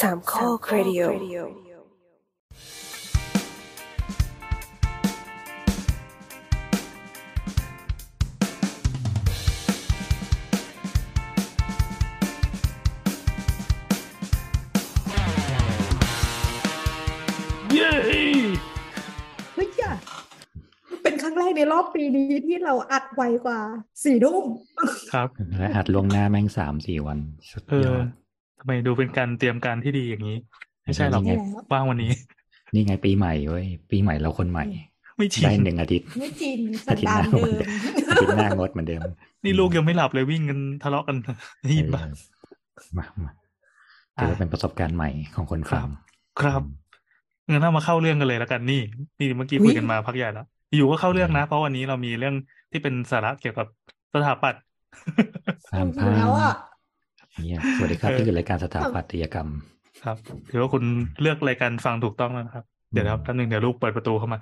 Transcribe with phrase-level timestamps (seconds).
[0.00, 1.02] สามข้อครดิโอ
[17.72, 17.90] เย้
[19.54, 19.92] เฮ้ยอย่า
[21.02, 23.60] เป็นครั้งแรกในรอบปีนี้ที่เราอัดไวกว่า
[24.04, 24.44] สี่ทุ่ม
[25.12, 25.28] ครับ
[25.58, 27.18] และอัดล่วงหน้าแม่งสามสี่วัน
[27.50, 28.27] สุดเอยออด
[28.58, 30.38] ทำไมดูเป็นการเตรียมการที่ดีอย่างนี้
[30.84, 31.32] ไม่ใช่หรอกนี่ไง
[31.72, 32.12] ว่างวันนี้
[32.74, 34.66] นี่ไงปีใหม่เว้ยปีใหม่เราคนใหม่
[35.18, 37.62] ไม่จริได้งหนึ่งอาทิตย์ไม่จริงสัอานทิตย์ดาหนน้าเดิม
[38.08, 39.00] อาทิตย์หน้างดเหมือนเดิม
[39.44, 41.16] นี่ลูกยังไม่หลับเลยวิ่งกันทะเลาะกัน
[41.64, 42.00] ได้ยินปะ
[42.74, 43.30] เออมามา
[44.16, 45.86] ถือว่าเป็นประสบการณ์ใหม่ของคนฟัง
[46.40, 46.62] ครับ
[47.50, 48.82] งั้นเรามาเข้าเรื่องกันเลยแล้วกันนี่
[49.18, 52.34] นี่เมื่อกี้คุยกันมาพักใหญ่แล้วอยู่ก็เข้าเรื่องนะ เพราะวันนี้เรามีเรื่อง
[52.70, 53.66] ที่เป็นสาระเกี่ยวกับ
[54.12, 54.62] สถาปัตย์
[55.72, 56.52] ตามอยู่แล้วอะ
[57.46, 59.48] เนี่ยสวัสดีครับเออที่คือรายการสถาปัตยกรรม
[60.04, 60.16] ครับ
[60.50, 60.82] ถือว่าคุณ
[61.20, 64.38] เลือกรายการฟังถูกต้องแล้วนะครับ เดี๋ยวนะครับแป๊บนึงเดี๋ยวลูกเปิดประตูเข้ามา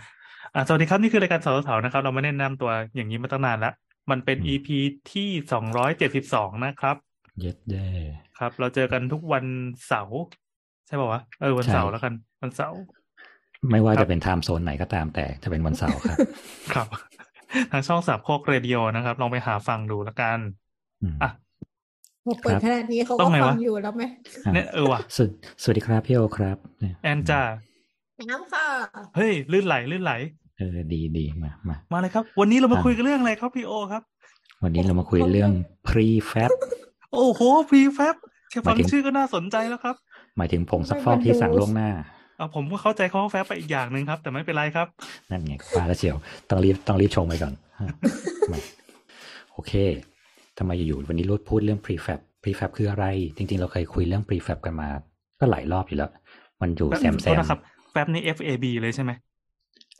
[0.55, 3.75] อ่าสวัสดีครับนี่คือรายการสาวสาวนะครับ เราไม่ได้แนะนำตัวอย่างนี้มาตั้งนานแล้ว
[4.11, 4.69] มันเป็นอืม EP
[5.13, 6.97] ที่สองร้อยเจ็ดสิบสองนะครับ
[7.41, 7.89] เย็ดแย่
[8.39, 9.45] ครับ เราเจอกันทุกวัน
[9.89, 10.21] เสาร์
[10.87, 12.81] ใช่ป่าวะเออวันใช่เสาร์แล้วกัน วันเสาร์
[13.71, 16.19] ไม่ว่าครับจะเป็นไทม์โซนไหนก็ตามแต่จะเป็นวันเสาร์ครับ
[16.75, 16.87] ครับ
[17.73, 20.39] ทางช่องสามโคกเรดิโอนะครับ ลองไปหาฟังดูแล้วกัน
[21.03, 21.31] อืมอะ
[22.27, 24.03] พอเปิดครับขนาดนี้เขาต้ก็องไงฟัวะงอยู่แล้วไหม
[24.47, 25.27] อะเนี่ยเออว่ะสว
[25.63, 27.41] สวัสดีครับพี่โอครับเนี่ยแอนจ้า
[28.31, 28.67] น้ำค่ะ
[29.17, 30.13] เฮ้ยลื่นไหลลื่นไหล
[30.59, 34.03] เออดีดีมามามาเลยครับ วันนี้เรามาอะคุยกันเรื่องอะไรครับพี่โอครับ
[34.63, 35.53] วันนี้เรามาคุยเรื่อง
[35.89, 36.51] prefab
[37.13, 38.17] โอ้โหพรีแฟบ
[38.51, 39.97] แค่ฟังหมายถึงชื่อก็น่าสนใจแล้วครับ
[40.37, 41.91] หมายถึงผงซักฟอกที่สั่งล่วงหน้า
[42.37, 44.87] เอาผมก็เข้าใจคำว่าแฟบไปอีกอย่างหนึ่งครับ แต่ไม่เป็นไรครับ
[45.31, 46.17] นั่นไงว่าแล้วเชียว
[46.51, 47.89] ต้องรีบต้องรีบชงไปก่อนฮะ
[48.53, 48.59] มา
[49.53, 49.73] โอเค
[50.59, 54.89] ทำไมอยู่ๆวันนี้รูดพูดเรื่อง prefab prefab คืออะไร จริง ๆ เราเคยคุยเรื่อง prefab กันมา
[55.41, 56.11] ก็หลายรอบอยู่แล้ว
[56.61, 59.13] มันอยู่แซมแซโทษมนะครับแฟบนี่ F A B เลยใช่ไหม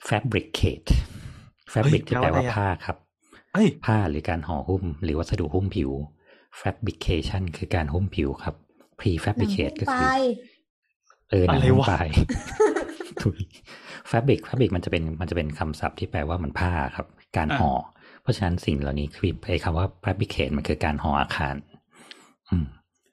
[0.09, 0.89] fabricate
[1.73, 2.97] fabric เฮ้ยที่แปลว่าแปลว่าอะไรอะผ้าครับ
[3.55, 5.91] เฮ้ยผ้าหรือการห่อหุ้ม หรือวัสดุหุ้มผิว
[6.61, 8.55] fabrication คือการหุ้มผิวครับ
[9.01, 10.11] prefabricate ก็ไปคือ
[11.31, 12.09] เออหนังอะไรหุ้มวะปลาย
[13.23, 13.39] ถุย
[14.11, 17.07] fabric fabric มันจะเป็นมันจะเป็นคำศัพท์ที่แปลว่ามันผ้าครับ
[17.37, 17.73] การห่อ
[18.27, 21.55] เพราะฉะนั้นสิ่งเหล่านี้คือไอ้คำว่า fabricate มันคือการห่ออาคาร
[22.49, 22.67] อืม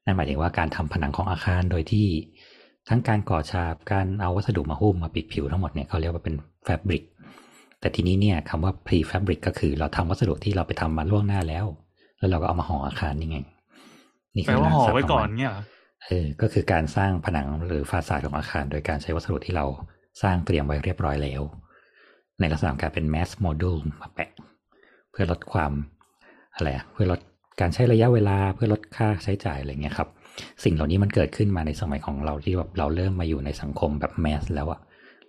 [0.06, 2.08] นั่นหมายถึงว่าการทำผนังของอาคารโดยที่
[2.90, 6.36] ทั้งการก่อฉาบการเอาวัสดุมาหุ้มมาปิดผิวทั้งหมดเนี่ยเขาเรียกว่าเป็น
[6.68, 7.04] fabric
[7.80, 11.66] แต่ทีนี้เนี่ยคำว่า pre-fabric ก็คือเราทำวัสดุที่เราไปทำมาล่วงหน้าแล้ว
[12.18, 13.38] แล้วเราก็เอามาห่ออาคารนี่ไง
[14.36, 15.64] นี่แปลว่าห่อไว้รกศัพท์ขงก่อนมัเนี่ยเหรอ
[16.06, 19.66] เออก็คือการสร้างผนังหรือฟาสาดของอาคาร โดยการใช้วัสดุที่เรา
[20.22, 21.42] สร้างเตรียมไว้เรียบร้อยแล้ว
[22.40, 24.30] ในลักษณะของการเป็น mass module มาแปะ
[25.14, 25.72] เพื่อลดความ
[26.56, 27.20] อะไรอะเพื่อลด
[27.62, 30.10] การใช้ระยะเวลาเพื่อลดค่าใช้จ่ายอะไรเงี้ยครับ
[30.64, 34.80] สิ่งเหล่านี้มันเกิดขึ้นมาในสมัยของเราที่แบบเราเริ่มมาอยู่ในสังคมแบบแมสแล้วอะ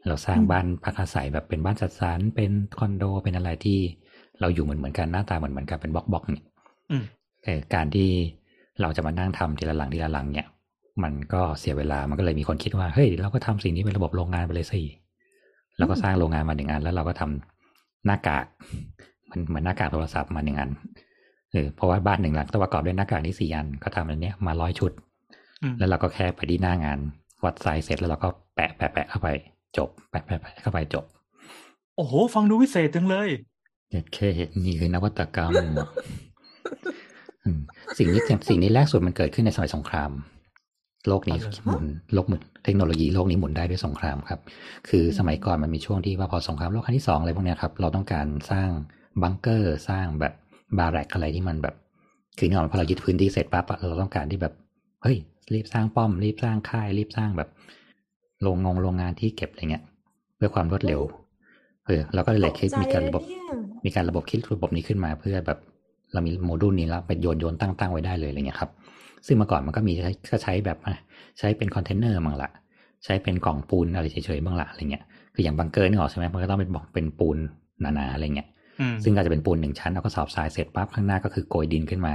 [0.06, 3.78] เราสร้างบ้านพักอาศัยแบบเป็นบ้านจัดสรรเป็นคอนโดเป็นอะไรที่
[4.41, 6.45] เราอยู่เหมือนเหมือนกันหน้าตาเหมือนเหมือนกันเป็นบล็อกบล็อกเนี่ย
[6.91, 7.05] อืม
[7.45, 8.09] เออการที่
[8.81, 10.47] เราจะมานั่งทำทีละหลังทีละหลังเนี่ย
[11.03, 14.81] มันก็เสียเวลามันก็เลยมีคนคิดว่าเฮ้ยเราก็ทำสิ่งนี้เป็นระบบโรงงานไปเลยสิ
[15.78, 18.45] เราก็สร้างโรงงานมาหนึ่งอันแล้วเราก็ทำหน้ากาก
[19.34, 20.71] มันเหมือนหน้ากากโทรศัพท์มาหนึ่งอัน
[21.53, 24.93] เออเพราะว่าบ้านหนึ่งหลังต้องประกอบด้วยหน้ากากนี้สี่อันก็ทำอันเนี้ยมาร้อยชุด
[25.62, 26.99] อืมแล้วเราก็แค่ไปที่หน้างาน
[27.45, 29.28] วัดไซส์เสร็จแล้วเราก็แปะแปะแปะเข้าไป
[29.77, 31.05] จบ แปะแปะแปะเข้าไปจบ
[31.97, 33.28] โอ้โห ฟังดูวิเศษจังเลย
[33.91, 35.53] เนี่ยแค่เห็นนี่คือนวัตกรรม
[37.45, 37.61] อืม
[37.99, 40.11] สิ่งนี้สิ่งนี้แรกสุดมันเกิดขึ้นในสมัยสงคราม
[41.09, 41.84] โลกนี้อ๋อเหรอหมุน
[42.15, 44.41] โลกหมุนเทคโนโลยีโลกนี้หมุนได้ด้วยสงครามครับ
[44.89, 48.69] คือสมัยก่อนมันมีช่วงที่ว่าพอสงครามโลกครั้งที่สองอะไรพวกเนี้ยครับ เราต้องการสร้าง
[49.22, 50.32] บังเกอร์สร้างแบบ
[50.78, 51.75] บารักอะไรที่มันแบบ
[52.38, 54.54] คือเนี่ยพอเรายึดพื้นที่เสร็จปั๊บอะเราต้องการที่แบบ
[55.02, 55.16] เฮ้ย
[55.54, 57.48] รีบสร้างป้อม รีบสร้างค่าย รีบสร้างแบบ
[58.42, 59.84] โรงงงโรงงานที่เก็บอะไรเงี้ย
[60.36, 61.00] เพื่อความรวดเร็ว
[61.86, 63.42] เออเราก็เลยคิดมีการระบบเนี่ย
[63.84, 65.58] มีการระบบคิดระบบนี้ขึ้นมาเพื่อแบบ
[66.12, 68.71] เรามีโมดูลนี้แล้วไปโยนโยนตั้งตั้งไว้ได้เลยอะไรเงี้ยครับ
[69.27, 70.94] ซึ่งเมื่อก่อนมันก็มีใช้ก็ใช้แบบอะ
[71.39, 72.50] ใช้เป็นคอนเทนเนอร์บ้างละ
[73.04, 75.04] ใช้เป็นกล่องปูนอะไรเฉยๆบ้างละอะไรเงี้ย
[75.34, 77.39] คืออย่างบังเกอร์นี่ออกใช่ไหมมันก็ต้องเป็นบอกเป็นปูน
[77.80, 78.53] หนาๆอะไรเงี้ยอืม
[79.04, 82.15] ซึ่งอาจจะเป็นปูนหนึ่งชั้นเอาก็สอบทรายเสร็จปั๊บข้างหน้าก็คือโกยดินขึ้นมา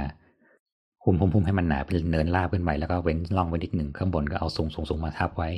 [1.04, 5.48] หุ้มหุ้มหุ้มให้มันหนาเป็นเนินราบขึ้นไปแล้วก็เว้นร่องไว้นิดหนึ่งข้างบนก็เอาสูงสูงสูงมาทับไว้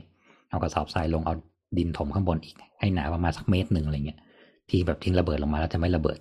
[0.50, 1.34] เอากระสอบทรายลงเอา
[1.78, 4.20] ดินถมข้างบนอีกให้หนาประมาณสักเมตรหนึ่งอะไรเงี้ย
[4.68, 6.18] ที่แบบทิ้งระเบิดลงมาแล้วจะไม่ระเบิด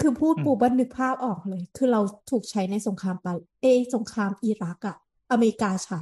[0.00, 2.00] คือพูดปูบันนึกภาพออกเลย คือเรา
[2.30, 3.32] ถูกใช้ในสงครามปา
[3.62, 4.96] เอยสงครามอิรักอะ
[5.30, 6.00] อเมริกาใช้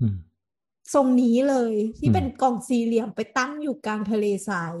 [0.00, 0.16] อืม
[0.94, 4.74] ทรงนี้เลยที่อืมเป็นกล่องสี่เหลี่ยมไปตั้งอยู่กลางทะเลทราย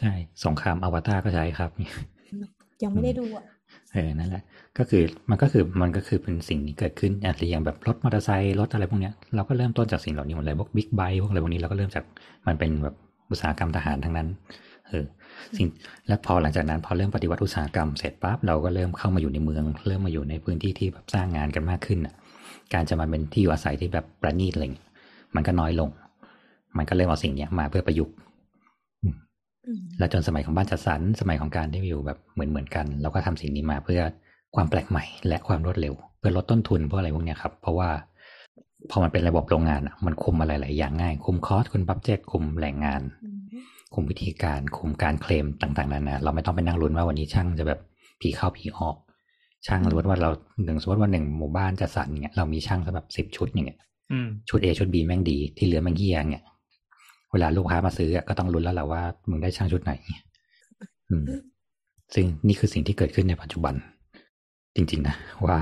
[0.00, 0.12] ใช่
[0.44, 1.70] สงครามอวตารก็ใช้ครับ
[2.82, 3.44] ยังไม่ได้ดูอะ
[3.92, 4.42] เออนั่นแหละ
[4.78, 12.04] ก็คือมันก็คือมันก็คือเป็นสิ่งที่เกิดขึ้นอย่างแบบรถมอเตอร์ไซค์รถอะไรพวกเนี้ยเราก็เริ่มต้นจากสิ่งเหล่านี้หมดเลยพวกบิ๊กไบค์พวกอะไรพวกนี้เราก็เริ่มจาก
[12.46, 12.94] มันเป็นแบบ
[13.30, 14.28] อุตสาหกรรมทหารทั้งนั้น
[14.88, 15.04] เออ
[15.56, 15.66] สิ่ง
[16.08, 22.14] และพอหลังจากนั้นพอเริ่มปฏิวัติอุตสาหกรรมเสร็จปั๊บเราก็เริ่มเข้ามาอยู่ในเมือง เริ่มมาอยู่ในพื้นที่ที่แบบสร้างงานกันมากขึ้นอะ
[22.74, 24.88] การจะมาเป็นที่อยู่อาศัยที่แบบประณีตอะไรเงี้ย
[25.34, 25.88] มันก็น้อยลง
[26.76, 28.33] มันก็เริ่มเอาสิ่งเนี้ยมาเพื่อประยุกต์อืม
[29.98, 34.02] แล้วจนสมัยของบ้านจัดสรรสมัยของการที่อยู่แบบเหมือนเหมือนกัน เราก็ทำสิ่งนี้มาเพื่อ
[34.56, 37.90] ความแปลกใหม่ และความรวดเร็ว เพื่อลดต้นทุนเพราะอะไรพวกเนี้ยครับ เพราะว่า
[38.90, 43.38] พอมันเป็นระบบโรงงานอะมันคุมอะไรหลายอย่างง่าย คุม cost คุม budget คุมแรงงานอืม
[43.94, 47.80] คุมวิธีการ คุมการเคลมต่างๆนานาเราไม่ต้องไปนั่งลุ้นว่าวันนี้ช่างจะแบบ
[48.20, 48.96] ผีเข้าผีออก
[49.66, 50.30] ช่างรู้ว่าเรา
[50.64, 53.78] หนึ่งสมมติว่าหนึ่งหมู่บ้านจัดสรรเนี่ยเรามีช่างสำหรับสิบชุดอย่างเงี้ย
[54.12, 56.44] อืมชุด A ชุด B แม่งดีที่เหลือแม่งเฮียเนี่ย
[57.34, 59.92] เวลาลูกค้ามาซื้อก็ต้องลุ้นแล้วแหละว่ามึงได้ช่างชุดไหน
[62.14, 63.74] ซึ่งนี่คือสิ่งที่เกิดขึ้นในปัจจุบัน
[64.76, 65.16] จริง ๆ นะ
[65.46, 65.58] ว่า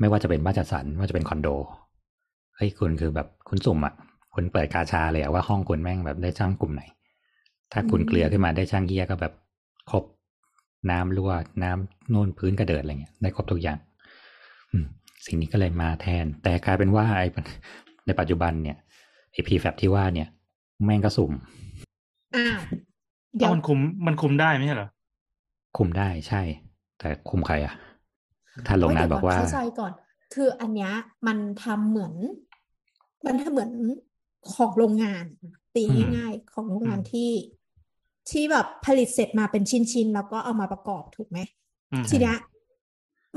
[0.00, 1.48] ไม่ว่าจะเป็นบ้านจัดสรรว่าจะเป็นคอนโด
[2.56, 3.94] เฮ้ยคุณคือแบบคุณสุ่มอะ
[4.34, 6.82] คุณเปิดกาชาเลยอะว่าห้องคุณแม่งแบบได้ช่างกลุ่มไหน
[7.72, 9.32] ถ้าคุณเกลือขึ้นมาได้ช่างเฮียก็แบบ
[9.90, 10.04] ครบ
[10.90, 11.32] น้ำรั่ว
[11.62, 13.78] น้ำนู่นพื้นกระเดิดอะไรเงี้ยได้ครบทุกอย่าง
[14.72, 14.76] อื
[15.26, 17.26] สิ่งนี้ก็เลยมาแทน แต่กลายเป็นว่าไอ้
[18.06, 18.76] ในปัจจุบันเนี่ย
[19.32, 20.28] ไอพีแฟที่ว่าเนี่ย
[20.86, 21.32] แม่งก็สุ่ม
[22.34, 22.62] อ้าว
[23.36, 24.88] เดี๋เอ้ายวมันคุมมันคุมได้ไม่ใช่เหรอ
[25.76, 26.42] คุมได้ใช่
[26.98, 27.74] แต่คุมใครอะ
[28.66, 29.92] ถ้าโรงงานบอกว่าเข้าใจก่อน
[30.34, 30.92] คืออันเนี้ย
[31.26, 32.14] มันทำเหมือน
[33.26, 33.70] มันทำเหมือน
[34.54, 35.24] ของโรงงาน
[35.76, 37.30] ตีอืมง่ายๆของโรงงานอืมที่
[38.30, 41.38] ที่แบบผลิตเสร็จมาเป็นชิ้นๆแล้วก็เอามาประกอบถูกไหม
[41.92, 42.36] อืมทีเนี้ย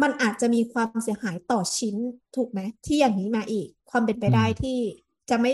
[0.02, 1.96] มันอาจจะมีความเสียหายต่อชิ้น
[2.36, 4.78] ถูกไหมที่อย่างนี้มาอีก ความเป็นไปได้อืมที่
[5.30, 5.52] จะไม่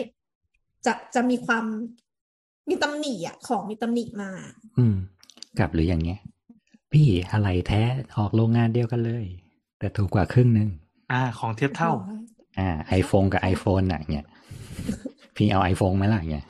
[0.85, 1.65] จะจะมีความ
[2.69, 4.29] มีตำหนิอะ ของมีตำหนิมา
[4.77, 4.95] อืม
[5.59, 6.19] กลับหรืออย่างเงี้ย
[6.91, 7.81] พี่อะไรแท้
[8.17, 9.25] ออกโรงงานเดียวกันเลย
[9.79, 10.69] แต่ถูกกว่าครึ่งหนึ่ง
[11.11, 11.91] อ่า ของเทียบเท่า
[12.59, 14.25] อ่าไอโฟนกับไอโฟนอะเนี่ย
[15.35, 16.45] พี่เอาไอโฟนไหมล่ะเนี่ย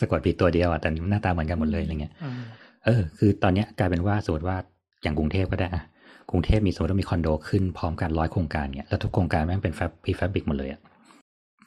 [0.00, 2.40] สะกดผิดตัวเดียวอะแต่หน้าตาเหมือนกันหมดเลยอะไรเงี้ยอืม
[2.84, 4.56] เออ คือตอนเนี้ยกลายเป็นว่าสมมติว่า
[5.02, 5.82] อย่างกรุงเทพก็ได้อะ
[6.30, 10.80] กรุงเทพมีสมมติว่ามีคอนโดขึ้นพร้อมกันร้อยโครงการเนี่ยแล้วทุกโครงการแม่งเป็นแฟบพีแฟบริกหมดเลยอะ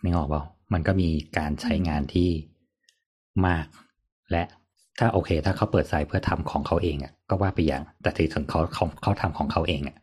[0.04, 0.42] นึกออกเปล่า
[0.74, 2.30] มันก็มีการใช้งานที่
[3.48, 3.66] มาก
[4.32, 4.44] และ
[5.00, 9.98] ถ้าโอเค ถ้าเขาเปิดไซต์เพื่อทำของเขาเองอะก็ว่าไปอย่าง แต่ถึงเขาเขาเขาทำของเขาเองอะ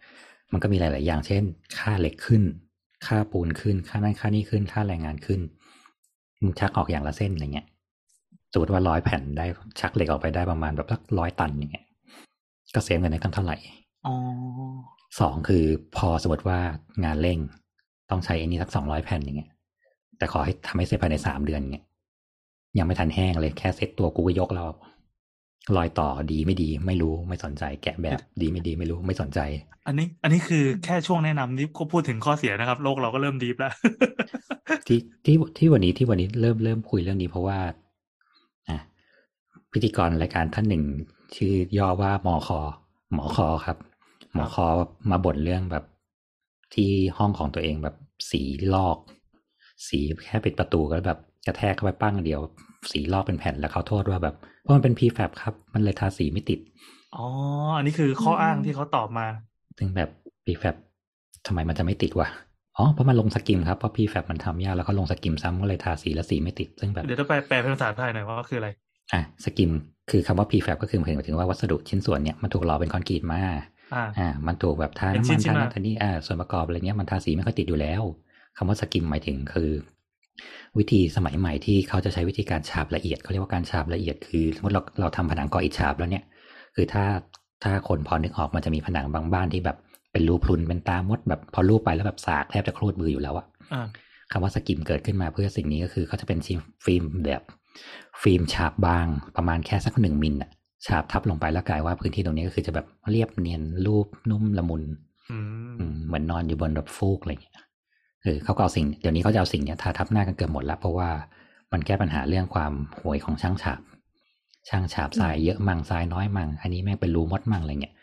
[0.53, 1.43] มันก็มีหลาย ๆ อย่าง เช่น
[1.79, 2.43] ค่าเหล็กขึ้น
[3.07, 5.41] ค่าปูนขึ้น ค่านั่นค่านี่ขึ้น ค่าแรงงานขึ้น
[6.43, 7.67] มึงชักออกอย่างละเส้นอะไรเงี้ย
[8.53, 9.47] สมมติว่าร้อยแผ่นได้
[9.81, 11.87] ชักเหล็กออกไปได้ประมาณแบบสักร้อยตันอย่างเงี้ย
[12.75, 13.57] ก็เซฟเงินได้ตั้งเท่าไหร่
[14.07, 14.15] อ๋อ
[15.21, 15.65] สองคือ
[15.97, 16.59] พอสมมติว่า
[17.05, 17.39] งานเร่ง
[18.11, 19.51] ต้องใช้อันนี้สักสองร้อยแผ่นอย่างเงี้ย
[20.19, 21.85] แต่ขอให้ทำให้เสร็จภายในสามเดือนอย่างเงี้ย
[22.79, 24.69] ยังไม่ทันแห้งเลยแค่เซ็ตตัวกูก็ยกแล้ว
[25.77, 29.41] รอยต่อดีไม่ดีไม่รู้ไม่สนใจ แกะแบบดีไม่ดีไม่รู้ไม่สนใจ
[29.87, 33.73] อันนี้ อันนี้คือแค่ช่วงแนะนำนี่ก็พูดถึงข้อเสียนะครับ โลกเราก็เริ่มดีฟแล้ว
[34.87, 37.59] ที่ที่ที่วันนี้ที่วันนี้เริ่มเริ่มคุยเรื่องนี้เพราะว่า
[38.69, 38.79] อะ
[39.73, 40.85] พิธีกรรายการท่านหนึ่ง
[41.37, 42.61] ชื่อย่อว่ามอคอ
[43.13, 43.77] หมอคอครับ
[44.33, 44.67] หมอคอ
[45.11, 45.85] มาบ่นเรื่องแบบ
[46.75, 47.97] ที่ห้องของตัวเองแบบ
[48.31, 48.43] สี
[48.75, 48.99] ลอก
[49.89, 52.41] สีแค่ปิดประตูก็แบบกระแทกเข้าไปปั้งเดียว
[52.93, 56.59] สีลอกเป็นแผ่นแล้วเขาโทษว่าแบบเพราะมันเป็น prefab ครับ มันเลยทาสีไม่ติด
[57.17, 57.27] อ๋อ
[57.77, 59.27] อันนี้คือข้ออ้างที่เขาตอบมา
[59.79, 60.09] ซึ่งแบบ
[60.45, 60.75] prefab
[61.47, 62.29] ทำไมมันจะไม่ติดวะ
[62.77, 68.69] อ๋อเพราะมันลงสกิมครับเพราะ prefab มันทำยากแล้วเขาลงสกิมซ้ำก็เลยทาสีแล้วสีไม่ติด ซึ่งแบบเดี๋ยวต้องแปลแปลเป็นภาษาไทยหน่อยว่าคืออะไร
[69.13, 69.71] อะสกิม
[70.11, 73.41] คือคำว่า prefab ก็คือหมายถึงว่าวัสดุชิ้นส่วนเนี่ยมันถูกหล่อเป็นคอนกรีตมา
[73.95, 78.03] อ่าอ่ามันถูกแบบทาเป็นน้ำมันชิ้นๆทามานั่นทานี่อ่าส่วนประกอบอะไรเงี้ยมันทาสีไม่ค่อยติดอยู่แล้ว
[78.59, 79.71] คำว่า skim หมายถึงคือ
[80.79, 86.25] วิธีสมัยใหม่ที่เขาจะใช้วิธีการฉาบละเอียดเขาเรียกว่าการฉาบละเอียดคือสมมติเราเราทำผนังก่ออิฐฉาบแล้วเนี่ย
[86.75, 87.05] คือถ้า
[87.65, 89.77] ถ้าคนพอนึกออกมันจะมีผนังบางบ้านที่แบบ
[90.13, 93.83] เป็นรูพรุนเป็นตามดแบบพอลูบไปแล้วแบบสากแทบจะครูดมืออยู่แล้วอะอ่า
[94.33, 96.39] คำว่า skim เกิดขึ้นมาเพื่อสิ่งนี้ก็คือเขาจะเป็น
[96.85, 97.43] ฟิล์มแบบ
[98.23, 100.51] ฟิล์มฉาบบางประมาณแค่สักหนึ่งมิลอะ
[100.87, 104.83] ฉาบทับลงไปแล้วกลายว่าพื้นที่ตรงนี้ก็คือจะแบบเรียบเนียนลูบนุ่มละมุน
[105.31, 105.39] อื
[105.79, 107.57] อืมมเหมือนนอนอยู่บนแบบฟูกอะไรอย่างเงี้ย
[108.23, 111.11] เออเขาก็เอาสิ่งเดี๋ยวนี้เขาจะเอาสิ่งเนี้ยทาทับหน้ากันเกือบหมดแล้วเพราะว่า
[111.73, 113.81] มันแก้ปัญหาเรื่องความห่วยของช่างฉาบ
[114.69, 117.95] ช่างฉาบทรายเยอะมั่งทรายน้อยมั่ง อันนี้แม่งเป็นรูมดมั่งอะไรเงี้ย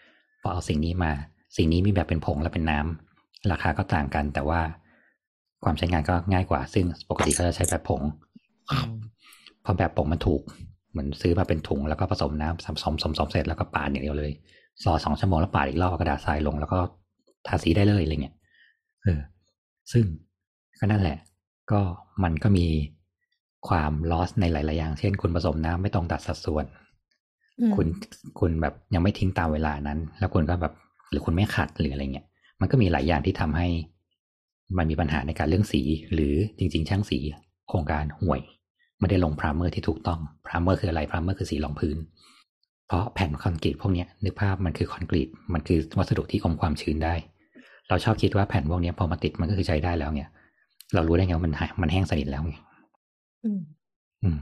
[0.41, 1.11] พอเอาสิ่งนี้มา
[1.57, 4.61] สิ่งนี้มีแบบเป็นผงและเป็นน้ำราคาก็ต่างกันแต่ว่า
[5.63, 8.01] ความใช้งานก็ง่ายกว่า ซึ่งปกติเขาจะใช้แบบผง
[8.71, 8.89] อืม
[9.61, 10.41] เพราะแบบผงมันถูก
[10.91, 14.31] เหมือนซื้อมาเป็นถุงแล้วก็ผสมน้ำผสมสมสมเสร็จแล้วก็ปาดอย่างเดียวเลย
[14.85, 16.79] รอสองชั่วโมงแล้วปาดอีกรอบเอากระดาษทรายลง แล้วก็
[17.47, 18.35] ทาสีได้เลยอะไรเงี้ย
[19.03, 19.19] เออ
[19.93, 20.05] ซึ่ง
[20.79, 21.17] ก็นั่นแหละ
[21.71, 21.81] ก็
[22.23, 22.67] มันก็มี
[23.67, 26.65] ความลอสในหลาย ๆ อย่าง เช่น คุณผสมน้ำไม่ตรงตัดสัดส่วน
[27.59, 27.87] อืมคุณ
[28.39, 30.73] คุณแบบยังไม่ทิ้งตามเวลานั้น แล้วคุณก็แบบ
[31.11, 32.27] หรือคุณไม่ขัดหรืออะไรเงี้ย
[32.61, 33.67] มันก็มีหลายอย่างที่ทำให้
[34.77, 35.81] มันมีปัญหาในการเรื่องสี
[36.13, 37.19] หรือจริง ๆ ช่างสี
[37.69, 38.41] โครงการห่วย
[38.99, 41.97] ไม่ได้ลงพรามเมอร์ที่ถูกต้องprimer คืออะไร primer คือสีรองพื้น
[42.87, 47.13] เพราะแผ่นคอนกรีตพวกเนี้ยนึกภาพมันคือคอนกรีตมันคือวัสดุที่อมความชื้นได้
[47.89, 50.29] เราชอบคิดว่าแผ่นพวกเนี้ยพอมาติดมันก็คือใช้ได้แล้วเนี่ย
[50.93, 52.55] เรารู้ได้ไงว่ามันหายมันแห้งสนิทแล้วไง
[53.43, 53.59] อืม
[54.23, 54.37] อืม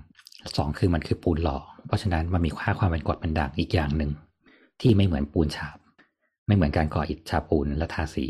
[0.57, 1.57] สองคือมันคือปูนหล่อ
[1.87, 4.11] เพราะฉะนั้นมันมีค่าความเป็นกรดเป็นด่างอีกอย่างหนึ่ง
[4.81, 5.77] ที่ไม่เหมือนปูนฉาบ
[6.47, 8.25] ไม่เหมือนการก่ออิฐฉาบปูนและทาสี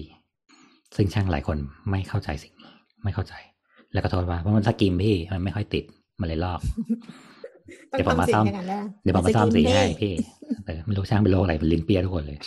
[0.96, 1.58] ซึ่งช่างหลายคน
[1.90, 2.72] ไม่เข้าใจสิ่งนี้
[3.04, 3.34] ไม่เข้าใจ
[3.94, 5.84] แล้วก็โทษว่าเพราะมันสกิมพี่มันไม่ค่อยติด
[6.20, 6.60] มันเลยลอก
[7.92, 10.14] ต้องเดี๋ยวผมมาทำสิ่ซ่อมงอย่างนั้นแหละเดี๋ยวผมมาซ่อมนสีจะกินให้เน่พี่
[10.66, 12.40] เออไม่รู้ช่างเป็นโรคอะไรเป็นลิ้นเปียทุกคนเลย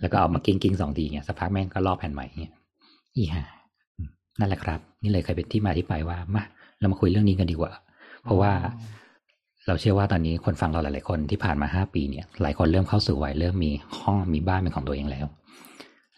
[0.00, 2.54] แล้วก็เอามากิ้งกิ้งสองทีเงี้ยสักพักแม่งก็ลอกแผ่นใหม่เงี้ย
[3.16, 3.42] อีห่า
[3.96, 6.44] อืมนั่นแหละครับ นี่เลยเคยเป็นที่มาที่ไปว่ามา
[6.78, 7.72] เรามาคุยเรื่องนี้กันดีกว่า
[8.24, 8.52] เพราะว่า
[9.66, 15.26] เราเชื่อว่าตอนนี้คนฟังเราหลาย ๆ คนที่ผ่านมาห้าปีเนี่ย หลายคนเริ่มเข้าสู่วัยเริ่มมีห้องมีบ้านเป็นของตัวเองแล้ว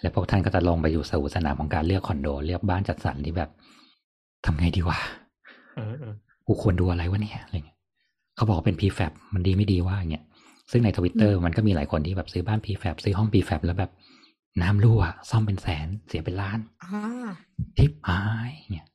[0.00, 3.50] และพวกท่านก็จะลงไปอยู่สู่สนามของการเลือกคอนโดเลือกบ้านจัดสรรที่แบบ
[4.44, 4.98] ทำไงดีวะ
[5.76, 6.14] เออเออ
[6.46, 7.78] กูควรดูอะไรวะเนี่ยอะไรเงี้ย
[8.36, 10.24] เขาบอกว่าเป็น prefab มันดีไม่ดีว่าอย่างเงี้ย
[10.70, 13.92] ซึ่งในทวิตเตอร์มันก็มีหลายคนที่แบบซื้อบ้าน prefab ซื้อห้อง prefab แล้วแบบ
[14.62, 17.30] น้ำรั่วซ่อมเป็นแสนเสียเป็นล้านอ่า
[17.78, 18.86] ทิปหายเนี่ย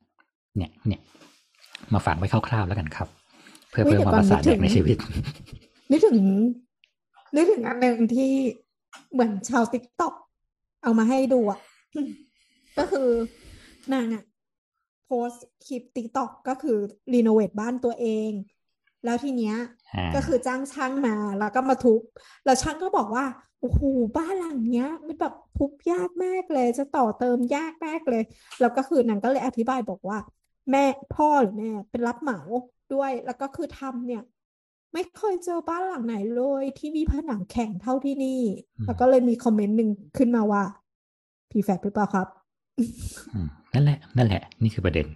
[0.58, 1.02] เนี่ยเนี่ย
[1.94, 3.08] มาฝากไว้คร่าวๆแล้วกันครับ
[3.72, 4.98] เพื่อเพิ่มความประสานในชีวิต
[5.92, 6.18] นึกถึง
[7.36, 8.32] นึกถึงอันหนึ่งที่
[9.14, 10.14] เหมือนชาว TikTok
[10.84, 11.60] เอามาให้ดูอะ
[12.78, 13.10] ก็คือ
[13.94, 14.24] นางอะ
[15.06, 16.78] โพสต์คลิป TikTok ก็คือ
[17.14, 18.32] renovate บ้านตัวเอง
[19.06, 19.85] แล้วทีเนี้ยอ่า
[20.16, 22.02] ก็คือจ้างช่างมาแล้วก็มาทุบ
[22.46, 23.26] แล้วช่างก็บอกว่า
[23.60, 23.82] โอ้โห
[24.18, 28.24] บ้านหลังเนี้ย มันแบบทุบยากมากเลย จะต่อเติมยากมากเลย
[28.62, 30.18] แล้วก็คือนางก็เลยอธิบายบอกว่า
[30.72, 30.86] แม่
[31.16, 32.40] พ่อหรือแม่เป็นรับเหมา
[32.94, 34.24] ด้วย แล้วก็คือทำเนี่ย
[34.94, 38.42] ไม่เคยเจอบ้านหลังไหนเลยที่มีผนังแข็งเท่าที่นี่
[38.78, 40.64] อืมแล้วก็เลยมีคอมเมนต์หนึ่งขึ้นมาว่า
[41.52, 42.28] พีแฟกหรือเปล่าครับ
[43.34, 45.08] อืมนั่นแหละ นั่นแหละ นี่คือประเด็น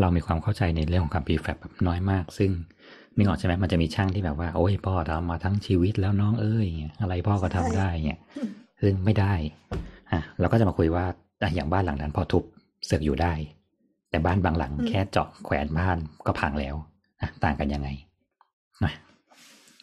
[0.00, 2.50] เรามีความเข้าใจในเรื่องของการ prefab แบบน้อยมาก ซึ่ง
[3.16, 8.20] นึกออกใช่ไหมมันจะมีช่างที่แบบว่าโอ้ยพ่อทำมาทั้งชีวิตแล้วน้องเอ้ยเงี้ยอะไรพ่อก็ทำได้เงี้ย
[8.82, 9.32] ซึ่งไม่ได้
[10.12, 11.04] อะเราก็จะมาคุยว่า
[11.42, 12.42] อะอย่างบ้านหลังนั้นพอทุบ
[12.84, 13.32] เสือกอยู่ได้
[14.10, 16.74] แต่บ้านบางหลังอืมแค่เจาะแขวนบ้านก็พังแล้ว
[17.20, 17.88] อะต่างกันยังไง
[18.82, 18.90] มา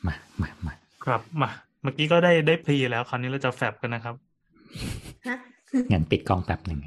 [0.05, 1.49] มามามาครับมา
[1.81, 4.15] เมื่อกี้ก็ได้ได้พรีแล้วคราวนี้เราจะแฟบกันนะครับ
[5.27, 5.37] ฮะ
[5.91, 6.79] งั้นปิดกล้องแป๊บหนึ่ง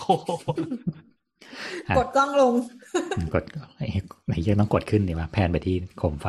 [0.00, 1.03] โอ้โหอะ
[1.98, 2.54] กดกล้องลง
[3.34, 3.44] กด
[3.76, 3.86] ไอ้
[4.30, 6.26] ไอ้เหี้ยังต้องกดขึ้นดีว่าแพนไปที่โคมไฟ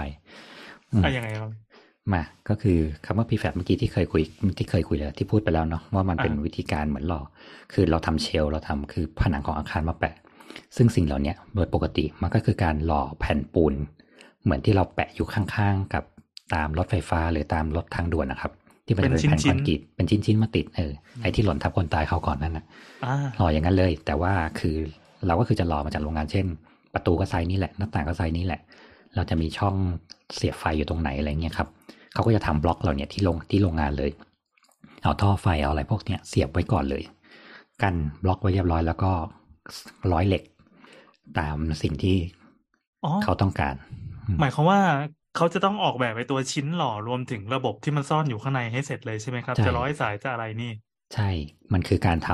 [0.91, 1.51] อืมอะยังไงครับ
[2.13, 4.21] มา ก็คือคำว่า prefab เมื่อกี้ที่เคยคุย
[4.57, 7.21] ที่เคยคุยแล้วที่พูดไปแล้วเนาะว่ามันเป็นอ่าวิธีการเหมือนหล่อ
[7.73, 10.15] คือเราทำ shell เราทำคือผนังของอาคารมาแปะ
[10.77, 13.73] ซึ่งสิ่งเหล่าเนี้ยโดยปกติมันก็คือการหล่อแผ่นปูน
[14.43, 16.03] เหมือนที่เราแปะอยู่ข้างๆ กับ
[16.53, 18.51] ตามรถไฟฟ้าหรือตามรถทางด่วนนะครับ
[18.85, 20.91] ที่มันจะเป็นแผ่นคอนกรีตเป็นชิ้นๆมาติดเออ
[21.21, 22.65] ไอ้ที่หล่นทับคนตายคราวก่อนนั่นนะ
[23.05, 24.77] อ่าหล่ออย่างนั้นเลย แต่ว่าคือ
[25.27, 26.45] เราก็คือจะหล่อมาจากโรงงานเช่น
[26.93, 28.61] ประตูก็ไซส์นี้แหละหน้าต่างก็ไซส์นี้แหละ
[29.15, 29.75] เราจะมีช่อง
[30.35, 31.67] เสียบไฟอยู่ตรงไหนอะไรเงี้ยครับ
[32.13, 34.11] เขาก็จะทำบล็อกเราเนี่ยที่โรงที่โรงงานเลย
[35.03, 37.03] เอาท่อไฟเอาอะไรพวกเนี้ยเสียบไว้ก่อนเลย
[37.81, 37.93] กัน
[38.23, 39.11] บล็อกไว้เรียบร้อยแล้วก็
[40.11, 40.43] ร้อยเหล็ก
[41.39, 42.17] ตามสิ่งที่
[43.03, 43.75] อ๋อเขาต้องการ
[44.25, 44.79] อืมหมายความว่า
[45.35, 50.71] เขาจะต้องออกแบบไปตัวชิ้นหล่อรวมถึงระบบที่มันซ่อนอยู่ข้างในให้เสร็จเลยใช่ไหมครับ จะร้อยสายจะอะไรนี่
[51.13, 51.29] ใช่
[51.73, 52.29] มันคือการท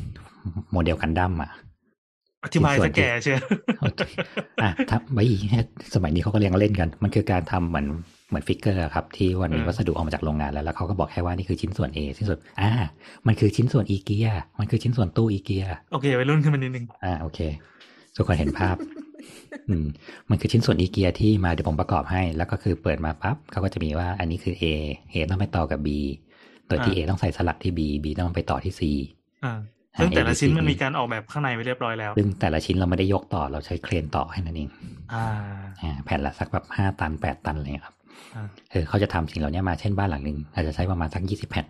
[0.00, 1.50] ำโมเดลกันดั้มอะ
[2.44, 3.40] อธิบายจะแก่เชียว
[3.80, 4.00] โอเค
[4.62, 5.24] อะถ้าไว้
[5.94, 7.86] สมัยนี้เขาก็เรียนเล่นกัน มันคือการทำเหมือน
[8.28, 12.70] เหมือน figure อะครับที่วันมีเออวัสดุออกมาจากโรงงานแล้วแล้วเขาก็บอกแค่ว่านี่คือชิ้นส่วน A ชิ้นส่วนอ่า
[13.26, 17.38] มันคือชิ้นส่วนอีเกียมันคือชิ้นส่วนตู้อีเกียโอเคไปรุ่นขึ้นมานิดนึงอ่าโอเค
[18.16, 18.76] ทุกคนเห็นภาพ
[19.68, 19.86] อืม
[20.30, 24.64] มันคือชิ้นส่วนอีเกียที่มาเดี๋ยวผมประกอบให้ แล้วก็คือเปิดมาปั๊บเขาก็จะมีว่าอันนี้คือ A
[25.12, 25.88] A ต้องไปต่อกับ B
[26.68, 28.82] โดยที่ A อ่าต้องใส่สลักที่ B B ต้องไปต่อที่ C
[29.44, 29.58] อ่า
[29.98, 34.68] ซึ่งอ่าแต่ละ ABC ชิ้นมันมีการออกแบบข้างในไว้เรียบร้อยแล้ว ซึ่งแต่ละชิ้นเราไม่ได้ยกต่อเราใช้เครนต่อให้นั่นเอง
[35.14, 35.24] อ่า
[35.82, 37.96] อ่าแผ่นละสักแบบห้าตันแปดตันอะไรอย่างเงี้ยครับ
[38.34, 41.66] อ่าเออเขาจะทำสิ่งเหล่านี้มาเช่นบ้านหลังหนึ่งอาจจะใช้ประมาณสักยี่สิบแผ่น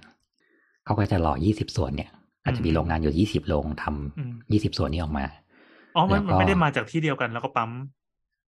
[0.84, 2.10] เขาก็จะหล่อยี่สิบส่วนเนี่ย
[2.44, 3.84] อาจจะมีโรงงานอยู่ยี่สิบโรงท
[4.16, 5.24] อืมำยี่สิบส่วนนี้ออกมา
[5.96, 7.70] อ๋อมันแล้วก็มันไม่ได้มาจากที่เดียวกันแล้วก็ปั๊ม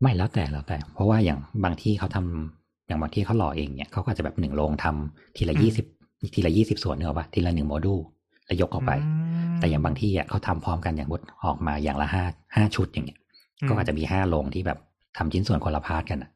[0.00, 5.87] ไม่แล้วแต่แล้วแต่ เพราะว่าอย่างบางที่เขาทำอย่างบางที่เขาหล่อเองเนี่ยเขาก็อาจจะแบบหนึ่งโรงทำทีละอืมยี่สิบ
[6.35, 8.20] ทีละยี่สิบส่วนเนกอะปะทีละหนึ่งโมดูลแล้ว
[8.61, 12.25] ยกออกไปอืมแต่อย่างบางที่อะเขาทำพร้อมกันอย่างบดออกมาอย่างละห้า
[12.57, 13.19] ห้าชุดอย่างเงี้ย
[13.69, 14.78] ก็อาจจะมีห้าโรงที่แบบ
[15.16, 16.30] ทำชิ้นส่วนคนละพาร์ทกันอะ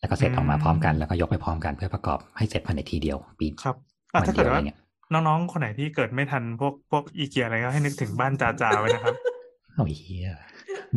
[0.00, 3.76] แล้วก็เสร็จออกมาพร้อมกันแล้วก็ยกไปพร้อมกันเพื่อประกอบให้เสร็จภายในทีเดียวปีครับ
[4.14, 4.78] อะวันถ้าเดีเกิยดวอะไรว่าเงี้ย
[5.12, 9.14] น้องๆ คนไหนที่เกิดไม่ทันพวกพวกอีเกียอะไรก็ให้นึกถึงบ้านจาจาไว้นะครับ
[9.74, 10.28] โอ้ยเฮีย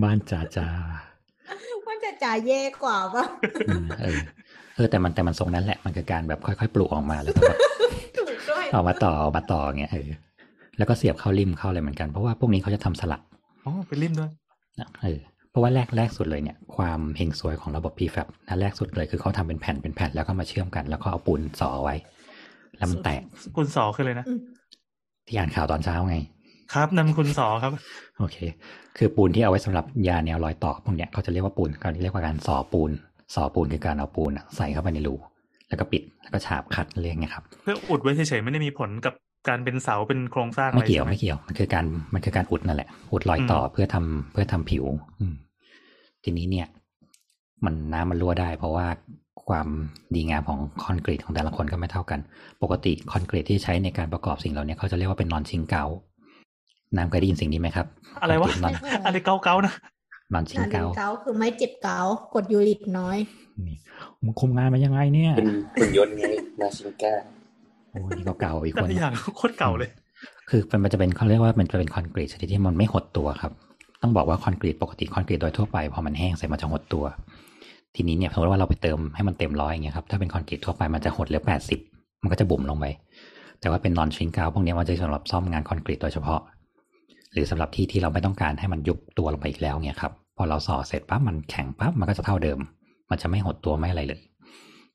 [0.04, 0.68] บ้านจ่าจ่า
[1.88, 3.26] มันจะจ่ายเย่กว่าป่ะ
[3.68, 4.20] อืมเออ
[4.76, 7.58] เออแต่มันแต่มันทรงนั้นแหละมันคือการแบบค่อยๆ ปลูกออกมาแล้วก็แบบ
[8.18, 10.10] ถูกด้วยเอามาต่อเอามาต่อเงี้ยเออ
[10.78, 13.22] แล้วก็เสียบเข้าริมเข้าอะไรเหมือนกัน เพราะว่าพวกนี้เขาจะทำสลัก
[13.66, 14.32] อ๋อเป็นริมด้วย
[14.80, 21.96] นะเออเพราะว่าแรกแรกสุดเลยเนี่ย ความเฮงซวยของระบบ prefab นะแรกสุดเลยคือเขาทำเป็นแผ่นเป็นแผ่นแล้วก็มาเชื่อมกัน แล้วก็เอาปูนสอไว้
[22.78, 23.22] แล้วมันแตก
[23.58, 24.40] คุณสอคือเลยนะอืม
[25.28, 26.18] ที่อ่านข่าวตอนเช้าไง
[26.74, 27.72] ครับนั่นมันคุณสอครับ
[28.20, 28.38] โอเค
[28.98, 32.92] คือปูนที่เอาไว้สำหรับยาแนวรอยต่อพวกเนี้ยเขาจะเรียกว่าปูนเขาเรียกว่าการสอปูน
[33.36, 35.16] สอปูนคือการเอาปูนอะใส่เข้าไปในรู
[35.70, 39.14] แล้วก็ปิดแล้วก็ฉาบขัดเรียกไงครับ เพื่ออุดไว้เฉยๆไม่ได้มีผลกับ
[39.48, 44.86] การเป็นเสาเป็นโครงสร้างอะไม่ไรเกี่ยวใช่ไหมไม่เกี่ยว มันคือการมันคือการอุดนั่นแหละ อุดรอยต่ออมเพื่อทำเพื่อทำผิว
[45.20, 45.34] อืม
[46.24, 46.68] ทีนี้เนี่ย
[47.66, 48.88] มันน้ำมันรั่วได้ เพราะว่า
[49.48, 49.68] ความ
[50.16, 52.20] ดีงามของคอนกรีตของแต่ละคนก็ไม่เท่ากัน
[52.64, 55.86] ปกติคอนกรีตที่ใช้ในการประกอบสิ่งเหล่านี้เขาจะเรียกว่าเป็นนอนชิงเกา
[56.96, 57.86] น้ำเคยได้ยินสิ่งนี้ไหมครับ
[58.22, 58.74] อะไรวะคอนกนอน
[59.06, 59.74] อะไรเกาๆนะ
[60.34, 62.00] นอนชิงนาเกาฬิเกาคือไม่เจ็บเกา
[62.34, 63.18] กดยูริตน้อย
[63.68, 63.78] นี่
[64.24, 66.24] มึงคุมงานมายังไงเนี่ยเป็นหุ่นยนต์ไง
[66.62, 67.14] นาชิงก้า
[67.92, 69.90] โอ้ยนี่ก็เก่าอีกแต่คนละอย่างโคตรเก่าเลย
[70.50, 73.52] คือมันจะเป็นเขาเรียกว่ามันจะเป็นคอนกรีตชนิดที่มันไม่หดตัวครับ
[74.02, 77.06] ต้องบอกว่าคอนกรีตปกติคอนกรีตโดยทั่วไปพอมันแห้งเสร็จมันจะหดตัว
[77.96, 81.80] ทีนี้เนี่ยสมมติว่าเราไปเติมให้มันเต็มร้อยอย่างเงี้ยครับถ้าเป็นคอนกรีตทั่วไปมันจะหดเหลือแปดสิบ
[82.22, 82.86] มันก็จะบุ๋มลงไป
[83.60, 86.42] แต่ว่าเป็นนอนชิงกาวพวกเนี้ยมันจะสำหรับซ่อมงานคอนกรีตโดยเฉพาะ
[87.34, 92.60] หรือสำหรับที่ที่เราไม่ต้องการให้มันยุบตัวลงไปอีกแล้วเนี่ยครับพอเราส่อเสร็จปั๊บมันแข็งปั๊บมันก็จะเท่าเดิม
[93.10, 94.20] มันจะไม่หดตัวไม่อะไรเลย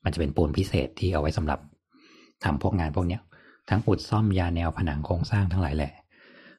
[0.03, 1.59] มันจะเป็นปูนพิเศษที่เอาไว้สำหรับ
[2.43, 3.21] ทำพวกงานพวกเนี้ย
[3.69, 5.91] ทั้งอุดซ่อมยาแนวผนังโครงสร้างทั้งหลายแหละ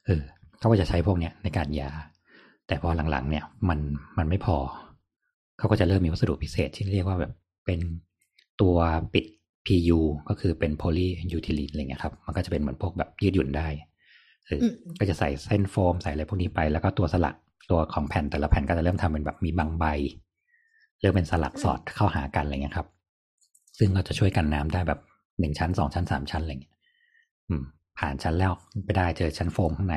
[0.07, 0.23] เออ
[0.59, 1.91] เขาก็จะใช้พวกเนี้ยในการยา
[2.67, 3.79] แต่พอหลังๆ เนี่ยมัน
[4.19, 4.57] มันไม่พอ
[5.59, 7.33] เขาก็จะเริ่มมีวัสดุพิเศษที่เรียกว่าแบบ
[7.67, 7.81] เป็น
[8.61, 8.77] ตัว
[9.15, 9.25] ปิด
[9.67, 11.09] PU ก็คือเป็น poly
[11.39, 13.69] utility อะไรเงี้ยครับ มันก็จะเป็นเหมือนพวกแบบยืดหยุ่นได้
[14.47, 17.37] เอออมก็จะใส่เส้นโฟมใส่อะไรพวกนี้ไป แล้วก็ตัวสลัก
[17.71, 19.85] ตัวของแผ่นแต่ละแผ่นก็จะเริ่มทำเป็นแบบมีบางใบ
[21.01, 22.89] เริ่มเป็นสลักสอดเข้าหากันอะไรเงี้ยครับ
[23.79, 25.01] ซึ่งก็จะช่วยกันน้ำได้แบบ
[25.41, 26.75] หนึ่งชั้นสองชั้นสามชั้นอะไรเงี้ย
[27.49, 27.63] อืม
[27.99, 28.53] ผ่านชั้นแล้ว
[28.85, 29.97] ไม่ได้เจอชั้นโฟมข้างใน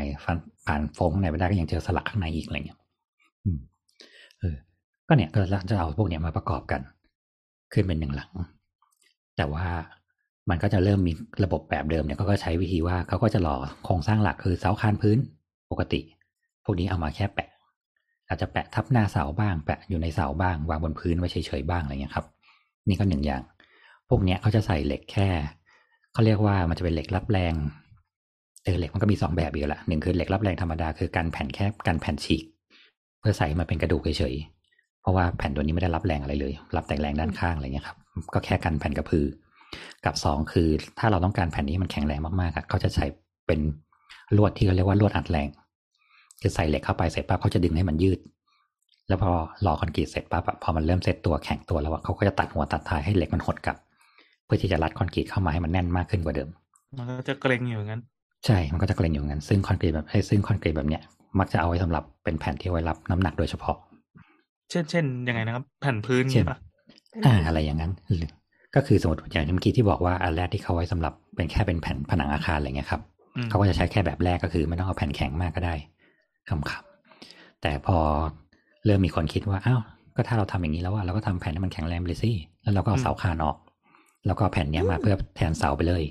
[0.67, 2.79] ผ่านโฟมข้างในไม่ได้ก็ยังเจอสลักข้างในอีกอะไรเงี้ย
[3.45, 3.57] อืม
[4.39, 4.55] เออ
[5.07, 6.81] ก็เนี่ยก็จะเอาพวกเนี้ยมาประกอบกัน
[7.73, 8.31] ขึ้นเป็นหนึ่งหลัง
[9.37, 9.65] แต่ว่า
[10.49, 15.17] มันก็จะเริ่มมีระบบแบบเดิมเนี่ยก็ใช้วิธีว่าเขาก็จะหล่อโครงสร้างหลักคือเสาคานพื้น
[15.71, 15.99] ปกติ
[16.63, 17.49] พวกนี้เอามาแค่แปะ
[18.27, 22.25] อาจจะแปะทับหน้าเสาบ้าง แปะอยู่ในเสาบ้าง วางบนพื้นไว้เฉยๆบ้างอะไรเงี้ยครับ
[22.87, 23.41] นี่ก็หนึ่งอย่าง
[24.11, 25.27] พวกเนี้ยเขาจะใส่เหล็กแค่
[26.13, 27.53] เขาเรียกว่ามันจะเป็นเหล็กรับแรง
[28.63, 32.43] เออเหล็กมันก็มีสองแบบอีกละหนึ่งคือเหล็กรับแรงธรรมดาคือการแผ่นแค่การแผ่นฉีก
[33.19, 37.97] เพื่อใส่มาเป็นกระดูกเฉยๆเพราะว่าแผ่นตัวนี้ไม่ได้รับแรงอะไรเลย รับแต่แรงด้านข้างอะไรเงี้ยครับ
[38.33, 39.25] ก็แค่กันแผ่นกระพือ
[40.05, 40.67] กับสองคือ
[40.99, 43.05] ถ้าเราต้องการแผ่นนี้มันแข็งแรงมากๆอะเขาจะใช้
[43.47, 43.59] เป็น
[44.37, 45.47] ลวดที่เขาเรียกว่าลวดอัดแรง
[46.41, 48.19] คือใส่เหล็กเข้าไปเสร็จปั๊บเขาจะดึงให้มันยืด
[49.07, 49.31] แล้วพอ
[49.65, 53.77] รอคอนกรีตเสร็จปั๊บพอมันเริ่มเซตตัวแข็งตัวแล้วเขาก็จะตัดหัวตัดท้ายให้เหล็กมันหดกลับ
[54.51, 56.49] พื่อที่จะรัดคอนกรีตเข้ามาให้มันแน่นมากขึ้นกว่าเดิม
[56.97, 58.01] มันก็จะเกรงอยู่อย่างนั้น
[58.45, 61.01] ใช่ มันก็จะเกรงอยู่งั้น ซึ่งคอนกรีตแบบเอ้ยซึ่งคอนกรีตแบบเนี้ย
[61.39, 63.77] มักจะเอาไว้สำหรับเป็นแผ่นที่ไว้รับน้ำหนักโดยเฉพาะ
[64.69, 66.57] เช่นเช่นยังไงนะครับ แผ่นพื้นเช่นใช่ปะ
[67.25, 68.29] อ่าอะไรอย่างนั้นหรือ
[68.75, 73.01] ก็คือสมมติอย่างที่เมื่อกี้ที่บอกว่าอันแรกที่เขาไว้สำหรับเป็นแค่เป็นแผ่นผนังอาคารอะไรเงี้ยครับ
[73.37, 75.75] อืมเขาก็จะใช้แค่แบบแรกก็คือไม่ต้องเอาแผ่นแข็งมากก็ได้
[76.49, 77.97] คำๆแต่พอ
[78.85, 79.81] เริ่มมีคนคิดว่าอ้าว
[80.15, 83.57] ก็ถ้าเราทำอย่างนี้แล้วว่าเราก็ทำแผ่นให้มันแข็งแรงไปเลยสิแล้วเราก็เอาเสาคานออก
[84.25, 86.03] แล้วก็เอาแผ่นเนี้ยมาเพื่อแทนเสาไปเลย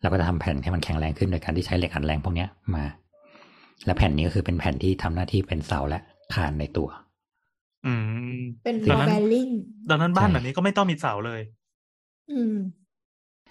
[0.00, 2.84] เราก็จะทำแผ่นให้มันแข็งแรงขึ้นโดยการที่ใช้เหล็กอัดแรงพวกเนี้ยมา
[3.86, 6.00] และแผ่นนี้ก็คือเป็นแผ่นที่ทำหน้าที่เป็นเสาและ
[6.34, 6.88] คานในตัว
[7.86, 7.92] อื
[8.36, 9.48] ม เป็นดังนั้นแบริ่ง
[9.90, 11.40] ดังนั้นบ้านใช่แบบนี้ก็ไม่ต้องมีเสาเลย
[12.32, 12.54] อืม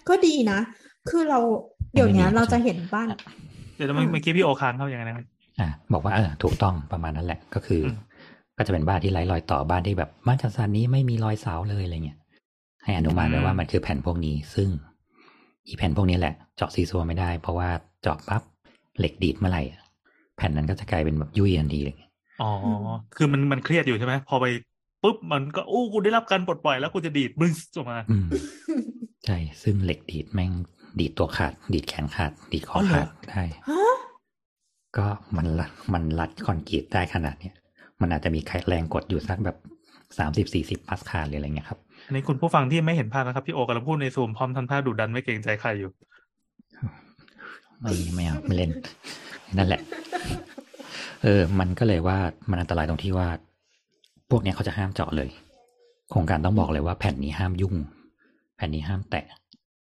[0.08, 0.58] ก็ดีนะ
[1.10, 1.40] คือเรา
[1.94, 3.06] เดี๋ยวเนี้ยเราจะเห็นบ้าน
[3.76, 5.24] เดี๋ยวเมื่ออ่าเมื่อกี้พี่โอคางเข้าอย่างไรนะครับ
[5.60, 7.96] อะบอกว่าเออถูกต้องประมาณนั้นแหละก็คืออม
[8.56, 12.18] ก็จะเป็นบ้านที่ไร้รอยต่อบ้านที่แบบบ้านจัดสรรนี้ไม่มีรอยเสาเลยอะไรเงี้ย
[12.90, 14.68] ให้อนุมานไว้ว่ามันคือแผ่นพวกนี้ ซึ่ง
[15.66, 17.68] อีแผ่นพวกนี้แหละ เจาะซีซัวไม่ได้ เพราะว่า
[18.02, 18.42] เจาะปั๊บ
[18.98, 19.80] เหล็กดีดเมื่อไหร่อะ
[20.36, 21.94] แผ่นนั้นก็จะกลายเป็นแบบยุ่ยทันทีเลย
[22.42, 24.46] อ๋ออมคือมันมันเครียดอยู่ใช่ไหมพอไป
[25.02, 28.26] ปุ๊บมันก็อู้กูได้รับการปลดปล่อยแล้วกูจะดีดบึ้งออกมาอืม
[29.26, 30.52] ใช่ ซึ่งเหล็กดีดแม่ง
[30.98, 33.96] ดีดตัวขาด ดีดแขนขาด ดีดคออ๋อเหรอขาดได้ฮะ
[34.96, 37.54] ก็มันละมันรัดคอนกรีตได้ขนาดเนี้ย
[38.00, 39.56] มันอาจจะมีแรงกดอยู่สักแบบ
[40.18, 45.90] สามสิบสี่สิบพาสคาลหรืออะไรเงี้ยครับ อันนี้คุณผู้ฟังที่ไม่เห็นภาพนะครับ พี่โอกำลังพูดในซูมพร้อมทำท่าดุดันไม่เกรงใจใครอยู่
[47.80, 48.70] ไม่ไม่เอาไม่เล่น
[49.58, 49.80] นั่นแหละ
[51.22, 52.18] เออ มันก็เลยว่า
[52.50, 53.28] มันอันตรายตรงที่ว่า
[54.30, 55.28] พวกเนี้ยเขาจะห้ามเจาะเลย
[56.10, 57.74] โครงการต้องบอกเลยว่าแผ่นนี้ห้ามยุ่ง
[58.56, 59.24] แผ่นนี้ห้ามแตะ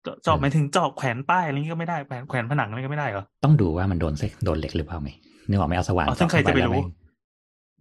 [0.04, 5.12] เจาะเจาะหมายถึงเจาะแขวนป้ายอะไรนี้ก็ไม่ได้แขวนแขวนผนังอะไรก็ไม่ได้เหรอต้องดูว่ามันโดนเซ็กโดนเหล็กหรือเปล่าไง
[5.50, 6.88] นึกออกไหมเอาสว่านอ๋อซึ่งเจาะเข้าใครจะไปแล้วรู้ม่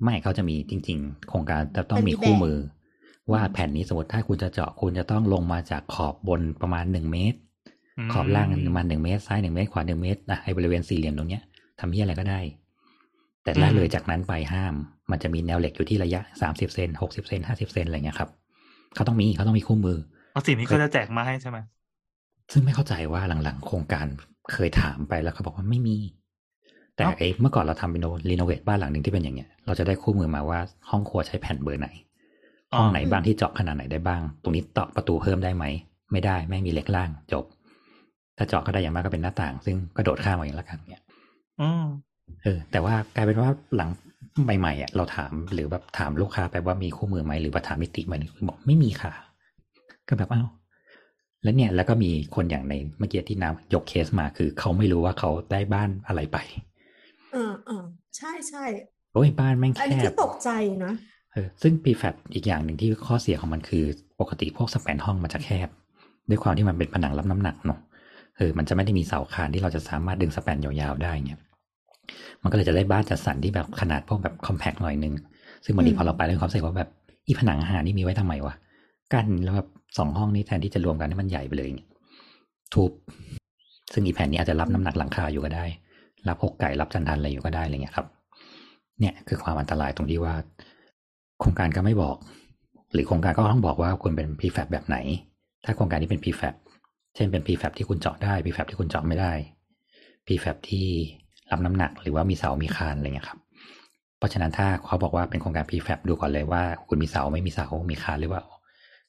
[0.05, 2.57] ไม่เขาจะมีจริง ๆ โครงการจะต้องมันมีมีคู่แบบมือ
[3.31, 7.39] ว่าแผ่นนี้สมมติถ้าคุณจะเจาะคุณจะต้องลงมาจากขอบบนประมาณหนึ่งเมตร
[8.07, 11.43] มขอบล่างประมาณหนึ่งเมตรซ้ายหนึ่งเมตรขวาหนึ่งเมตรนะไอ้บริเวณสี่เหลี่ยมตรงเนี้ย
[11.81, 12.41] ทำที่อะไรก็ได้
[13.45, 14.75] แต่ถ้าเลยจากนั้นไปห้าม
[15.11, 18.31] มันจะมีแนวเหล็กอยู่ที่ระยะสามสิบเซนหกสิบเซนห้าสิบเซนอะไรเงี้ยครับ
[18.95, 19.99] เขาต้องมีเขาต้องมีคู่มือ
[20.33, 21.59] เพราะสิ่งนี้ก็จะแจกมาให้ใช่ไหม
[22.53, 24.07] ซึ่งไม่เข้าใจว่าหลังๆ โครงการ
[24.53, 25.97] เคยถามไปแล้วเขาบอกว่าไม่มี
[26.97, 31.89] แต่ไอ้เมื่อก่อนเราทำเป็นรีโนเวทบ้านหลังหนึ่งที่เป็นอย่างเงี้ย เราจะได้คู่มือมาว่าห้องครัวใช้แผ่นเบอร์ไหน
[32.77, 35.65] ห้องไหนบ้างที่เจาะขนาดไหนได้บ้าง ตรงนี้เจาะประตูเพิ่มได้ไหม
[36.13, 37.45] ไม่ได้ไม่มีเหล็กล่างจบ
[38.37, 41.03] ถ้าเจาะก็ได้อย่างมากก็เป็นหน้าต่าง ซึ่งกระโดดข้ามมาอย่างละกันเนี่ย
[41.61, 41.85] อืม
[42.43, 43.91] เออ แต่ว่ากลายเป็นว่าหลัง
[44.45, 48.15] ใหม่ๆอะเราถามหรือแบบถามลูกค้าไปว่ามีคู่มือไหมหรือว่าถามมิติไหม
[48.49, 49.13] บอกไม่มีค่ะ
[50.09, 50.49] ก็แบบอ้าว
[51.43, 56.39] แล้วเนี่ยแล้วก็มีคนอย่างในเมื่อกี้ที่น้ำยกเคสมาคือ เขาไม่รู้ว่าเขาได้บ้านอะไรไป
[57.33, 57.85] เออเออ
[58.17, 58.65] ใช่ใช่
[59.15, 60.49] โอ้ยบ้านแม่งอันแคนี้บที่ตกใจ
[60.85, 60.93] นะ
[61.33, 63.85] เออซึ่ง prefab อีกอย่างหนึ่งที่ข้อเสียของมันคือ
[64.21, 65.69] ปกติพวกสแปนห้องมันจะแคบ
[66.29, 67.79] ด้วยความที่มันเป็นผนังรับน้ำหนักเนาะ
[68.37, 71.41] เออมันจะไม่ได้มีเสาคานที่เราจะสามารถดึงสแปนยาวๆได้เนี่ย
[72.43, 75.15] มันก็เลยจะได้บ้านจัดสรรที่แบบขนาดพวกแบบ compact หน่อยนึง
[75.65, 76.91] ซึ่งบางทีอืมพอเราไปแล้วมีความรู้สึกว่าแบบ
[77.27, 78.55] อีผนังอาหารนี่มีไว้ทำไมวะ
[79.13, 79.69] กั้นแล้วแบบ
[79.99, 81.89] สองห้องนี้แทนที่จะรวมกันให้มันใหญ่ไปเลยเนี่ย
[82.75, 82.91] ทุบ
[83.93, 85.65] ซึ่งอีแผ่นนี้อาจจะรับน้ำหนักหลังคาอยู่ก็ได้
[86.29, 88.07] รับหกไก่รับจันทันอะไรอยู่ก็ได้อะไรเงี้ยครับ
[89.01, 90.35] เนี่ยคือความอันตรายตรงที่ว่า
[91.43, 92.17] โครงการก็ไม่บอก
[92.93, 94.97] หรือโครงการก็ต้องบอกว่าควรเป็น prefab แบบไหน
[95.65, 96.55] ถ้าโครงการนี้เป็น prefab
[97.15, 99.33] เช่นเป็น prefab ที่คุณเจาะได้ prefab ที่คุณเจาะไม่ได้
[100.27, 100.87] prefab ที่
[101.51, 103.39] รับน้ำหนัก หรือว่ามีเสา มีคานอะไรเงี้ยครับ
[104.19, 108.45] เพราะฉะนั้นถ้าเขาบอกว่าเป็นโครงการ prefab ดูก่อนเลยว่าคุณมีเสาไม่มีเสา มีคานหรือเปล่า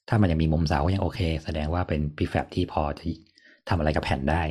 [0.08, 3.04] ถ้ามันยังมีมุมเสาก็ยังโอเค แสดงว่าเป็น prefab ที่พอจะ
[3.68, 4.42] ทำอะไรกับแผ่นได้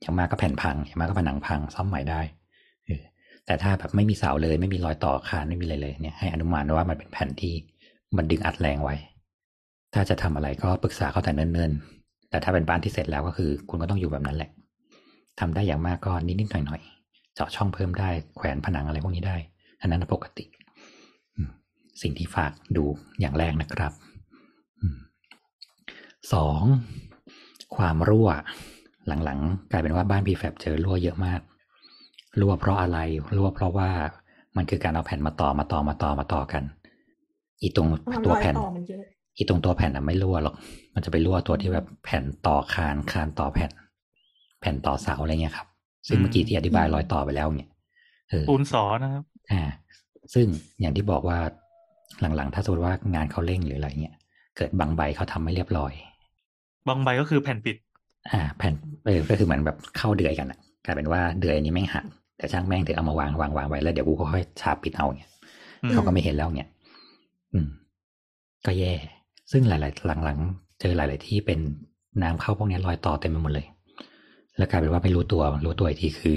[0.00, 2.20] อย่างมากก็แผ่นพัง อย่างมากก็ผนังพัง ซ่อมใหม่ได้
[3.46, 7.54] แต่ถ้าแบบไม่มีเสาเลยไม่มีรอยต่อคานไม่มีอะไรเลยเนี่ยให้อนุมานว่ามันเป็นแผ่นที่
[8.16, 8.96] มันดึงอัดแรงไว้
[9.94, 14.50] ถ้าจะทำอะไรก็ปรึกษาเขาแต่เนิ่นๆ แต่ถ้าเป็นบ้านที่เสร็จแล้วก็คือ คุณก็ต้องอยู่แบบนั้นแหละ
[15.40, 19.36] ทำได้อย่างมากก็นิดๆหน่อยๆเจาะช่องเพิ่มได้แขวนผนังอะไรพวกนี้ได้
[19.80, 20.44] อันนั้นปกติ
[22.02, 22.84] สิ่งที่ฝากดู
[23.20, 23.92] อย่างแรกนะครับ
[26.32, 26.62] สอง
[27.76, 28.28] ความรั่ว
[29.24, 31.40] หลังๆ กลายเป็นว่าบ้าน prefab เจอรั่วเยอะมาก
[32.40, 32.98] รั่วเพราะอะไร
[33.36, 33.88] รั่วเพราะว่า
[34.56, 36.62] มันคือการเอาแผ่นมาต่อมาต่อมาต่อมาต่อกัน
[37.62, 39.02] อีตรงอ๋อตัวรอยแผ่นต่อมันเยอะ
[39.36, 40.54] อีตรงตัวแผ่นอะไม่รั่วหรอก
[40.94, 43.70] มันจะไปรั่วตัวที่แบบแผ่นต่อคานคานต่อแผ่น
[44.60, 45.66] แผ่นต่อเสาอะไรเงี้ยครับ
[46.08, 47.70] ซึ่งเมื่อกี้ที่อธิบายรอยต่อไปแล้วเนี่ย
[48.30, 49.62] เออปูนสอนะครับ อ่า
[50.34, 50.46] ซึ่ง
[50.80, 51.38] อย่างที่บอกว่า
[52.20, 54.16] หลังๆ ถ้าสมมติว่างานเขาเร่งหรืออะไรเงี้ย
[54.56, 55.92] เกิดบางใบเขาทำไม่เรียบร้อย
[56.88, 57.76] บางใบก็คือแผ่นปิด
[58.32, 58.74] อ่า แผ่น
[59.06, 62.04] เออก็คือเหมือนแบบเข้าเดือยกันอะกลายเป็นว่าเดือยอันนี้แม่งหัก
[62.36, 65.30] แต่ช่างแม่งถือเอามาวางวางวางไว้แล้วเดี๋ยวกูก็ค่อยฉาบปิดเอาเนี่ย
[65.82, 66.68] อืมเขาก็ไม่เห็นแล้วเนี่ย
[67.52, 67.68] อืม
[68.66, 68.92] ก็แย่
[69.52, 71.58] ซึ่งหลาย ๆ หลังๆเจอหลาย ๆ ที่เป็น
[72.22, 73.66] น้ำเข้าพวกเนี้ยรอยต่อเต็มไปหมดเลย
[74.56, 76.36] แล้วกลายเป็นว่าไม่รู้ตัว รู้ตัวอีกทีคือ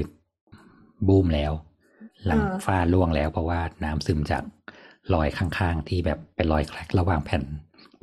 [1.07, 1.51] บูมแล้ว
[2.25, 4.43] หลังเออฝ้าร่วงแล้ว เพราะว่าน้ำซึมจาก
[5.13, 7.43] รอยข้างๆ ที่แบบเป็นรอยแคลกระหว่างแผ่น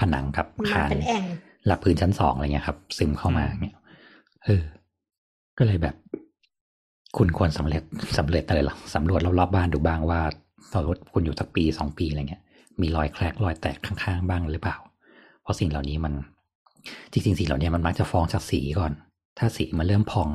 [0.00, 1.24] ผนังกับมันคานเป็นแอ่ง
[1.66, 3.76] หลับพื้นชั้นสองอะไรเงี้ยครับ ซึมเข้ามาอืมเนี่ย
[4.44, 4.64] เออ
[5.58, 5.94] ก็เลยแบบ
[7.16, 7.82] คุณควรสำเร็จ
[8.18, 10.20] สำเร็จอะไรหรอสำรวจรอบๆบ้านดูบ้างว่า
[10.72, 12.42] สมมติคุณอยู่สักปีสองปีอะไรเงี้ย
[12.80, 14.76] มีรอยแคลกรอยแตกข้างๆบ้างหรือเปล่า
[15.42, 16.12] เพราะสิ่งเหล่านี้มัน
[17.12, 18.92] จริงๆสิ่งเหล่านี้มันมักจะฟองจากสีก่อน
[19.38, 20.28] ถ้าสีมันเริ่มพอง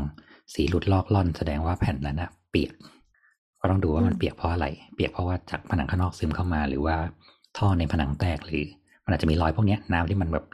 [0.54, 2.72] สีหลุดลอกล่อนแสดงว่าแผ่นนั้นนะเปียก
[3.60, 6.96] ก็ต้องดูว่ามันเปียกเพราะอะไร เปียกเพราะว่าจากผนังข้างนอกซึมเข้ามา หรือว่า
[7.58, 8.64] ท่อในผนังแตกหรือ
[9.04, 10.46] มันอาจจะมีรอยพวกนี้น้ำที่มันแบบ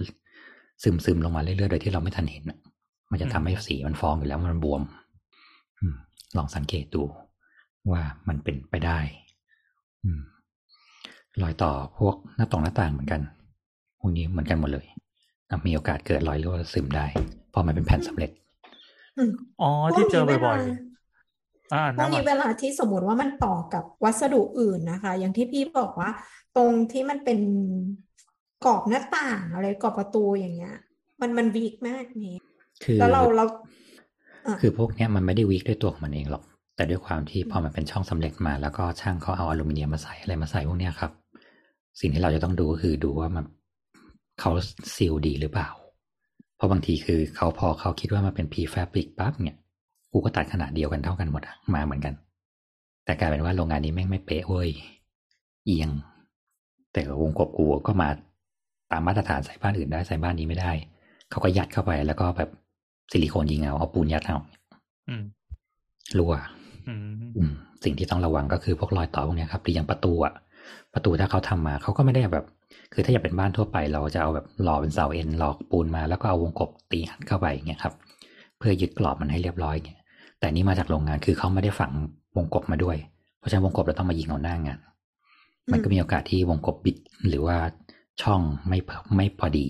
[0.84, 2.44] ซึมซึมลงมาเรื่อยๆโดยที่เราไม่ทันเห็น
[3.12, 4.82] มันจะทำให้สีมันฟองอยู่แล้วมันบวม
[6.38, 7.04] ลองสังเกตดู
[7.92, 9.00] ว่ามันเป็นไปได้
[10.04, 10.22] อืม
[11.42, 13.22] รอยต่อพวกหน้าต่องหน้าต่างเหมือนกัน
[14.00, 14.86] พวกนี้เหมือนกันหมดเลย
[15.50, 17.06] อะมีโอกาสเกิดรอยรั่วซึมได้
[17.50, 18.32] เพราะมันเป็นแผ่นสำเร็จ
[19.18, 26.10] อืมอ๋อพวที่กเจอนี้เวบ่อลายๆอ่าพวกน้ำนี้อะเวลาที่สมมติว่ามันต่อกับวัสดุอื่นนะคะ อย่างที่พี่บอกว่า
[26.58, 27.40] ตรงที่มันเป็น
[28.66, 30.76] กรอบหน้าต่างอะไรกรอบประตูอย่างเงี้ย
[31.22, 32.38] มันมันวีกมากนี่
[32.84, 33.48] คือแล้วเราเราอะ
[34.62, 36.44] คือพวกเนี้ยมันไม่ได้วิกด้วยตัวของมันเองหรอก
[36.76, 41.12] แต่ด้วยความที่พอมันเป็นช่องสำเร็จมา แล้วก็ช่างเขาเอาอลูมิเนียมมาใส่อะไรมาใส่พวกเนี้ยครับ
[42.00, 43.46] สิ่งที่เราจะต้องดูก็คือดูว่ามัน
[44.40, 44.52] เขา
[44.96, 45.70] ซีลดีหรือเปล่า
[46.56, 48.88] เพราะบางทีคือเขาพอเขาคิดว่ามันเป็น prefab
[49.20, 49.58] ปั๊บเนี่ย
[50.12, 51.42] กูก็ตัดขนาดเดียวกันเท่ากันหมด
[51.74, 52.14] มาเหมือนกัน
[53.06, 54.70] แต่กลายเป็นว่าโรงงานนี้แม่งไม่เป๊ะเว้ย
[55.66, 55.90] เอียง
[56.94, 58.10] แต่วงกบกูก็มา
[58.92, 60.72] ตามมาตรฐานใส่บ้านอื่นได้ใส่บ้านนี้ไม่ได้
[61.30, 62.50] เขาก็ยัดเข้าไปแล้วก็แบบ
[63.12, 64.38] ซิลิโคนยิงเอาเอาปูนยัดเอา
[65.10, 65.24] อืม
[66.18, 66.34] รั่ว
[66.88, 67.02] อืม
[67.38, 67.52] อืม
[67.84, 70.34] สิ่งที่ต้องระวังก็คือพวกรอยต่อพวกเนี้ยครับหรืออย่างประตูอะ
[70.94, 72.46] ประตูถ้าเขาทำมาเขาก็ไม่ได้แบบ
[72.94, 77.94] คือถ้าอยากเป็นบ้านทั่วไป เราจะเอาแบบหล่อเป็นเสาเอ็นหลอกปูนมาแล้วก็เอาวงกบตีอัดเข้าไปอย่างเงี้ยครับ
[78.58, 80.00] เพื่อยึดกรอบมันให้เรียบร้อยเงี้ย
[80.40, 81.92] แต่นี่มาจากโรงงานคือเขาไม่ได้ฝัง
[82.38, 82.98] วงกบมาด้วย
[83.40, 84.80] เพราะฉะนั้นวงกบเราต้องมายิงเอาหน้างาน
[85.72, 87.58] มันก็มีโอกาสที่วงกบบิดหรือว่า
[88.22, 89.68] ช่องไม่พอไม่พอดี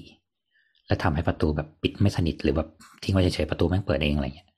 [0.87, 2.69] และทำให้ประตูแบบปิดไม่สนิทหรือแบบ
[3.03, 4.49] ทิ้งไว้เฉยๆประตูแม่งเปิดเองอะไรเงี้ย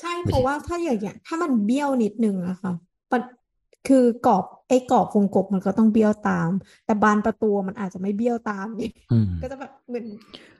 [0.02, 2.72] ช่ไม่เพใช่ราะว่าถ้าอย่างเงี้ยถ้ามันเบี้ยวนิดนึงอะค่ะ
[3.12, 3.22] มัน
[3.84, 6.50] คือกรอบไอ้กรอบวงกบมันก็ต้องเบี้ยวตาม
[6.84, 10.06] แต่บานประตูมันอาจจะไม่เบี้ยวตามนี่อืมก็จะแบบเหมือน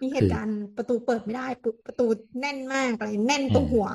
[0.03, 2.03] มีเหคือตุการณ์ประตูเปิดไม่ได้ปุ๊บประตู
[2.41, 3.89] แน่นมากอะไรแน่นตรงเออหัว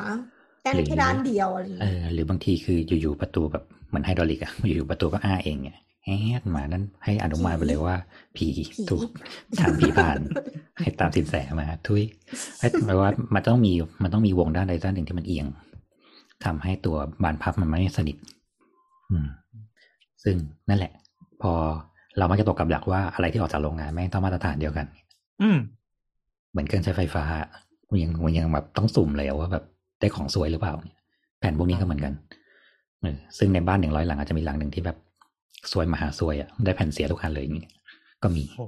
[0.61, 5.77] แน่นหรือแค่ด้านเดียวอะไรอย่างเอเงี้ยอหรือบางทีคืออยู่ๆประตูแบบเหมือนไฮดรอลิกอะอยู่ๆประตูก็อ้าเองเนี่ย
[6.21, 7.95] แฮดมานั้น ให้อนุมานไปเลยว่า
[8.35, 9.01] ผีผีถูก
[9.59, 10.19] ทางผีผ่าน
[10.77, 12.03] ให้ตามสินแสมา ทุย
[12.59, 15.45] ให้แปลว่ามันต้องมีมันต้องมีวงด้านใดด้านหนึ่งที่มันเอียง
[16.45, 18.17] ทำให้ตัวบานพับมันไม่สนิท
[19.11, 19.27] อืม
[20.23, 20.35] ซึ่ง
[20.69, 20.91] นั่นแหละ
[21.41, 21.53] พอ
[22.17, 24.85] เรามักจะตกกับหลักว่าอะไรที่ออกจากโรงงานแม่งต้องมาตรฐานเดียวกัน
[25.41, 25.57] อืม
[26.51, 27.23] เหมือนเครื่องใช้ไฟฟ้า
[27.89, 29.63] มันยังมันยังแบบต้องสุ่มเลยอะว่าแบบ
[29.99, 30.99] ได้ของสวยหรือเปล่าเนี่ย
[31.39, 32.13] แผ่นพวกนี้ก็เหมือนกัน
[33.01, 34.97] เออซึ่งในบ้านหนึ่งร้อยหลังอาจจะมีหลังหนึ่งที่แบบ
[35.71, 37.69] สวยมหาสวยอะได้แผ่นเสียทุกคันเลยอย่างเงี้ย
[38.23, 38.65] ก็มีโอ้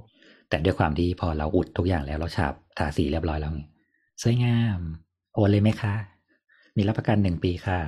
[0.49, 3.69] แต่ด้วยความที่พอเราอุดทุกอย่างแล้วเราฉาบทาสีเรียบร้อยแล้วเนี่ย
[4.21, 4.80] สวยงาม
[5.34, 5.93] โอนเลยไหมคะ
[6.78, 7.80] มีรับประกันหนึ่งปีค่ะ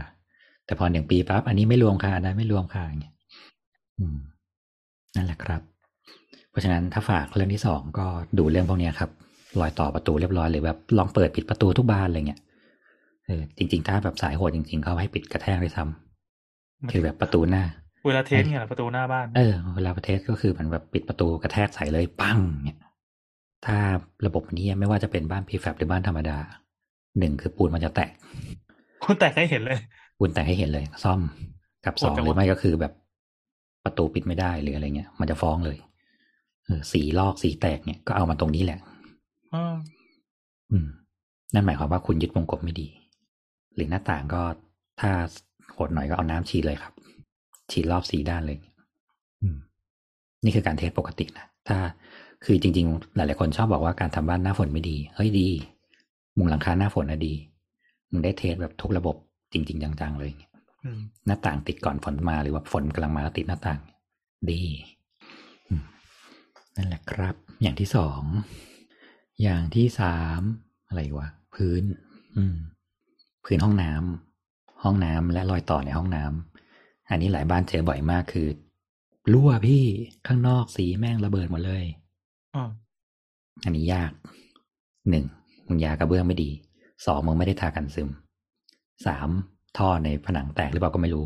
[0.66, 3.14] แต่พอหนึ่งปีปั๊บอันนี้ไม่รวมค่ะอันนั้นไม่รวมค่ะอย่างเงี้ย
[4.00, 4.18] อืม
[5.16, 5.62] นั่นแหละครับ
[6.50, 8.06] เพราะฉะนั้นถ้าฝากเรื่องที่สองก็
[8.38, 9.10] ดูเรื่องพวกเนี้ยครับ
[9.60, 12.42] รอยต่อประตูเรียบร้อยหรือแบบลองเปิดปิดประตูทุกบานอะไรเงี้ย
[13.26, 17.64] เออจริง ๆ ถ้าแบบสายโหดจริง ๆเขาให้ปิดกระแทกด้วยซ้ำคือแบบประตูหน้า
[18.06, 22.80] เวลาเทสเนี่ยเหรอประตูหน้าบ้าน เออ เวลาประเทศก็คือมันแบบปิดประตูกระแทกใส่เลยปังเนี่ย
[23.66, 23.78] ถ้า
[24.26, 26.38] ระบบนี้ไม่ว่าจะเป็นบ้านพีแฟบหรือบ้านธรรมดา
[27.20, 28.12] หนึ่งคือปูนมันจะแตก
[29.04, 29.80] คุณแตกให้เห็นเลย
[30.18, 31.20] ปูนแตกให้เห็นเลย ซ่อม
[31.86, 32.94] กับสองโหดจังหรือวะไม่ก็คือแบบ
[33.86, 35.78] ประตูปิดไม่ได้หรืออะไรเงี้ย มันจะฟ้องเลย
[36.66, 38.80] เออสีลอกสีแตกเนี่ยก็เอามาตรงนี้แหละ
[39.54, 39.76] อ่า
[40.72, 40.88] อืม
[41.54, 42.88] นั่นหมายความว่าคุณยึดวงกบไม่ดี
[43.76, 44.42] หรือหน้าต่างก็
[45.00, 45.12] ถ้า
[45.74, 46.94] โหดหน่อยก็เอาน้ำฉีดเลยครับ
[47.72, 48.58] ฉีดรอบสีด้านเลย
[49.42, 49.58] อืม
[50.44, 51.78] นี่คือการเทสปกตินะถ้า
[52.46, 55.50] คือจริง ๆ หลาย ๆ คนชอบบอกว่าการทำบ้านหน้าฝนไม่ดี เฮ้ยดี
[56.38, 57.34] มุงหลังคาหน้าฝนนะดี
[58.12, 59.16] มึงได้เทสแบบทุกระบบ
[59.54, 60.32] จริง ๆ จัง ๆ เลย
[60.86, 63.80] อืมหน้าต่างติดก่อนฝนมาหรือว่าฝนกำลังมาแล้วติดหน้าต่าง
[64.50, 64.62] ดี
[65.68, 65.84] อืม
[66.76, 68.24] นั่นแหละครับ อย่างที่สอง
[69.42, 70.42] อย่างที่สาม
[70.88, 71.84] อะไรวะพื้น
[72.38, 72.56] อืม
[73.46, 76.51] พื้นห้องน้ำห้องน้ำและรอยต่อในห้องน้ำ
[77.12, 78.48] อันนี้หลายบ้านเจอบ่อยมากคือ
[79.32, 79.84] รั่วพี่
[80.28, 81.84] ข้างนอกสีแม่งระเบิดหมดเลย
[82.56, 82.70] อ่า
[83.66, 84.12] อันนี้ยาก
[85.10, 85.26] หนึ่ง
[85.68, 86.50] มึงยากระเบื้องไม่ดี
[87.06, 88.10] สองมึงไม่ได้ทากันซึม
[89.06, 89.30] สาม
[89.78, 91.26] ท่อในผนังแตกหรือเปล่าก็ไม่รู้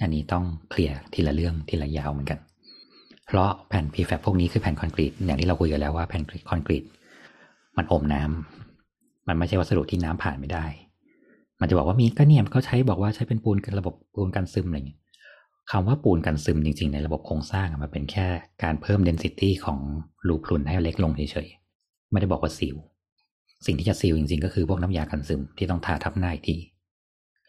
[0.00, 2.38] อันนี้ต้องเคลียร์ทีละเรื่องทีละยาวเหมือนกัน
[3.26, 6.84] เพราะแผ่นพีแฟบพวกนี้คือแผ่นคอนกรีตอย่างที่เราคุยกันแล้วว่าแผ่นคอนกรีต
[7.76, 10.66] มันอมน้ำมันไม่ใช่วัสดุที่น้ำผ่านไม่ได้
[11.60, 15.00] มันจะบอกว่ามีก็เนี่ยเขาใช้บอกว่าใช้เป็นปูนกันระบบปูนกันซึมอะไรเงี้ย
[15.70, 18.26] คำว่าปูนกันซึมจริง ๆ ในระบบโครงสร้างมันเป็นแค่
[18.62, 19.78] การเพิ่ม density ของ
[20.28, 22.76] รูพรุนให้เล็กลงเฉยๆไม่ได้บอกว่าซีล
[23.66, 26.56] สิ่งที่จะซีลจริง ๆ ก็คือพวกน้ำยากันซึมที่ต้องทาทับหน้าอีกที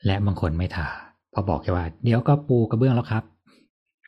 [0.06, 0.88] และบางคนไม่ทา
[1.32, 3.24] เพราะบอกแค่ว่า เดี๋ยวก็ปูกระเบื้องแล้วครับ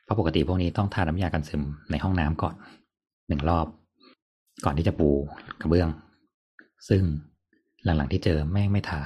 [0.03, 2.55] เพราะปกติพวกนี้ต้องทาน้ำยากันซึมในห้องน้ำก่อน
[3.27, 3.67] หนึ่งรอบ
[4.65, 5.09] ก่อนที่จะปู
[5.61, 5.89] กระเบื้อง
[6.89, 7.03] ซึ่ง
[7.83, 9.01] หลังๆที่เจอแม่งไม่ทา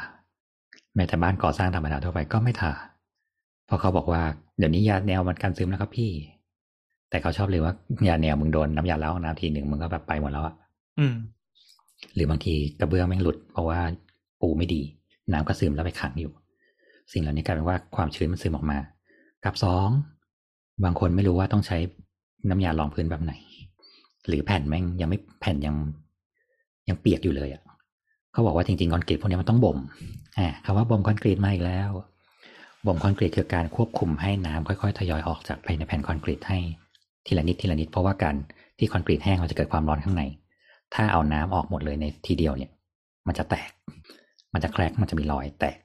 [0.96, 2.74] แม้แต่บ้านก่อสร้างธรรมดาทั่วไปก็ไม่ทา
[3.66, 4.22] เพราะเขาบอกว่า
[4.58, 6.12] เดี๋ยวนี้ยาแนวมันกันซึมแล้วครับพี่
[7.10, 7.74] แต่เขาชอบเลยว่า
[8.08, 10.56] ยาแนวมึงโดนน้ำยาล้างห้องน้ำทีหนึ่งมึงก็แบบไปหมดแล้วอะ
[11.00, 11.14] อืม
[12.16, 13.80] หรือบางทีกระเบื้องแม่งหลุด เพราะว่า
[14.42, 14.82] ปูไม่ดี
[15.32, 16.32] น้ำก็ซึมแล้วไปขังอยู่
[17.12, 18.78] สิ่งเหล่านี้กลายเป็นว่าความชื้นมันซึมออกมา
[19.46, 19.90] กับสอง
[20.84, 21.78] บางคนไม่รู้ว่าต้องใช้
[22.50, 23.34] น้ำยารองพื้นแบบไหน
[24.28, 25.76] หรือแผ่นแม่งยังไม่แผ่นยัง
[26.88, 27.62] ยังเปียกอยู่เลยอะ่ะ
[28.34, 29.78] เขาบอกว่าจริงๆคอนกรีตพวกนี้มันต้องบ่ม
[30.38, 31.90] อ่าคำว่าบ่มคอนกรีตมาอีกแล้ว
[32.88, 36.58] บ่มคอนกรีตคือการควบคุมให้น้ำค่อยๆ ทยอยออกจากภายในแผ่นคอนกรีตให้
[37.26, 38.36] ทีละนิดทีละนิดเพราะว่าการ
[38.78, 40.24] ที่คอนกรีตแห้งมันจะเกิดความร้อนข้างใน
[40.94, 42.72] ถ้าเอาน้ำออกหมดเลยในทีเดียวเนี่ย
[43.28, 43.72] มันจะแตก
[44.54, 45.78] มันจะแครกมันจะมีรอยแตก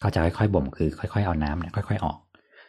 [0.00, 2.18] เขาจะค่อยๆบ่มคือค่อยๆเอาน้ำเนี่ยค่อย ๆ ออก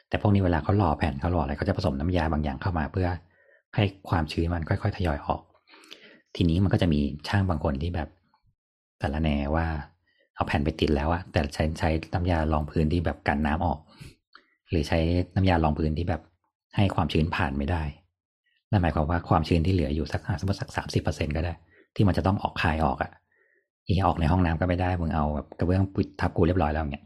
[0.09, 3.07] แต่พวกนี้เวลาเขาหล่อแผ่นเขาหล่ออะไรเขาจะผสมน้ำยาบางอย่างเข้ามาเพื่อ
[3.75, 5.41] ให้ความชื้นมันค่อย ๆ ทยอยออก
[6.35, 8.09] ทีนี้มันก็จะมีช่างบางคนที่แบบ
[8.99, 9.65] แต่ละแนว่า
[10.35, 13.79] เอาแผ่นไปติดแล้วอะแต่ใช้ใช้น้ำยารองพื้นที่แบบกันน้ำออก
[14.69, 14.99] หรือใช้
[15.35, 16.21] น้ำยารองพื้นที่แบบ
[16.75, 17.83] ให้ความชื้นผ่านไม่ได้
[18.71, 21.53] นั่นหมายความว่าความชื้นที่เหลืออยู่สักสมมติสักสามสิบเปอร์เซ็นก็ได้
[21.95, 23.11] ที่มันจะต้องออกคายออกอะ
[23.87, 27.05] อีออกในห้องน้ำก็ไม่ได้มึงเอาแบบกระเบื้องปิดทับกูเรียบร้อยแล้วเนี่ย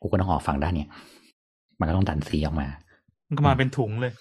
[0.00, 0.88] กูก็ต้องออกฝั่งด้านเนี่ย
[1.78, 2.66] มันก็ต้องดันสีออกมา
[3.28, 4.12] มันก็มาเป็นถุงเลย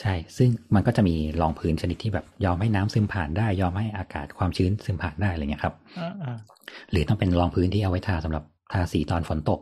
[0.00, 6.36] ใช่ ซึ่งมันก็จะมีรองพื้นชนิดที่แบบยอมให้น้ำซึมผ่านได้ ยอมให้อากาศความชื้นซึมผ่านได้อะไรเงี้ยครับอ่าอ่า
[6.90, 9.60] หรือต้องเป็นรองพื้นที่เอาไว้ทาสำหรับทาสีตอนฝนตก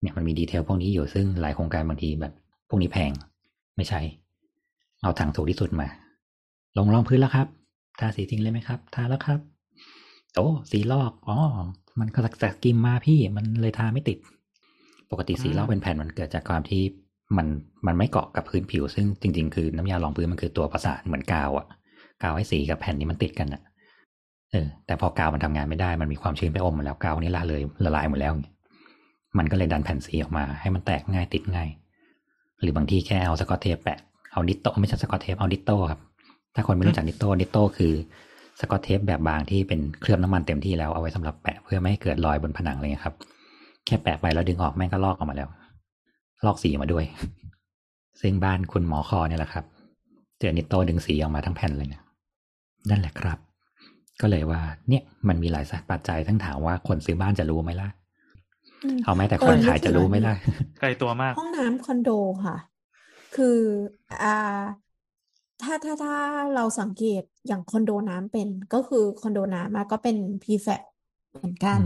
[0.00, 2.32] เนี่ยมันมีดีเทลพวกนี้อยู่ซึ่งหลายโครงการบางทีแบบ
[2.68, 3.10] พวกนี้แพง
[3.76, 4.00] ไม่ใช่
[5.02, 5.88] เอาถังถูกที่สุดมา
[6.78, 7.46] ลงรองพื้นแล้วครับ
[8.00, 9.40] ทาสีจริงเลยไหมครับ ทาแล้วครับ
[10.34, 11.38] โอ้สีลอกอ๋อ
[12.00, 14.18] มันก็จากกิมมาพี่มันเลยทาไม่ติด
[15.10, 16.82] ปกติสีลอกเป็นแผ่นมันเกิดจากความที่
[17.36, 17.46] มัน
[17.86, 21.66] มันไม่เกาะกับพื้นผิว ซึ่งจริง ๆ คือน้ำยารองพื้นมันคือตัวประสานเหมือนกาวอะ
[22.22, 23.62] กาวให้สีกับแผ่นนี้มันติดกันอะ
[24.52, 28.32] เออแต่พอกาวมันทำงานไม่ได้มันมีความชื้นไปอมหมาแล้วกาวนี้ละเลยละลายหมดแล้ว
[29.38, 31.68] มันก็เลยดันแผ่นสีออกมา ให้มันแตกง่ายติดง่าย
[32.60, 33.98] หรือบางที่แค่เอาสกอตเทปแปะ
[34.32, 36.00] เอานิตโตไม่ใช่สกอตเทปเอานิตโตครับ
[36.54, 37.92] ถ้าคนไม่รู้จักนิตโตนิตโตคือ
[38.60, 43.16] สกอตเทปแบบบางที่เป็นเคลือบน้ำมันเต็มที่แล้วเอาไว้สำหรับแปะเพื่อไม่ให้เกิดรอยบนผนังอะไรเงี้ยครับ
[43.86, 45.48] แค่แปะไปแล้วดึงออกแม่งก็ลอกออกมาแล้ว
[46.46, 47.04] ลอกสีมาด้วย
[48.20, 49.64] ซึ่งบ้านคุณหมอคอเนี่ยแหละครับ
[50.38, 52.02] เจอนิตโตดึงสีออกมาทั้งแผ่นเลยเนี่ย
[52.90, 53.38] นั่นแหละครับ
[54.20, 57.88] ก็เลยว่า เนี่ยมันมีหลายปัจจัยทั้งถามว่าคนซื้อบ้านจะรู้ไหมล่ะ
[58.96, 60.34] มเอาแม้แต่คนขายจะรู้ไหมล่ะ
[60.80, 62.10] ไกลตัวมาก ห้องน้ำคอนโด
[62.44, 62.56] ค่ะ
[63.36, 63.58] คือ
[64.22, 64.62] อ่า
[65.62, 66.16] ถ้าถ้าถ้า
[66.54, 70.82] เราสังเกตอย่างคอนโดน้ำเป็นก็คือคอนโดน้ำอะก็เป็นพรีแฟบ
[71.32, 71.80] เหมือนกัน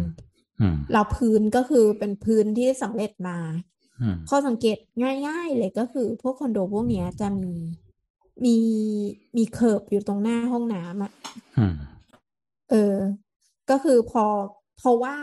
[0.60, 3.62] อืมเราพื้นก็คือเป็นพื้นที่สำเร็จมาอืม
[4.28, 4.76] ข้อสังเกต
[5.26, 7.54] ง่ายๆเลยก็คือ พวกคอนโดพวกเนี้ยจะมี
[8.44, 8.56] มี
[9.36, 11.12] มีเคิร์บอยู่ตรงหน้าห้องน้ำอะ
[12.70, 12.96] เออ
[13.70, 14.24] ก็คือพอ
[14.78, 15.16] เพราะว่า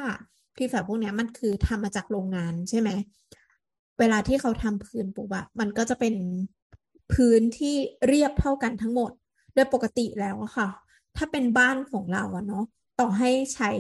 [0.56, 2.90] พรีแฟบพวกเนี้ยมันคือทำมาจากโรงงานใช่ไหม
[4.00, 6.16] เวลาที่เขาทำพื้นปุ๊บอะมันก็จะเป็น
[7.14, 7.76] พื้นที่
[8.08, 9.12] เรียบเท่ากันทั้งหมด
[9.54, 10.70] โดยปกติแล้วอะค่ะ
[11.18, 12.66] ถ้าเป็นบ้านของเราอะเนาะ
[13.00, 13.72] ต่อให้ใช้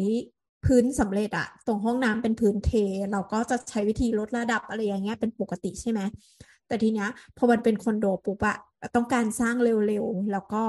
[0.65, 2.71] พื้นสำเร็จอะตรงห้องน้ำเป็นพื้นเท
[3.11, 6.01] เราก็จะใช้วิธีลดระดับอะไรอย่างเงี้ยเป็นปกติใช่ไหม
[6.67, 8.57] แต่ทีเนี้ยพอมันเป็นคอนโดปุ๊บอะ
[8.95, 9.55] ต้องการสร้าง
[9.87, 10.63] เร็วๆ แล้วก็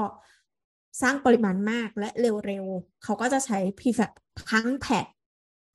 [1.01, 4.11] สร้างปริมาณมากและเร็วๆ เขาก็จะใช้ prefab
[4.51, 5.05] ทั้งแผ่น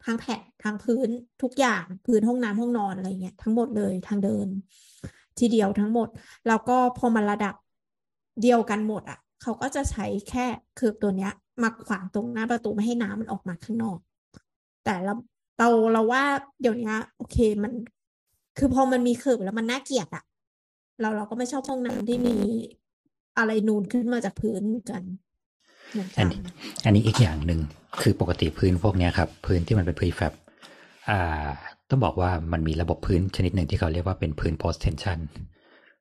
[0.04, 1.08] ทั้งแผ่นทั้งพื้น
[1.42, 4.48] ทุกอย่างพื้นห้องน้ำห้องนอนอะไรเงี้ยทั้งหมดเลยทางเดิน
[5.38, 6.08] ทีเดียวทั้งหมด
[6.48, 7.54] แล้วก็พอมันระดับ
[8.42, 11.32] เดียวกันหมดอะ เขาก็จะใช้แค่เคิร์บตัวเนี้ย
[11.62, 13.98] มาขวางตรงหน้าประตูไม่ให้น้ำมันออกมาข้างนอก
[14.84, 15.14] แต่เรา
[15.58, 16.22] เราเราว่า
[16.60, 17.72] เดี๋ยวนี้โอเคมัน
[18.58, 20.24] คือพอมันมีเคิร์บแล้วมันน่าเกลียดอะ
[21.00, 22.36] เราเราก็ไม่ชอบห้องน้ำที่มี
[23.38, 25.02] อะไรนูนขึ้นมาจากพื้นกัน
[25.92, 26.38] เหมือนอักันนี้
[26.84, 27.60] อันนี้อีกอย่างหนึ่ง
[28.00, 30.32] คือปกติพื้นพวกนี้ครับ พื้นที่มันเป็น prefab
[31.10, 31.48] อ่า
[31.88, 35.18] ต้องบอกว่ามันมีระบบพื้นชนิดหนึ่งที่เขาเรียกว่าเป็นพื้น post tension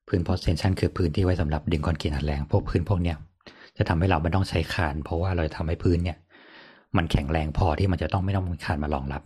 [0.08, 3.18] พื้น post tension คือพื้นที่ไว้สำหรับดึงคอนกรีตอัดแรงพวกพื้นพวกเนี้ย
[3.78, 6.18] จะทำให้เราไม่ต้องใช้คาน เพราะว่าเราจะทำให้พื้นเนี่ย
[6.98, 9.22] มันแข็งแรงพอที่มันจะต้องไม่ต้องมีคานมารองรับ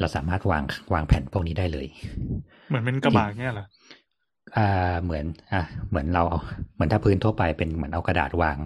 [0.00, 0.62] เราสามารถวาง
[0.94, 1.86] วางแผ่นพวกนี้ได้เลย
[2.68, 3.66] เหมือนเป็นกระบะเงี้ยเหรอ
[4.56, 6.40] อ่าเหมือน อะเหมือนเราเอา
[6.74, 8.56] เหมือนถ้าพื้นทั่วไปเป็นเหมือนเอากระดาษวาง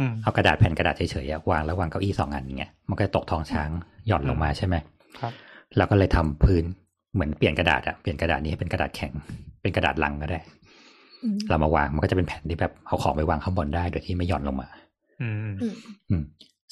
[0.00, 3.70] อืมเอากระดาษแผ่นกระดาษเฉยๆอะวางแล้ววางเก้าอี้สองอันอย่างเงี้ยมันก็จะตกท้องช้าง
[4.06, 4.74] หย่อนลงมาใช่ไหม
[5.20, 5.32] ครับ
[5.76, 6.64] เราก็เลยทำพื้น
[7.14, 9.12] เหมือนเปลี่ยนกระดาษอะเปลี่ยนกระดาษนี้ให้เป็นกระดาษแข็ง
[9.62, 10.40] เป็นกระดาษลังก็ได้
[11.24, 14.68] อืมเรามาวางมันก็จะเป็นแผ่นที่แบบเอาของไปวางข้างบนได้โดยที่ไม่หย่อนลงมา
[15.22, 15.74] อืมอืม
[16.10, 16.22] อืม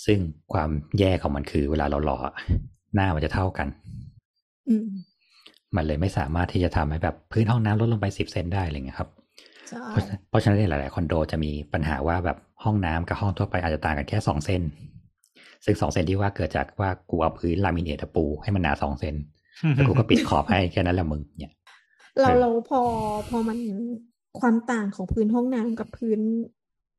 [0.04, 0.18] ซึ่ง
[0.52, 2.34] ความแย่ของมันคือ เวลาเราหล่ออะ
[2.94, 3.68] หน้ามันจะเท่ากัน
[4.68, 4.86] อืม
[5.76, 9.10] มันเลยไม่สามารถที่จะทำให้แบบพื้นห้องน้ำลดลงไปสิบเซนได้อะไรเงี้ยครับ
[9.68, 14.62] ใช่เพราะฉะเพราะฉะนั้นเนี่ยหลาย ๆ คอนโดจะมีปัญหาว่าแบบห้องน้ำกับห้องทั่วไปอาจจะต่างกันแค่สองเซน
[15.64, 19.14] ซึ่งสองเซนที่ว่าเกิดจากว่ากูเอาพื้นลามิเนตปู ให้มันหนาสองเซน
[19.74, 21.52] แล้วกูก็ปิดขอบให้แค่นั้นแหละมึงเนี่ย
[22.20, 22.80] เราเออเราพอ
[23.28, 23.58] พอมัน
[24.40, 26.20] ความต่างของพื้นห้องน้ำกับพื้น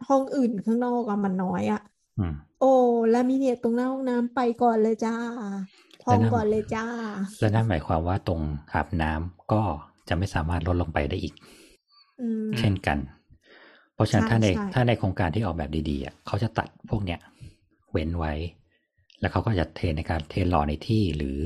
[0.07, 1.81] ห้องอื่นข้างนอกอะมันน้อยอะ
[2.19, 2.72] อืม โอ้
[3.13, 5.15] ลามิเนตตรงหน้าห้องน้ำไปก่อนเลยจ้า
[6.04, 6.86] พร้อมแล้วนั่นก่อนเลยจ้า
[7.39, 8.41] และนั่นหมายความว่าตรง
[8.74, 9.62] อาบน้ำก็
[10.10, 11.34] จะไม่สามารถลดลงไปได้อีก
[12.22, 12.98] อืมเช่นกัน
[13.93, 17.20] เพราะฉะนั้นใช่ถ้าในใช่ถ้าในโครงการที่ออกแบบดีๆอะเขาจะตัดพวกเนี้ย
[17.91, 18.34] เว้นไว้
[19.20, 21.38] แล้วเขาก็จะเทในการเทหล่อในที่หรือ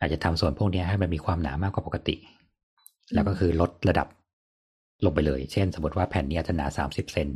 [0.00, 2.16] อาจจะทำส่วนพวกเนี้ยให้มันมีความหนามากกว่าปกติ
[3.14, 4.08] แล้วก็คือลดระดับ
[5.04, 7.28] ลงไปเลย เช่น สมมติว่าแผ่นนี้อาจจะหนาสามสิบเซน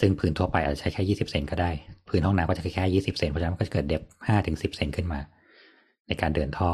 [0.00, 1.70] ซึ่งพื้นทั่วไปอาจจะใช้แค่ยี่สิบเซนก็ได้
[2.08, 5.20] พื้นห้องน้ำก็จะแค่ยี่สิบเซนเพราะฉะนั้นมันก็จะเกิด depth ห้าถึงสิบเซนขึ้นมา
[6.08, 6.70] ในการเดินท่อ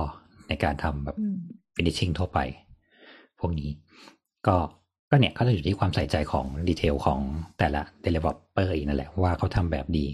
[0.48, 1.36] ในการทำแบบอืม
[1.74, 2.38] finishing ทั่วไป
[3.38, 3.70] พวกนี้
[4.46, 4.56] ก็
[5.10, 7.20] ก็เนี่ยก็จะอยู่ที่ความใส่ใจของ detail ของ
[7.58, 10.06] แต่ละ developer อีกนั่นแหละว่าเขาทำแบบดี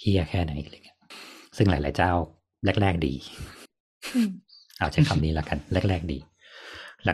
[0.00, 0.98] เฮี้ยแค่ไหนอะไรเงี้ย
[1.56, 2.12] ซึ่งหลาย ๆ เจ้า
[2.82, 3.14] แรก ๆ ดี
[4.14, 4.30] อืม
[4.78, 6.18] เอาใช้คำนี้ละกัน แรก ๆ ดี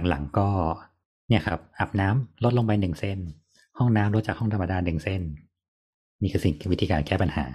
[0.09, 0.49] หลัง ๆ ก็
[1.28, 3.18] เนี่ยครับอาบน้ำลดลงไปหนึ่งเส้น
[3.78, 5.22] ห้องน้ำลดจากห้องธรรมดาหนึ่งเส้น
[6.22, 7.46] นี่คือสิ่งวิธีการแก้ปัญหา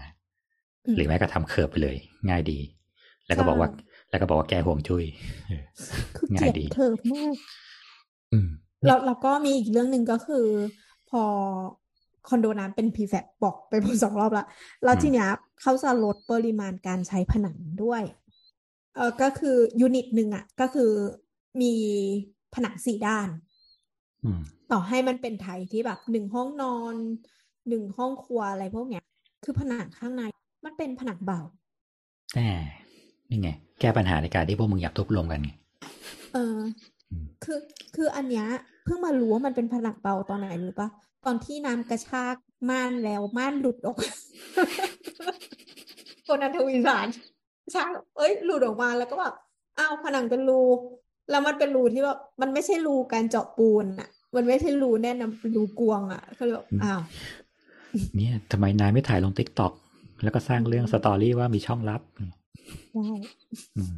[0.85, 1.95] อืมหรือแม้กระทำเคิร์ฟไปเลย
[2.29, 2.59] ง่ายดี
[3.27, 5.05] แล้วก็บอกว่าใช่แล้วก็บอกว่าแก้ห่วงจุ้ย
[5.47, 5.63] เออ
[6.15, 7.35] คือง่าเกลียยดดีเคิร์ฟมาก
[8.33, 8.49] อืม
[8.87, 10.45] แล้วแล้วก็มีอีกเรื่องหนึ่งก็คือ
[11.09, 11.23] พอ
[12.27, 13.13] คอนโดน้ำเป็นพีแฟ
[13.43, 14.45] บอกไปพอสองรอบละ
[14.83, 15.29] แล้วอืมทีเนี้ย
[15.61, 18.03] เขาจะลดปริมาณการใช้ผนังด้วย
[18.95, 20.91] เออก็คือยูนิตหนึ่งอะ ก็คือ
[21.61, 21.73] มี
[22.53, 23.27] ผนังสี่ด้าน
[24.23, 24.41] อืม
[24.71, 26.95] ต่อให้มันเป็นไทยที่แบบหนึ่งห้องนอน
[27.69, 29.03] หนึ่งห้องครัวอะไรพวกเนี้ย
[29.43, 30.23] คือผนังข้างใน
[30.65, 31.41] มันเป็นผนังเบา
[32.35, 32.49] แน่
[33.29, 33.49] นี่ไง
[33.79, 35.51] แก้ปัญหาในการที่พวกมึงอยากทุบรวมกันไง
[36.33, 36.59] เออ
[37.11, 37.59] อืมคือ
[37.95, 38.45] คืออันเนี้ย
[38.85, 40.89] เพิ่งมารู้ว่ามันเป็นผนังเบาตอนไหนรู้ปะ
[41.25, 42.35] ตอนที่น้ำกระชาก
[42.69, 43.97] ม่านแล้วม่านหลุดออก
[46.27, 47.07] คนนันทวิสาร
[47.63, 49.33] กระชากเอ้ยหลุดออกมาแล้วก็แบบ
[49.77, 50.61] อ้าวผนังเป็นรู
[51.29, 57.01] แล้วมันเป็นรูที่แบบมันไม่ใช่รูการเจาะปูนอะ มันไม่ใช่รูแน่นอนเป็นรูกลวงอะก็เลยแบบอ้าว
[58.15, 59.73] เนี่ยทำไมนายไม่ถ่ายลง TikTok
[60.23, 62.01] แล้วก็สร้างเรื่อง story ว่ามีช่องลับ
[62.93, 63.15] ใช่
[63.75, 63.93] อืม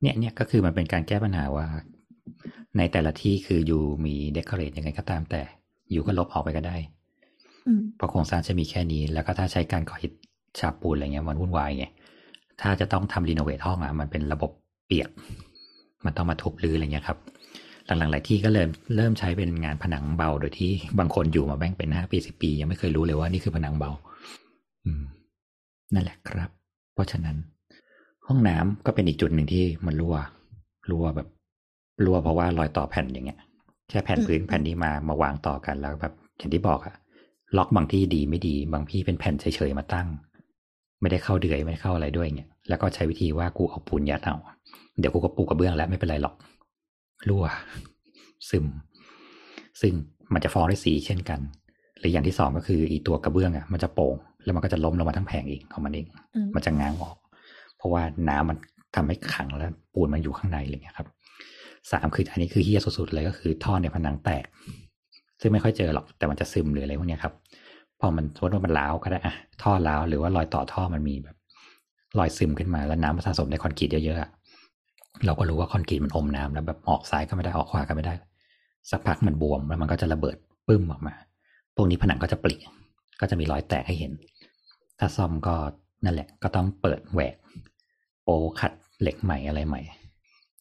[0.00, 1.66] เนี่ยเนี่ยก็คือมันเป็นการแก้ปัญหาว่า
[2.78, 5.42] ในแต่ละที่คืออยู่มีเดคอเรทยังไงก็ตามแต่
[5.90, 6.76] อยู่ก็ลบออกไปก็ได้
[7.66, 10.12] อืมเพราะโครงสร้างจะมีแค่นี้ แล้วก็ถ้าใช้การก่ออิฐ
[10.58, 11.86] ฉาบปูนอะไรเงี้ยมันวุ่นวายไง
[12.60, 14.50] ถ้าจะต้องทำรีโนเวทห้องอะมันเป็นระบบ
[14.86, 15.10] เปียก
[16.04, 17.18] มันต้องมาทุบรื้ออะไรเงี้ยครับ
[17.86, 23.90] หลังๆหลายที่ก็เริ่มเริ่มใช้เป็นงานผนังเบา โดยที่บางคนอยู่มาแบ่งเป็นห้าปีสิบปี ยังไม่เคยรู้เลยว่านี่คือผนังเบา
[24.84, 25.02] อืม
[25.94, 26.50] นั่นแหละครับ
[26.94, 27.36] เพราะฉะนั้น
[28.26, 30.16] ห้องน้ำก็เป็นอีกจุดหนึ่งที่มันรั่ว
[30.90, 31.28] รั่วแบบ
[32.04, 33.40] รั่วเพราะว่ารอยต่อแผ่นอย่างเงี้ย
[33.88, 36.94] แค่แผ่นพื้นแผ่นนี้มามาวางต่อกันแล้วแบบอย่างที่บอกอะ
[37.56, 40.08] ล็อกบางที่ดีไม่ดี บางที่เป็นแผ่นเฉยๆมาตั้ง
[41.00, 44.36] ไม่ได้เข้าเดือยไม่ได้เข้าอะไรด้วยเงี้ยแล้วก็ใช้วิธีว่ากูเอาปูนยัดเอา
[44.98, 46.34] เดี๋ยวกูก็ปูกระเบื้องแล้วไม่เป็นไรหรอก
[47.28, 47.44] รั่ว
[48.50, 48.66] ซึม
[49.80, 49.92] ซึ่ง
[50.32, 51.40] มันจะฟ้องด้วยสีเช่นกัน
[51.98, 57.16] หรืออย่างที่สองก็คืออีตัวกระเบื้องอะมันจะโป่งแล้วมันก็จะล้มลงมาทั้งแผงเองของมันเองอืมมันจะง้างออก
[57.76, 58.56] เพราะว่าน้ำมัน
[58.96, 61.08] ทำให้ขังแล้วปูนมันอยู่ข้างในอะไรเงี้ยครับ
[61.92, 64.44] สามคืออันนี้คือเฮี้ยสุดๆเลยก็คือท่อในผนังแตก
[65.40, 67.34] ซึ่งไม่ค่อยเจอหรอกแต่มันจะซึมหรืออะไรพวกเนี้ยครับ
[68.00, 71.36] พอมันสมมติว่ามันร้าวก็ได้อะท่อร้าวหรือว่ารอยต่อท่อมันมีแบบ
[72.18, 74.30] รอยซึมขึ้นมาแล้วน้ำมันสะสมในคอนกรีตเยอะๆอะ
[75.26, 78.14] เราก็รู้ว่าคอนกรีตมันอมน้ำแล้วแบบออกซ้ายก็ไม่ได้ออกขวาก็ไม่ได้
[78.90, 80.36] สักพักมันบวมแล้วมันก็จะระเบิด
[80.68, 81.14] ปึ้มออกมา
[81.76, 82.56] พวกนี้ผนังก็จะปริ
[83.20, 84.12] ก็จะมีรอยแตกให้เห็น
[84.98, 85.54] ถ้าซ่อมก็
[86.04, 87.34] นั่นแหละ ก็ต้องเปิดแหวก
[88.22, 88.28] โป
[88.60, 89.80] ขัดเหล็กใหม่อะไรใหม่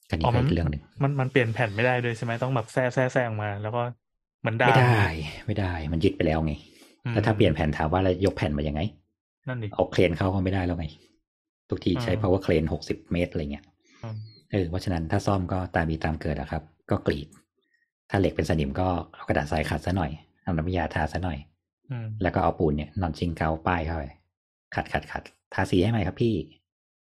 [0.09, 3.81] กันนี้อ๋อก็มันอีกเรื่องหนึ่งมันมันเปลี่ยนแผ่นไม่ได้ด้วยใช่ไหมต้องแบบแซ่แซ่แซ่ออกมา แล้วก็
[4.41, 5.01] เหมือนดาไม่มได้
[5.45, 6.53] ไม่ได้ มันยึดไปแล้วไง
[7.05, 8.81] อืมแล้วถ้าเปลี่ยนแผ่นถามว่าเรายกแผ่นมายังไง
[9.47, 10.85] นั่นดิเอาเครนเข้าก็ไม่ได้แล้วไง
[11.69, 13.65] ทุกทีใช้อ่า power crane หกสิบเมตรอะไรเงี้ย
[14.03, 14.17] อืม
[14.53, 17.27] เออเพราะฉะนั้นถ้าซ่อมก็ตามมีตามเกิดอะครับ ก็กรีด
[18.09, 20.11] ถ้าเหล็กเป็นสนิมก็เอากระดาษทรายขัดซะหน่อย
[20.43, 21.37] เอาน้ำยาทาซะหน่อย
[21.91, 24.05] อืมแล้วก็เอาปูนเนี่ยนอนชิงเกาป้ายเข้าไป
[24.75, 25.23] ขัดขัดขัด
[25.53, 26.33] ทาสีให้ใหม่ครับพี่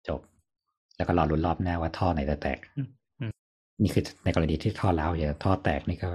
[0.08, 0.20] จบ
[0.96, 2.58] แล้วก็รอลุ้นรอบหน้าว่าท่อไหนจะแตก
[3.82, 6.10] นี่คือในกรณีที่ท่อร้าวอย่างท่อแตกนี่ก็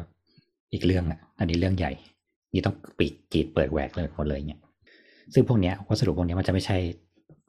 [0.74, 1.92] อีกเรื่องอะ อันนี้เรื่องใหญ่
[2.54, 4.62] นี่ต้องปิดกรีดเปิดแหวกเลยหมดเลยเนี่ย
[5.34, 6.78] ซึ่งพวกเนี้ยวัสดุพวกเนี้ยมันจะไม่ใช่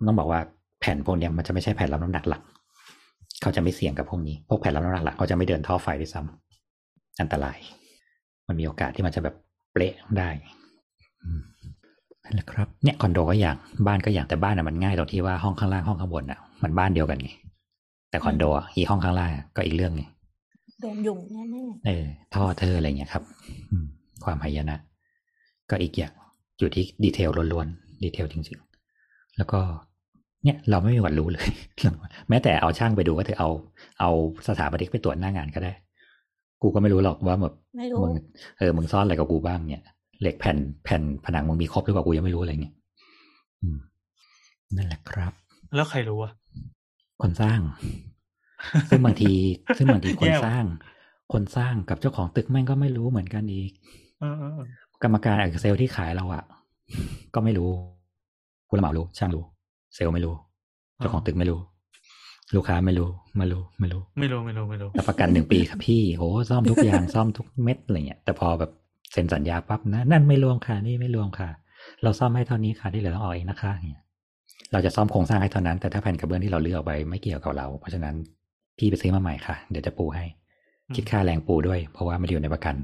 [0.06, 0.40] ต้องบอกว่า
[0.80, 2.42] แผ่นพวกเนี้ยมันจะไม่ใช่แผ่นรับน้ำหนักหลัก
[3.42, 7.58] เขาจะไม่เสี่ยงกับพวกนี้ พวกแผ่นรับน้ำหนักหลักเขาจะไม่เดินท่อไฟด้วยซ้ำอันตราย
[8.48, 9.34] มันมีโอกาสที่มันจะแบบ
[9.72, 10.28] เปละได้
[11.24, 11.40] อืม
[12.24, 17.30] นั่นแหละครับ เนี่ยคอนโดก็อย่าง บ้านก็อย่างแต่บ้านอะมันง่ายตรงที่ว่าห้องข้างล่างห้องข้างบนอะ มันบ้านเดียวกันไง
[18.10, 20.02] แต่คอนโดอะอีห้องข้างล่างอะก็อีกเรื่องไง
[20.80, 23.22] โดนยุงแน่เออ ท่อเธออะไรเงี้ยครับ
[23.70, 23.86] อืม
[24.24, 24.76] ความหายนะ
[25.70, 26.12] ก็อีกอย่าง
[26.58, 29.60] อยู่ที่ดีเทลล้วนๆ ดีเทลจริงๆ แล้วก็
[30.44, 31.46] เนี่ยเราไม่มีวันรู้เลย
[32.28, 33.50] แม้แต่เอาช่างไปดูก็เธอเอา
[34.00, 34.10] เอา
[34.48, 35.72] สถาปนิกไปตรวจหน้างานก็ได้
[36.62, 38.12] กูก็ไม่รู้หรอกว่าแบบๆไม่รู้มึง
[38.58, 39.84] เออมึงซ่อนอะไรกับกูบ้างเนี่ย
[40.20, 42.74] เหล็กแผ่นแผ่นผนังมึงมีครบหรือเปล่ากูยังไม่รู้อะไรเนี่ย
[43.62, 43.78] อืม
[44.76, 45.32] นั่นแหละครับ
[45.74, 46.32] แล้วใครรู้อะ
[47.22, 47.60] คนสร้าง
[48.88, 49.32] ซึ่งบางที
[49.76, 50.64] ซึ่งบางทีคนแย่ว่ะสร้าง
[51.32, 53.70] คนสร้างกับเจ้าของตึกแม่งก็ไม่รู้เหมือนกันอีก
[54.20, 54.66] เออเออเออ
[55.02, 56.44] กรรมการเอกเซลที่ขายเราอะ
[57.34, 57.70] ก็ไม่รู้
[58.68, 59.44] ผู้รับเหมารู้ช่างรู้
[59.94, 60.34] เซลล์ไม่รู้
[60.96, 61.60] เจ้าของตึกไม่รู้
[62.54, 63.08] ลูกค้าไม่รู้
[63.38, 68.70] ไม่รู้ไม่รู้ ไม่รู้ไม่รู้ไม่รู้รับประกันหนึ่งปีครับพี่โอ้ซ่อมทุกอย่างซ่อมทุกเม็ดอะไรเงี้ยแต่พอแบบ
[69.12, 71.48] เซ็นสัญญาปั๊บนะนั่นไม่รวมค่ะนี่ไม่รวมค่ะ
[72.02, 74.02] เราซ่อมให้เท่านี้ค่ะที่เหลือต้องออกเองนะคะอย่างเงี้ย
[74.72, 78.14] เราจะซ่อมโครงสร้างให้เท่านั้น แต่ถ้าแผ่นกระเบื้องที่เราเลือกไปไม่เกี่ยวกับเรา เพราะฉะนั้น
[78.78, 80.24] พี่ไปซื้อมาใหม่ค่ะ เดี๋ยวจะปูให้
[80.88, 82.76] อืมคิดค่าแรงปูด้วย เพราะว่าไม่ได้อยู่ในประกัน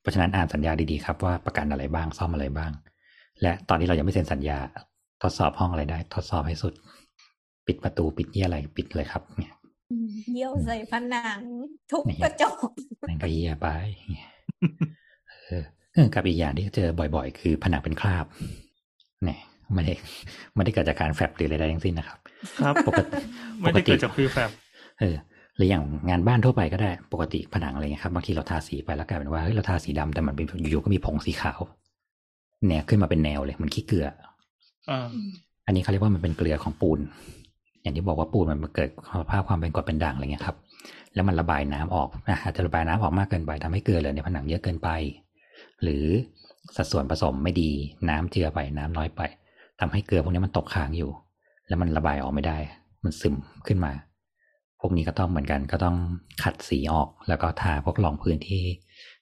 [0.00, 2.72] เพราะฉะนั้นอ่านสัญญาดีๆครับว่าประกันอะไรบ้างซ่อมอะไรบ้าง
[3.42, 4.58] และตอนนี้เรายังไม่เซ็นสัญญา
[5.22, 6.72] ทดสอบห้องอะไรได้ ทดสอบให้สุด
[7.66, 9.54] ปิดประตูปิดเยี่ยอะไรปิดเลยครับ เนี่ย
[9.90, 11.40] อืมเยี่ยวใส่ผนัง
[11.90, 12.70] ทุบนี่กระจก
[13.08, 13.68] นั่นก็เยี่ยไป
[14.12, 14.30] เนี่ย
[15.30, 15.62] เออ
[15.94, 18.26] เออกับอีกอย่างที่เจอบ่อย ๆ คือผนังเป็นคราบ
[19.24, 19.38] เนี่ย
[19.74, 19.94] ไม่ได้
[20.54, 22.18] ไม่ได้เกิดจากการแฟบหรืออะไรทั้งสิ้นนะครับ
[22.64, 23.12] ครับปกติ
[23.60, 24.50] ไม่ได้เกิดจากฟิลแฟบ
[25.00, 25.16] เออ
[25.56, 31.60] หรืออย่างงานบ้านทั่วไปก็ได้ปกติผนังอะไรเงี้ยครับบางทีเราทาสีไปแล้วกลายเป็นว่าเฮ้ยเราทาสีดำแต่มันเป็นอยู่ๆก็มีผงสีขาว
[32.68, 34.06] แนวขึ้นมาเป็นแนวเลยเหมันขี้เกลือ
[35.66, 37.00] อันนี้เขาเรียกว่ามันเป็นเกลือของปูน
[37.82, 40.56] อย่างที่บอกว่าปูนมันเกิดสภาพความเป็นกรดเป็นด่างอะไรเงี้ยครับ
[41.14, 44.88] แล้วมันระบายน้ำออกนะอาจจะระบายน้ำออกมากเกินไปทำให้เกลือเหลือในผนังเยอะเกินไป
[45.82, 46.04] หรือ
[46.76, 47.70] สัดส่วนผสมไม่ดี
[48.08, 49.20] น้ำเจือไปน้ำน้อยไป
[49.80, 51.10] ทำให้เกลือพวกนี้มันตกค้างอยู่
[51.68, 52.58] แล้วมันระบายออกไม่ได้
[53.04, 53.34] มันซึม
[53.66, 53.92] ขึ้นมา
[54.80, 55.96] พวกนี้ก็ต้องเหมือนกันก็ต้อง
[56.42, 58.64] ขัดสีออก แล้วก็ทาพวกรองพื้นที่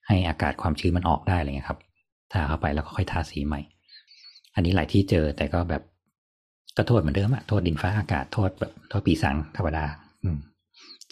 [0.06, 1.80] ให้อากาศความชื้นมันออกได้อะไรเงี้ยครับ
[2.32, 3.60] ทาเข้าไปแล้วก็ค่อยทาสีใหม่
[4.54, 5.82] อันนี้หลายที่เจอแต่ก็แบบ
[6.76, 9.84] ก็โทษเหมือนเดิมอะโทษดินฟ้าอากาศโทษแบบโทษปีสังธรรมดา
[10.22, 10.38] อืม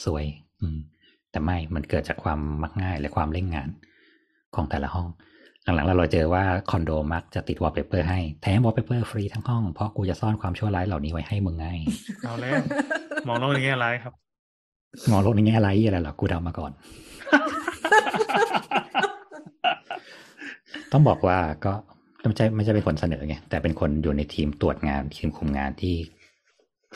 [0.05, 0.24] สวย
[0.61, 0.78] อืม
[1.30, 3.68] แต่ไม่มันเกิดจากความมักง่ายและความเร่งงาน
[4.55, 5.09] ของแต่ละห้อง
[5.64, 11.66] หลังๆเราเราเจอว่าคอนโดมักจะติดวอลเปเปอร์ให้แถมวอลเปเปอร์ฟรีทั้งห้องเพราะกูจะซ่อนความชั่วร้ายเหล่านี้ไว้ให้มึงไง
[12.20, 12.62] เอาแล้ว
[13.28, 14.12] มองโลกในแง่ร้ายครับ
[15.11, 16.72] มองโลกในแง่ร้ายอะไรหรอกูทำมาก่อน
[20.93, 21.74] ต้องบอกว่าก็
[22.26, 25.94] ไม่ใช่ไม่ใช่เป็นคนเสนอไงแต่เป็นคนอยู่ในทีมตรวจงานทีมคุมงานที่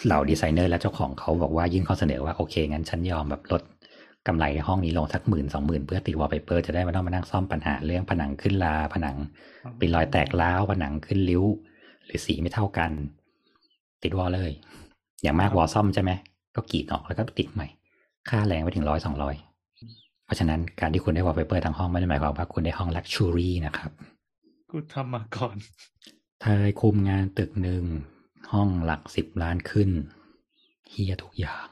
[0.04, 3.62] เหล่าดีไซเนอร์และเจ้าของเขาบอกว่ายื่นข้อเสนอว่าโอเคงั้นฉันยอมแบบลด
[4.26, 9.16] กำไรห้องนี้ลงสักหมื่นสองหมื่นเพื่อติดวอลเปเปอร์จะได้ไม่ต้องมานั่งซ่อมปัญหาเรื่องผนังขึ้นราผนัง
[9.78, 11.44] เป็นรอยแตกร้าวผนังขึ้นริ้ว
[12.04, 12.90] หรือสีไม่เท่ากัน
[14.02, 14.50] ติด wall เลย
[15.22, 16.10] อย่างมาก wall ซ่อมใช่ไหม
[16.54, 17.66] ก็กรีดออกแล้วก็ติดใหม่
[18.28, 19.34] ค่าแรงไปถึงร้อยสองร้อย
[20.24, 23.90] เพราะฉะนั้นการที่คุณได้วอลเปเปอร์ทั้งห้องไม่ได้หมายความว่าคุณได้ห้อง luxury นะครับ
[24.76, 25.56] กูทำมาก่อน
[26.42, 27.84] ถ้าให้คุมงานตึกหนึ่ง
[28.52, 29.90] ห้องหลักสิบล้านขึ้น
[30.90, 31.66] เหี้ยทุกอย่าง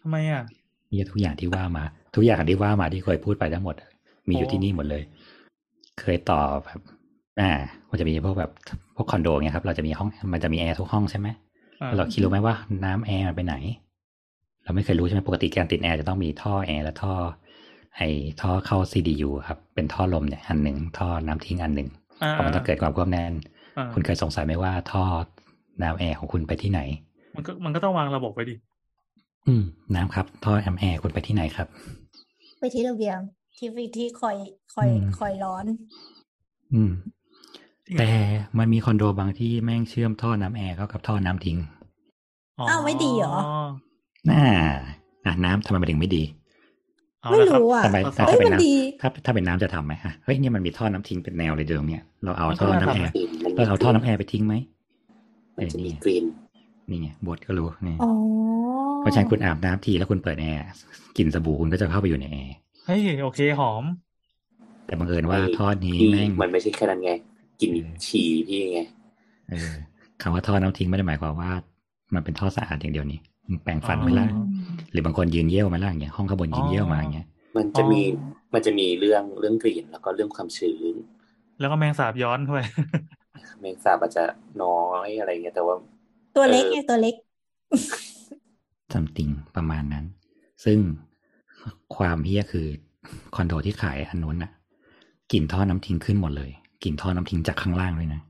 [0.00, 0.42] ทำไมอะ
[0.88, 1.84] เหี้ยทุกอย่างที่ว่ามา
[2.14, 3.74] ทุกอย่างที่ว่ามาที่เคยพูดไปทั้งหมด
[4.28, 5.02] มีอยู่โอ้ที่นี่หมดเลย
[6.00, 6.80] เคยต่อแบบ
[7.40, 7.50] อ่า
[7.90, 8.50] มันจะมีพวกแบบ
[8.96, 11.28] พวกคอนโดเงี้ยครับ เราจะมีห้องมันจะมีแอร์ทุกห้องใช่ไหม
[11.80, 13.56] อ่าเราคิดรู้ไหมว่าน้ำแอร์มันไปไหน
[14.64, 17.14] เราไม่เคยรู้ใช่ไหมปกติการติดแอร์จะต้องมีท่อแอร์และท่อ
[17.96, 18.02] ไอ
[18.40, 23.32] ท่อเข้า CDU ครับ เป็นท่อลมเนี่ยอันหนึ่งท่อน้ำทิ้งอันหนึ่งอ่า เพราะมันต้องเกิดความควบแน่น
[23.78, 25.04] อ่าคุณเคยสงสัยไหมว่าท่อ
[25.82, 26.80] น้ำแอร์ของคุณไปที่ไหน
[27.36, 28.54] มันก็มันก็ต้องวางระบบไว้ดิ
[29.46, 29.62] อืม
[29.94, 31.68] น้ำครับ ท่อแอมแอร์คุณไปที่ไหนครับ
[32.60, 33.18] ไปที่ระเบียง
[33.56, 34.36] ที่ที่คอย
[34.74, 35.64] คอยอืมคอยร้อน
[36.74, 36.92] อืม
[37.86, 38.10] จริงเหรอแต่
[38.58, 41.58] มันมีคอนโดบางที่แม่งเชื่อมท่อน้ำแอร์เข้ากับท่อน้ำทิ้ง
[42.68, 43.36] อ้าวไม่ดีเหรอ
[44.30, 44.42] น่า
[45.24, 46.47] อะน้ำทำไมมันถึงไม่ดีเอา
[47.30, 54.54] ไม่ละครับรู้อะทำไมเอาถ้าเอ้ยเป็นมันน้ดีำถ้าถ้าเป็นน้ำจะทำไหมฮะเฮ้ยเนี่ยมันมีท่อน้ำทิ้งเป็นแนวเลยเดิมเนี่ยเราเอามันก็ท่อน่าน้ำทำแอร์กลิ่นมันเราเอาท่อน้ำแอร์ไปทิ้งไหม
[55.56, 56.24] มันจะมีเออนี่กลิ่น
[56.90, 58.10] นี่ไงบดก็รู้นี่อ๋อ
[59.00, 60.64] เพราะฉะนั้นคุณอาบน้ำทีแล้วคุณเปิดแอร์
[61.16, 62.54] กลิ่นสบู่คุณก็จะเข้าไปอยู่ในแอร์
[62.86, 63.84] เฮ้ยโอเคหอม
[64.86, 67.10] แต่บังเอิญว่าท่อนี้พี่แม่งมันไม่ใช่แค่นั้นไง
[67.60, 68.80] กลิ่นเออฉี่พี่ไง
[69.50, 69.72] เออ
[70.22, 71.50] คำว่าท่อน้ำทิ้งไม่ได้หมายความว่า
[72.14, 74.44] มันเป็นท่อสะอาดอย่างเดียวนี้มึง แปรงฟันไหมล่ะอ๋อ
[74.92, 77.26] หรือบางคนยืนเยี่ยวไหมาล่ะอย่างเงี้ยห้องข้างบนยืนเยี่ยวมาอย่างเงี้ย
[77.56, 80.94] มันจะมีอ๋อมันจะมีเรื่องเรื่องกลิ่นแล้วก็เรื่องความชื้น
[81.60, 82.60] แล้วก็แมงสาบย้อนเข้าไป
[83.60, 84.24] แมงสาบอาจจะ
[84.62, 85.74] น้อยอะไรเงี้ยแต่ว่า
[86.36, 87.14] ตัวเล็กเออไงตัวเล็ก
[88.92, 90.04] something ประมาณนั้น
[90.64, 90.78] ซึ่ง
[91.96, 92.66] ความเหี้ยคือ
[93.34, 94.50] คอนโดที่ขายอันนู้นน่ะ
[95.32, 96.50] กลิ่นท่อน้ำทิ้งขึ้นหมดเลย
[96.82, 98.20] กลิ่นท่อน้ำทิ้งจากข้างล่างด้วยนะ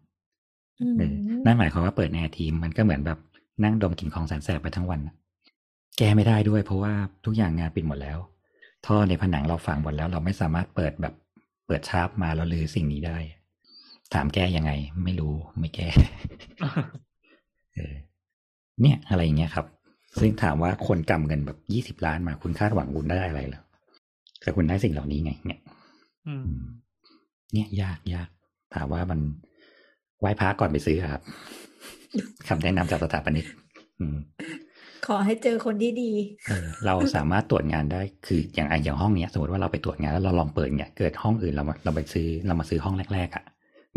[0.81, 1.14] อืมเออ
[1.45, 3.19] นั่นหมายความว่าเปิดแอร์ทีมันก็เหมือนแบบ
[3.64, 5.14] นั่งดมกลิ่นของแสนแสบไปทั้งวันน่ะ
[5.98, 6.94] แก้ไม่ได้ด้วย เพราะว่า
[7.24, 8.18] ทุกอย่างงานปิดหมดแล้ว
[8.86, 11.14] ท่อในผนังเราฝังหมดแล้ว เราไม่สามารถเปิดแบบ
[11.66, 13.18] เปิดชาร์ปมาแล้วลือสิ่งนี้ได้
[14.14, 14.72] ถามแก้ยังไง
[15.04, 15.88] ไม่รู้ไม่แก้
[17.74, 17.94] เออ
[18.82, 19.66] เนี่ยอะไรอย่างเงี้ยครับ
[20.20, 23.62] ซึ่งถามว่าคนกำเงินแบบยี่สิบล้านมาคุณคาดหวังคุณได้อะไรเหรอ
[24.42, 25.61] แต่คุณได้สิ่งเหล่านี้ไง เนี่ย
[26.26, 26.61] อืม
[27.52, 28.28] เนี่ยยากยาก
[28.74, 29.20] ถามว่ามัน
[30.20, 31.22] ไหว้พระก่อนไปซื้ออะครับ
[32.49, 33.47] คำแนะนำจากสถาปนิก
[34.01, 34.16] อืม
[35.07, 36.11] ขอให้เจอคนที่ดี
[36.49, 43.45] เออเราสามารถตรวจงานได้คืออย่างไออย่างห้องเนี้ย สมมติว่าเราไปตรวจงานแล้วเราลองเปิดเนี่ยเกิดห้องอื่นเรามาเราไปซื้อเรามาซื้อห้องแรกๆอะ่ะ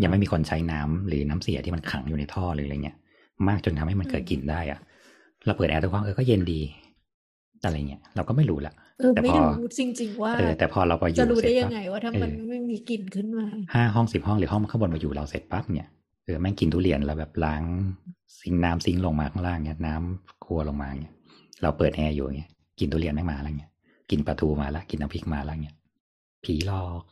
[0.02, 2.96] ยังไม่มีคนใช้น้ำหรือน้ำเสียที่มันขังอยู่ในท่อหรืออะไรเงี้ย
[3.48, 4.80] มากจนทำให้มันเกิดกลิ่นได้อะ่ะ
[5.46, 6.60] เราเปิดแอร์ทุกห้องเออก็เย็นดี
[7.64, 15.88] อะไรเงี้ยเราก็ไม่รู้ละเออแต่ไม่พอรู้จริง ๆ ว่าเออแต่พอเราไปอจะยู่รู้เสร็ได้จยัปั๊งบไงว่าถ้ามันเออไม่มีกลิ่นขึ้นมาห้าห้องสิบห้องหรือห้องข้างบนมาอยู่เราเสร็จปั๊บเนี่ย
[16.24, 17.62] เออแม่งกินทุเรียนแล้วแบบล้าง
[18.40, 21.12] sink น้ำ sink ลงมาข้างล่างเนี่ยน้ำครัวลงมาเนี่ย
[21.62, 23.70] เราเปิดแอร์อยู่เนี่ยกลิ่นทุเรียนแม่งมาแล้วเนี่ย
[24.10, 25.74] กลิ่นปลาทูมาแล้วกลิ่นน้ำพริกมาแล้วเนี่ย
[26.44, 27.02] ผีหลอก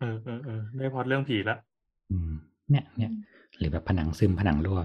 [0.00, 1.56] เออเออเออได้พอดเรื่องผีละ
[2.10, 2.32] อืม
[2.70, 3.10] เนี่ยเนี่ย
[3.58, 4.80] หรือแบบผนังซึมผนังรั่ว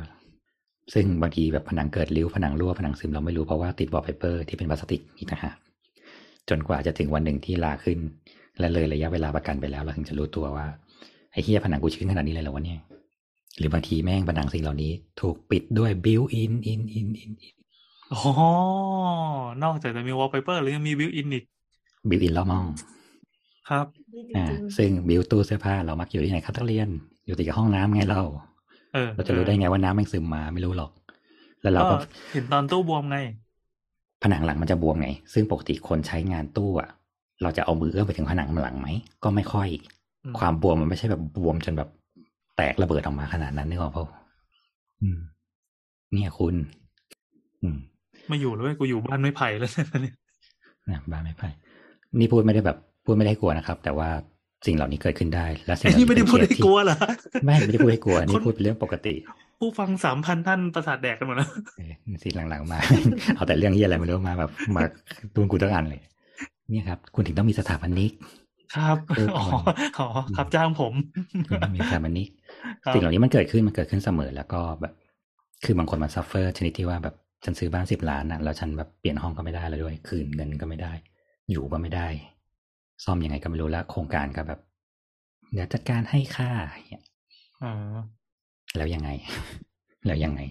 [0.93, 5.55] ซึ่งบางทีแบบผนังเกิดริ้วผนังรั่วผนังซึมเราไม่รู้เพราะว่าติดวอลเปเปอร์ที่เป็นพลาสติกอีกต่างหาก
[6.49, 7.99] จนกว่าจะถึงวันหนึ่งที่ราขึ้น
[8.59, 10.65] และเลยระยะเวลาประกันไปแล้วเราถึงจะรู้ตัวว่า
[11.31, 12.79] ไอ้เฮียผนังกูชื้นขนาดนี้เลยเหรอวะเนี่ย
[13.57, 14.91] หรือบางทีแม่งผนังสิ่งเหล่านี้
[15.21, 17.55] ถูกปิดด้วย built in in in in in
[18.11, 18.49] ออ๋อ
[19.63, 21.45] นอกจากจะมี wallpaper หรือยังมี built-in อีก
[22.09, 22.65] บิวอินล้อมห้อง
[23.69, 23.85] ครับ
[24.15, 24.45] จริงอ่า
[24.77, 26.89] ซึ่งบิวตู้เสื้อผ้าเรามักอยู่ที่ไหนครับนักเรียน
[27.25, 28.21] อยู่ติดกับห้องน้ำไงเรา
[28.93, 30.91] เออเราจะรู้ได้ไงว่าน้ำมันซึมมาไม่รู้หรอก
[31.61, 31.97] แล้วเราก็ก็
[32.31, 33.17] เห็นตอนตู้บวมไง
[34.23, 36.89] ผนังหลังมันจะบวมไง ซึ่งปกติคนใช้งานตู้อะ
[37.41, 38.87] เราจะเอามือเอื้อมไปถึงผนังหลังไหม
[39.23, 39.67] ก็ไม่ค่อย
[40.25, 41.89] อืมความบวมมันไม่ใช่แบบบวมจนแบบ
[42.57, 44.05] แตกระเบิดออกมาขนาดนั้นนึกออกเปล่า
[45.01, 45.19] อืม
[46.13, 46.55] เนี่ยคุณ
[47.61, 47.77] อืม
[48.27, 50.15] ไม่อยู่เลยกูอยู่บ้านไม่ไผ่แล้วเนี่ย
[50.89, 51.47] นะบ้าไม่ไพ่
[52.19, 54.09] นี่พูดไม่ได้แบบพูดไม่ได้ให้กลัวนะครับ แต่ว่า
[54.65, 56.97] สิ่งเหล่านี้เกิดขึ้นได้ และสิ่งไอ้เหล่านี่ไม่ได้พูดเป็นให้เคสกลัวเหรอ
[57.33, 59.15] ที่ไม่ไม่ได้พูดให้กลัวคนี่นพูดเป็นเรื่องปกติ
[59.59, 61.93] ผู้ฟังสามพันท่านประสาทแดกกันหมดแล้วเออ
[62.23, 62.79] สิ่งหลังๆมา
[63.35, 64.81] เอาแต่เรื่องที่อะไรไม่รู้มาแบบมา
[65.35, 66.01] ตูนกูทั้งอันเลย
[66.69, 68.11] เนี่ยครับ คุณถึงต้องมีสถาปนิก
[68.75, 69.45] ครับเอออ๋อ
[69.99, 70.93] อ๋อครับจ้างผม
[71.47, 72.42] คุณต้องมีสถาปนิกครับ
[72.93, 74.93] สิ่งเหล่านี้มันเกิดขึ้นมันเกิดขึ้นเสมอแล้วก็แบบ
[75.65, 80.93] คือบางคนมัน suffer ชนิดที่ว่าแบบฉันซื้อบ้านสิบล้านนะแล้วฉันแบบเปลี่ยนห้องก็ไม่ได้แล้วด้วย คืนเงินก็ไม่ได้
[81.51, 82.07] อยู่ก็ไม่ได้
[83.03, 84.59] ซ่อมยังไงก็ไม่รู้แล้วโครงการก็แบบ
[85.53, 87.03] เดี๋ยวจัดการให้ค่ะอย่างเงี้ย
[87.63, 87.73] อ๋อ
[88.77, 89.09] แล้วยังไง
[90.05, 90.41] แล้วยังไง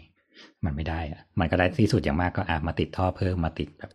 [0.64, 3.92] มันไม่ได้อะมันก็ได้ที่สุดอย่างมากก็อามาติดท่อเพิ่มมาติดแบบ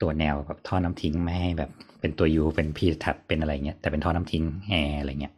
[0.00, 1.70] ตัวแนวแบบท่อน้ำทิ้งไม่ให้แบบ
[2.00, 5.34] เป็นตัวยูเป็นพีทับเป็นอะไรเงี้ยแต่เป็นท่อน้ำทิ้งแอร์อะไรเงี้ย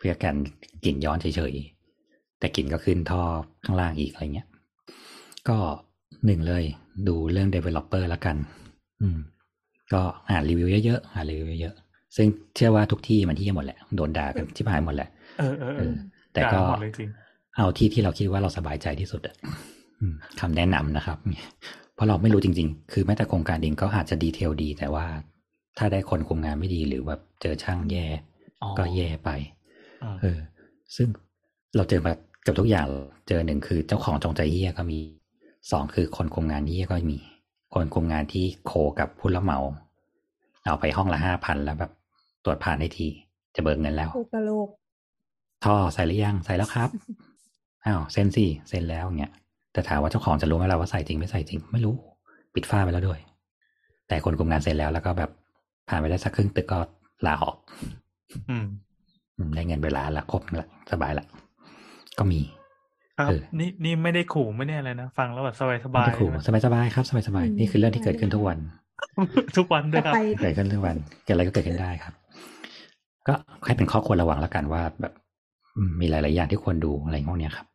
[0.00, 0.36] เพื่อกัน
[0.84, 3.22] กลิ่นย้อนเฉยๆ แต่กลิ่นก็ขึ้นท่อ
[3.64, 4.48] ข้างล่างอีกอะไรเงี้ย
[5.48, 5.58] ก็
[6.26, 6.64] หนึ่งเลย
[7.08, 8.36] ดูเรื่อง developer แล้วกัน
[9.02, 9.18] อืม
[9.92, 12.26] ก็อ่านรีวิวเยอะๆ อ่านรีวิวเยอะๆ ซึ่ง
[12.56, 15.94] เชื่อว่าทุกที่มันที่หมดแหละ โดนด่ากันที่ผ่านหมดแหละ เออเออเออ
[16.32, 17.10] แต่ก็ด่าหมดเลยจริง
[17.56, 19.34] เอาที่ที่เราคิดว่าเราสบายใจที่สุดอะ
[20.00, 21.18] อืมคำแนะนำนะครับ
[21.94, 25.06] เพราะเราไม่รู้จริง ๆ คือแม้แต่โครงการเองก็อาจจะดีเทลดี แต่ว่า
[25.78, 28.06] ถ้าได้คนคุมงานไม่ดีหรือแบบเจอช่างแย่
[28.62, 29.59] อ๋อก็แย่ไปอ่า
[30.20, 30.38] เออ
[30.96, 31.08] ซึ่ง
[31.76, 32.12] เราเจอมา
[32.44, 32.86] เกับทุกอย่าง
[33.28, 35.00] เจอหนึ่งคือเจ้าของจงใจเฮี้ยก็มี
[35.70, 37.18] สองคือคนคุมงานเฮี้ยก็มี
[37.74, 39.58] คนคุมงานที่โคกับผู้รับเหมา
[40.64, 41.92] เอาไปห้องละห้าพันแล้วแบบ
[42.44, 43.08] ตรวจผ่านให้ที
[43.54, 44.68] จะเบิกเงินแล้วโอกะโลก
[45.64, 46.90] ท่อใส่หรือยังใส่แล้วครับ
[47.86, 49.32] อ้าวเซ็นสิเซ็นแล้วเงี้ย
[49.72, 51.94] แต่ถามว่าเจ้าของจะรู้ไหมล่ะว่าใส่จริงไม่ใส่จริง ไม่รู้
[52.54, 53.20] ปิดฝ้าไปแล้วด้วย
[54.08, 55.30] แต่คนคุมงานเสร็จแล้วแล้วก็แบบ
[55.88, 56.78] ผ่านไปได้สักครึ่งตึกก็
[57.26, 57.56] ลาออก
[58.50, 58.89] อืมอืม
[59.54, 61.26] ได้เงินเวลาละครบละสบายละ
[62.18, 62.40] ก็มี
[63.18, 68.58] ครับเออนี่นี่ไม่ได้ขู่ไม่ได้อะไรนะ ฟังแล้วแบบสบายสไม่บายได้ขู่สบายสบายๆครับสบายสบายๆนี่คือเรื่องที่เกิดขึ้นทุกวัน
[69.56, 72.14] ทุกวันด้วยครับไปเกิดขึ้นทุกวันเกิดอะไรก็เกิดขึ้นได้ครับ
[73.28, 73.34] ก็
[73.64, 75.12] ให้เป็นข้อควรระวังแล้วกันว่าแบบ
[75.76, 77.66] อืมมีหลาย ๆ อย่างที่ควรดูอะไรพวกเนี้ยครับ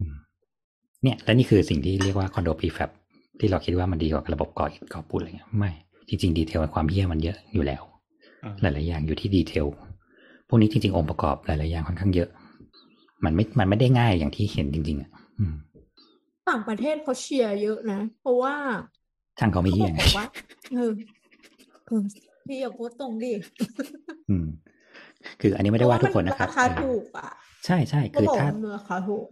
[0.00, 0.14] อืม
[1.02, 2.90] เนี่ยและนี่คือสิ่งที่เรียกว่าคอนโดพรีแฟบ
[3.40, 5.70] ที่เราคิดว่ามันดีกว่าระบบก่ออิฐก่อปูนอะไรเงี้ยไม่
[6.08, 7.82] จริง ๆ ดีเทลความเฮี้ยมันเยอะอยู่แล้ว
[8.44, 9.66] อืมหลาย ๆ อย่างอยู่ที่ดีเทล
[10.48, 12.28] พวกนี้จริงๆองค์ประกอบหลายๆอย่างค่อนข้างเยอะ
[13.24, 15.54] มันไม่ มันไม่ได้ง่ายอย่างที่เห็นจริง ๆอะอืม
[16.48, 18.54] ต่างประเทศเขาเชียร์เยอะนะ เพราะว่า
[19.38, 20.26] ช่างเขาไม่เขาเฮี้บยอกไงว่า
[20.74, 20.92] เออ
[21.86, 22.02] เออ
[22.46, 23.32] พี่อย่าพูดตรงดิ
[24.30, 24.46] อืม
[25.40, 27.30] คืออันนี้ไม่ได้ว่าทุกคนนะครับเพราะว่ามัราคาเออถูกอะ
[27.66, 29.26] ใช่ใช่ก็คือบอกถ้าว่ามันราคาถูก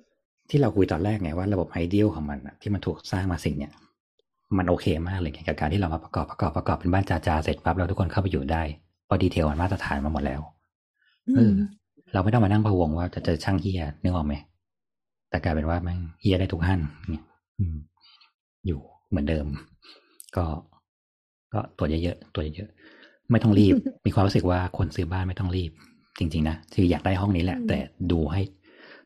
[0.51, 3.73] ที่เราคุยตอนแรกไงว่าระบบไอเดียลของมันอะที่มันถูกสร้างมาสิ่งเนี้ย
[4.59, 8.63] มันโอเคมากเลยกับการที่เรามาประกอบประกอบประกอบเป็นบ้านจาๆเสร็จปั๊บเราทุกคนเข้าไปอยู่ได้
[9.07, 10.41] เพราะดีเทลมันมาตรฐานมาหมดแล้ว
[11.37, 11.53] เออ
[12.13, 14.35] เราไม่ต้องมานั่งพะวงว่าจะเจอช่างเฮียนึกออกไหม
[15.31, 17.25] แต่กลายเป็นว่าแม่งเฮียได้ทุกขั้นเนี่ย
[17.59, 17.77] อืม
[18.67, 19.47] อยู่เหมือนเดิม
[20.37, 20.45] ก็
[21.53, 23.75] ก็ตัวเยอะๆตัวเยอะๆไม่ต้องรีบ
[24.07, 25.71] มีความรู้สึกว่าคนซื้อบ้านไม่ต้องรีบ
[26.19, 27.79] จริง ๆ นะคืออยากได้ห้องนี้แหละอืมแต่
[28.13, 28.43] ดูให้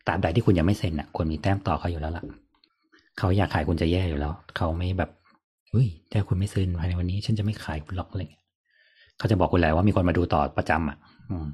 [0.07, 2.25] ตราบใดที่คุณยังไม่เซ็นอะควรมีแต้มต่อเขาอยู่แล้วล่ะ
[3.19, 5.11] เขาอยากขายคุณจะแย่อยู่แล้ว เขาไม่แบบ
[5.75, 8.45] อุ้ยถ้าคุณไม่ซื้อภายในวันนี้ ฉันจะไม่ขายคุณหรอกอะไรเงี้ย
[9.19, 10.97] เขาจะบอกคุณแหละว่ามีคนมาดูต่อประจำอะ
[11.31, 11.47] อืม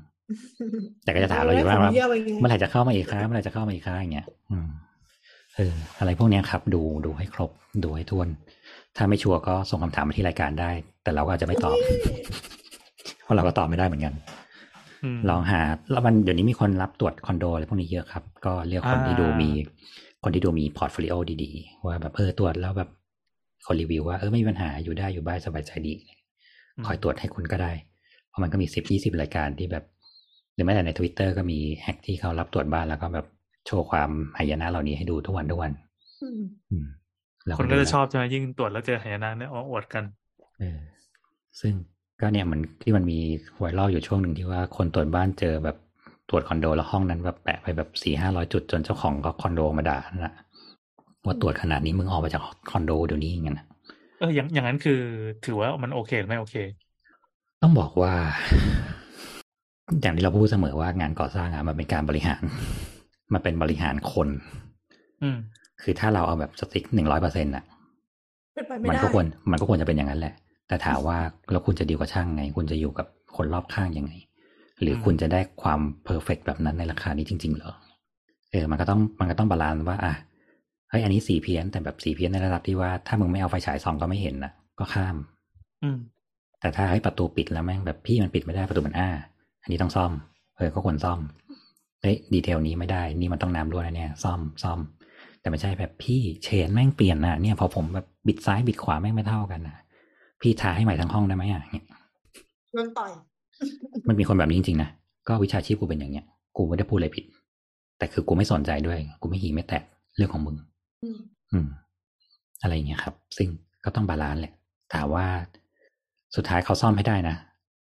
[1.05, 4.69] แต่ก็จะถามเราอยู่ว่าขงเยี่ยมไปไงเมื่อไหร่จะเข้ามาอีกครั้งเมื่อไหร่จะเข้ามาอีกครั้งอย่างเงี้ยอืม
[5.57, 7.51] เอออะไรพวกเนี้ยครับ ดูดูให้ครบ
[7.85, 8.29] ดูให้ทวน
[8.97, 10.71] ถ้าไม่ชัวร์ก็ส่งคำถามมาที่รายการได้
[11.03, 11.77] แต่เราก็อาจจะไม่ตอบ
[13.25, 14.15] เพราะเราก็ตอบไม่ได้เหมือนกัน
[15.05, 15.61] อืมลองหา
[15.93, 19.63] แล้วมันเดี๋ยวนี้มีคนรับตรวจคอนโดอะไรพวกนี้เยอะครับ ก็เลือกคนที่ดูอ่ามีมี
[20.23, 22.89] คนที่ดูมี portfolio ดีๆ ว่าแบบเออตรวจแล้วแบบ
[23.67, 25.95] คนรีวิวว่าเออไม่มีปัญหาอยู่ได้อยู่บ้านสบายใจดี
[26.87, 27.73] คอยตรวจให้คุณก็ได้
[28.29, 29.85] เพราะมันก็มีสิบยี่สิบรายการที่แบบ
[30.55, 33.27] หรือแม้แต่ในทวิตเตอร์ก็มีแฮกที่เขารับตรวจบ้านแล้วก็แบบ
[33.67, 35.73] โชว์ความหายนะเหล่านี้ให้ดูทุกวันทุกวัน
[36.23, 36.41] อืม
[36.71, 36.87] อืม
[37.47, 40.05] เราคนก็ดูจะแล้วชอบใช่ไหมยิ่งตรวจแล้วเจอหายนะเนี่ยเอาอวดกัน
[40.59, 40.79] เออ
[41.61, 41.73] ซึ่ง
[42.21, 43.19] ก็เนี่ยมันที่มันมี
[43.59, 45.77] viral อยู่ช่วงหนึ่งที่ว่าคนตรวจบ้านเจอแบบ
[46.29, 50.35] ตรวจคอนโดแล้วห้องนั้นแบบแปะไปแบบสี่ห้าร้อยจุดจนเจ้าของก็คอนโดมาด่านั่นแหละ
[51.25, 53.67] ว่าตรวจขนาดนี้มึงออกไปจากคอนโดเดี๋ยวนี้อย่างเงี้ยนะ
[54.19, 55.01] เอออย่างอย่างนั้นคือ
[55.45, 56.57] ถือว่ามันโอเคหรือไม่โอเค
[57.63, 58.13] ต้องบอกว่า
[60.03, 62.43] อย่างที่เราพูดเสมอว่างานก่อสร้างอะมันเป็นการบริหาร
[63.33, 64.29] มันเป็นบริหารคน
[65.23, 65.37] อืม
[65.83, 67.65] คือถ้าเราเอาแบบสติ๊กหนึ่งร้อยเปอร์เซ็นต์อะ
[68.55, 70.35] เป็นไปไม่มันได้ก็ควรมันก็ควรจะเป็นอย่างนั้นแหละ
[70.69, 71.19] แต่ถามว่า
[71.53, 73.07] แล้วคุณจะดีกว่าช่างไง คุณจะอยู่กับ
[73.37, 74.13] คนรอบข้างยังไง
[74.81, 77.73] หรือคุณจะได้ความ perfect แบบนั้นในราคานี้จริง ๆ เหรอ
[78.51, 80.15] เออมันก็ต้องมันก็ต้อง balance ว่า อะ
[80.91, 85.17] เฮ้ยอันนี้สีเพี้ยนแต่แบบสีเพี้ยนในระดับที่ว่าถ้ามึงไม่เอาไฟฉายส่องก็ไม่เห็นนะก็ข้าม
[85.83, 85.99] อืม
[86.61, 89.11] แต่ถ้าให้ประตูปิดแล้วแม่งแบบพี่มันปิดไม่ได้ประตูมันอ้า
[89.63, 90.13] อันนี้ต้องซ่อม
[90.57, 91.19] เออก็ควรซ่อม
[92.03, 94.79] เฮ้ย detail นี้ไม่ได้ นี่มันต้องน้ำรั่วนะเนี่ย ซ่อมซ่อม
[95.41, 99.77] แต่ไม่ใช่แบบพี่เชนแม่งเปลี่ยนนะเนี่ยพอผมแบบบิดซ้ายบิดขวาแม่งไม่เท่ากันนะ
[100.41, 101.87] พี่ทาให้ใหม่ทั้งห้องได้ไหมอะเนี่ย
[102.73, 103.11] โดนต่อย
[104.09, 104.91] มันมีคนแบบนี้จริงๆนะ
[105.29, 106.25] ก็วิชาชีพกูเป็นอย่างเนี้ย
[106.57, 107.25] กูไม่ได้พูดอะไรผิด
[107.99, 109.83] แต่คือกูไม่สนใจด้วย กูไม่หีไม่แตะ
[110.17, 110.57] เรื่องของมึง
[111.03, 111.19] อืม
[111.53, 111.69] อืม
[112.63, 113.49] อะไรอย่างเงี้ยครับ ซึ่ง
[113.85, 114.53] ก็ต้อง balance แหละ
[114.95, 115.27] ถามว่า
[116.37, 117.37] สุดท้ายเขาซ่อมให้ได้นะ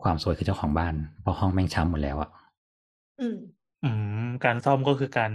[0.05, 2.31] ความซวยคือเจ้าของบ้าน เพราะห้องแม่งช้ำหมดแล้วอะ
[3.21, 3.37] อืม
[3.85, 3.91] อื
[4.27, 5.33] ม การซ่อมก็คือการ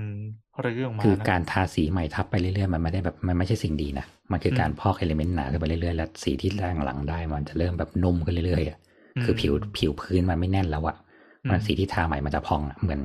[0.63, 8.77] รื้อออกมา คือนะการทาสีใหม่ทับไปเรื่อยๆ มันไม่ได้แบบมันไม่ใช่สิ่งดีนะ มันคือการอืมพอกเอลิเมนต์หนาขึ้นไปเรื่อยๆ แล้วสีที่ร่างหลังได้ มันจะเริ่มแบบนุ่มขึ้นเรื่อยๆอะ
[9.15, 10.95] อืมคือผิวผิวพื้นมันไม่แน่นแล้วอะ
[11.43, 13.01] อืมมันสีที่ทาใหม่มันจะพองอะเหมือน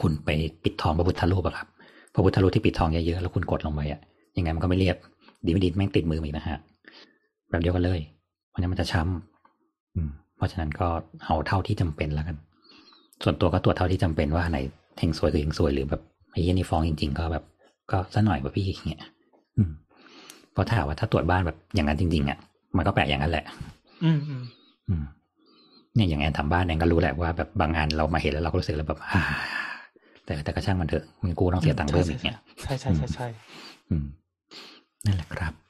[0.00, 0.28] คุณไป
[0.64, 1.68] ปิดทองพระพุทธรูปอะครับ
[2.14, 4.00] พระพุทธรูปที่ปิดทองเยอะๆ แล้วคุณกดลงไปอะ
[4.36, 4.96] ยังไงมันก็ไม่เรียบ
[5.44, 6.58] ดีไม่ดีแม่งติดมือมาอีกนะฮะ
[7.50, 8.00] แบบเดียวกันเลย
[8.48, 10.10] เพราะฉะนั้นมันจะช้ำอืม
[10.40, 10.88] เพราะฉะนั้นก็
[11.24, 12.36] เอาเท่าที่จำเป็นแล้วกัน
[13.24, 14.58] ส่วนตัวก็ตรวจเท่าที่จำเป็นว่าไหน
[14.98, 17.44] เฮงซวยคือเฮงซวยหรือแบบไอ้เหี้ยนี่ฟ้องจริง ๆ ก็แบบ
[17.90, 19.02] ก็ซะหน่อยว่าพี่อย่างเงี้ย
[19.56, 19.70] อืม
[20.52, 22.38] เพราะถ้าหากว่าถ้าตรวจบ้านแบบอย่างนั้นจริง ๆอะ
[22.76, 23.44] มันก็แปลกอย่างนั้นแหละ
[24.04, 24.42] อืมอืม
[24.88, 25.04] อืม
[25.94, 29.22] เนี่ยอย่างแอนทำบ้านแอนก็รู้แหละว่าแบบบางงานเรามาเห็นแล้วเราก็รู้สึกแล้วแบบอ่า
[30.24, 33.26] แต่แต่ก็ช่างมันเถอะมึงกูต้องเสียตังค์เพิ่มอีกเนี่ยใช่ใช่ใช่ใช่
[33.90, 34.04] อืม
[35.06, 35.69] นั่นแหละครับอืม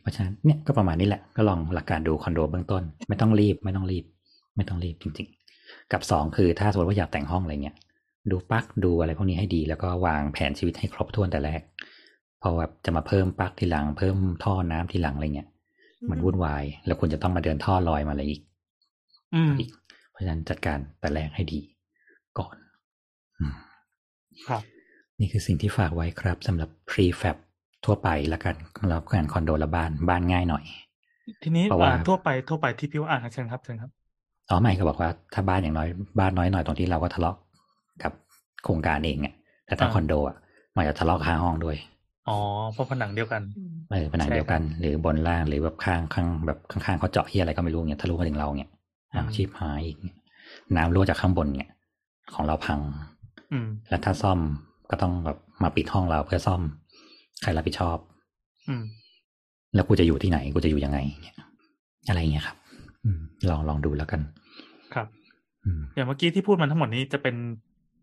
[0.00, 4.04] เพราะฉะนั้นเนี่ยก็ประมาณนี้แหละก็ลองหลักการดูคอนโดเบื้องต้น ไม่ต้องรีบไม่ต้องรีบ
[4.56, 7.76] ไม่ต้องรีบจริง ๆ กับสองคือถ้าสมมติว่าอยากแต่งห้องอะไรเงี้ย
[8.30, 11.60] ดูปลั๊กดูอะไรพวกนี้ให้ดี แล้วก็วางแผนชีวิตให้ครบถ้วนแต่แรก
[12.42, 15.48] พอแบบจะมาเพิ่มปลั๊กทีหลังเพิ่มท่อน้ำทีหลังอะไรเงี้ย
[16.10, 18.40] มันวุ่นวาย แล้วคุณจะต้องมาเดินท่อลอยมาอะไรอีก
[19.34, 19.70] อืมอีก
[20.10, 21.60] เพราะฉะนั้นจัดการแต่แรกให้ดี
[22.38, 22.56] ก่อน
[23.38, 23.54] อืม
[24.48, 24.62] ครับ
[25.18, 27.36] นี่คือสิ่งที่ฝากไว้ครับสำหรับ prefab
[27.84, 30.64] ทั่วไปละกันสำหรับงานคอนโดละบ้านบ้านง่ายหน่อย
[31.42, 33.90] ทีนี้เพราะว่าอ่าทั่วไปทั่วไปที่พี่ว่าอ่านเชิญครับเชิญครับ
[34.48, 37.36] อ๋อไม่ก็บอกว่าถ้าบ้านอย่างน้อยบ้านน้อยหน่อยตรงที่เราก็ทะเลาะ
[38.02, 38.12] กับ
[38.64, 39.34] โครงการเองเนี่ย
[39.66, 40.36] แต่ถ้าอ่าคอนโดอะ
[40.76, 41.76] มันจะทะเลาะข้างห้องด้วย
[42.28, 42.36] อ๋อ
[42.72, 48.70] เพราะผนังเดียวกันอืมเออผนังใช่เดียวกัน หรือบนล่างหรือแบบข้างข้างแบบข้างๆเขาเจาะเฮียอะไรก็ไม่รู้เนี่ยทะลุมาถึงเราเนี่ย
[49.12, 50.16] อ้าวอืมชีพหายอีกเนี่ย
[50.76, 51.70] น้ำรั่วจากข้างบนเนี่ย
[52.34, 52.80] ของเราพัง
[53.52, 54.38] อืมแล้วถ้าซ่อม
[54.90, 56.62] ก็ต้องแบบมาปิดห้องเราเพื่อซ่อม
[57.42, 57.98] ใครรับผิดชอบ
[58.68, 58.82] อืม
[59.74, 61.36] แล้วกูจะอยู่ที่ไหนกูจะอยู่ยังไงเนี่ย
[62.08, 62.56] อะไรอย่างเงี้ยครับ
[63.04, 63.20] อืม
[63.50, 64.20] ลองลองดูแล้วกัน
[64.94, 65.06] ครับ
[65.64, 67.36] อืมอย่างเมื่อกี้ที่พูดมาทั้งหมดนี้จะเป็น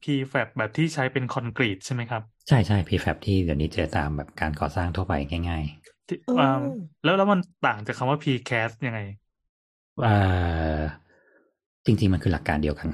[0.03, 5.13] prefab แบบที่ใช้เป็นคอนกรีตใช่ไหมครับ ใช่ใช่ prefab ที่เดี๋ยวนี้เจอตามแบบการก่อสร้างทั่วไป
[5.49, 5.63] ง่าย
[6.07, 6.49] ที่เอออ่า
[7.03, 10.79] แล้วแล้วมันต่างจากคำว่า precast ยังไงๆอ่า
[11.85, 12.89] จริง ๆ มันคือหลักการเดียวกัน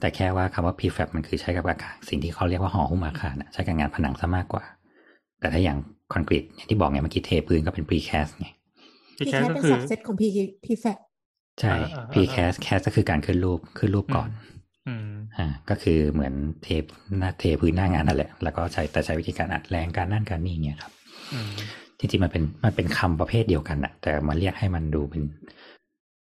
[0.00, 4.64] แต่แค่ว่าคำว่า prefab มันคือใช้กับอาคารสิ่งที่เขาเรียกว่าห่อหุ้มอาคารน่ะใช้กับงานผนังซะมากกว่า
[5.40, 5.78] แต่ถ้าอย่าง
[6.12, 8.48] คอนกรีตอย่างที่บอกไงเมื่อกี้เทพื้นก็เป็น precast ไง
[9.18, 10.28] พี่ precast แค่ก็เป็นคือสับเซตของพี
[10.64, 10.84] พีแฟ
[11.60, 14.28] ใช่อ่าอ่าอ่า precast cast ก็คือการขึ้นรูปขึ้นรูปก่อน
[14.88, 16.84] อืมอ่าก็คือเหมือนเทป
[17.18, 20.92] หน้าเทพื้นหน้างานนั่นแหละ แล้วก็ใช้แต่ใช้วิธีการอัดแรงการนั่นการนี่เงี้ยครับ
[21.34, 21.52] อืม
[21.98, 25.22] จริงๆมันเป็นมันเป็นคำประเภทเดียวกันอะแต่มาเรียกให้มันดูเป็น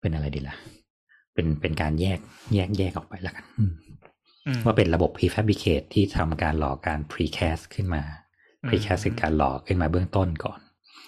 [0.01, 0.57] เป็นอะไรดีล่ะ
[1.35, 2.19] เป็นเป็นการแยก
[2.55, 3.73] แยกแยกออกไปแล้วกันอืม
[4.47, 8.03] อืมว่าเป็นระบบ prefabricate ที่ทำการหล่อการ precast ขึ้นมา
[8.63, 10.61] อืม precast คือการหล่อขึ้นมาเบื้องต้นก่อน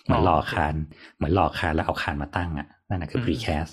[0.05, 0.75] เหมือนอ๋อหล่อโอเคคาน
[1.17, 3.73] เหมือนหล่อคานแล้วเอาคานมาตั้งอะนั่นนะคือม precast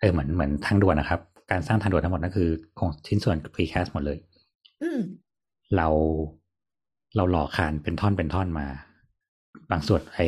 [0.00, 1.20] เออเหมือนเหมือนทางด่วนนะครับ
[1.50, 4.18] การสร้างทางด่วนทั้งหมดนั่นคือของชิ้นส่วน precast หมดเลย
[4.82, 5.00] อืม
[5.76, 5.88] เรา
[7.16, 8.66] เราหล่อคานเป็นท่อนเป็นท่อนมา
[9.70, 10.26] บางส่วนไอ้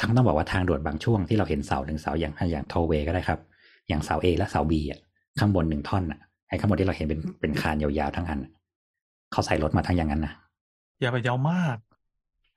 [0.00, 3.40] ทั้งต้องบอกว่าทางด่วนบางช่วงที่เราเห็นเสาหนึ่งเสาอย่างอย่างโทเวก็ได้ครับ
[3.88, 5.00] อย่างเสา A และเสา B อะ
[5.38, 8.52] ข้างบนหนึ่งท่อนอะไอ้ข้างบนที่เราเห็นเป็นเป็นคานยาวๆทั้งอันน่ะ
[9.32, 10.34] เขาใส่รถมาทั้งอย่างนั้นนะ
[11.00, 11.76] อย่าไปยาวมาก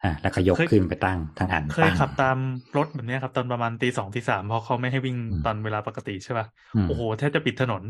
[0.03, 2.37] อะแล้วก็ยกเคยขึ้นไปตั้งทั้งอันเคยตั้งขับตาม
[2.77, 7.83] รถแบบเนี้ยครับ ตอนประมาณตีสองตีสามเพราะเขาไม่ให้วิ่งอืมตอนเวลาปกติใช่ป่ะอืมโอ้โหแทบจะปิดถนน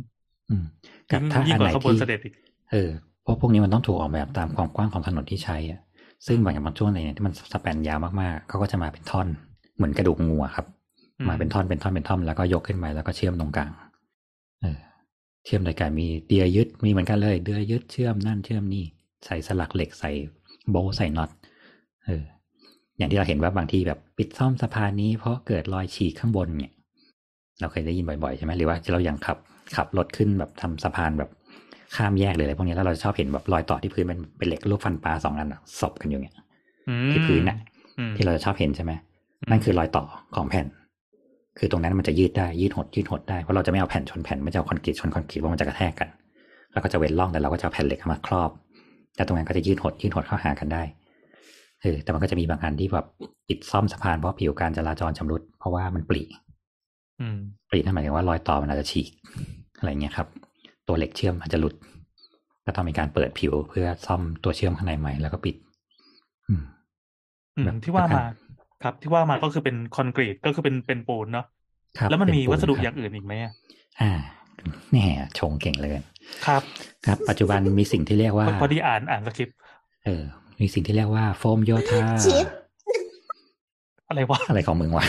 [0.49, 0.63] อืม
[1.11, 2.33] กับยิ่งถ้ายิ่งอันกว่าไหนขบวนที่เสด็จอีก
[2.71, 2.89] เออ
[3.23, 5.79] เพราะพวกนี้มันต้องถูกออกแบบตามความกว้างของถนนที่ใช้อะ
[6.27, 9.27] ซึ่งบางอย่างบางช่วงไหนเนี่ยที่มันสแปนยาวมากๆเขาก็จะมาเป็นท่อน
[9.75, 10.65] เหมือนกระดูกงูอะครับ
[11.19, 13.71] อืมมาเป็นท่อนเป็นท่อนเป็นท่อนแล้วก็ยกขึ้นไปแล้วก็เชื่อมตรงกลาง
[14.61, 14.77] เออ
[15.45, 18.83] เชื่อมโดยการมีเดียยึดมีเหมือนกันเลยเดือยยึดเชื่อมนั่นเชื่อมนี่
[19.25, 20.11] ใส่สลักเหล็กใส่
[20.71, 21.29] โบว์ใส่น็อต
[22.05, 22.23] เออ
[22.97, 26.71] อย่างที่เราเห็นว่าบางที่แบบปิดซ่อมสะพานนี้เพราะเกิดรอยฉีกข้างบนเนี่ย
[27.59, 29.37] เราเคยได้ยินบ่อยๆใช่ไหมหรือว่าเราอย่างขับ
[29.75, 31.29] ขับรถขึ้นแบบทำสะพานแบบ
[31.95, 36.33] ข้ามแยกเลยอะไรพวกนี้แล้วเราจะชอบเห็นแบบรอยต่อที่พื้นเป็นเป็นเหล็กรูปฟันปลาสองอันอะศพกันอยู่เนี่ย
[36.89, 37.57] อืมที่พื้นน่ะ
[37.99, 38.91] อืมที่เราจะชอบเห็นใช่ไหม
[39.49, 40.03] นั่นคือรอยต่อ
[40.35, 40.65] ของแผ่น
[41.59, 46.09] คือตรงนั้นมันจะยืดได้ยืดหดยืดหดได้เพราะเราจะไม่เอาแผ่นชนแผ่นไม่จะเอาคอนกรีตชนคอนกรีตว่ามันจะกระแทกกัน
[46.73, 48.49] แล้วก็จะเว้นร่องแต่เราก็จะเอาแผ่นเหล็กมาครอบ
[49.17, 50.83] แต่ตรงนั้นก็จะยืดหดยืดหดเข้าหากันได้
[51.81, 53.07] เออแต่มันก็จะมีบางอันที่แบบ
[53.47, 56.21] ปิดซ่อมสะพานเพราะผิวการจราจรชำรุด เพราะว่ามันปริ
[57.19, 57.39] อืม
[57.69, 59.09] ปรินั่นหมายถึงว่ารอยต่อมันอาจจะฉีก
[59.77, 60.27] อะไรเงี้ยครับ
[60.87, 61.73] ตัวเหล็กเชื่อมอาจจะหลุด
[62.65, 65.55] ก็ต้องมีการเปิดผิวเพื่อซ่อมตัวเชื่อมข้างในใหม่แล้วก็ปิด
[66.47, 66.63] อืม
[67.57, 68.33] อืมแบบที่ว่าประมากัน
[68.83, 71.45] ครับ ที่ว่ามาก็คือเป็นคอนกรีตก็คือเป็นเป็นปูนเนาะ
[71.99, 73.53] ครับแล้วมันเป็มีปูวัสดุครับอย่างอื่นอีกไหมอะ
[74.01, 74.11] อ่า
[74.91, 75.05] แน่
[75.39, 75.91] ชงเก่งเลย
[76.45, 76.61] ครับ
[77.05, 79.55] ครับ ปัจจุบันมีสิ่งที่เรียกว่าพอดีอ่านอ่านสคริปต์
[80.05, 80.23] เออ
[80.61, 82.47] มีสิ่งที่เรียกว่าโฟมโยธาชิด
[84.09, 85.05] อะไรวะอะไรของมึงวะ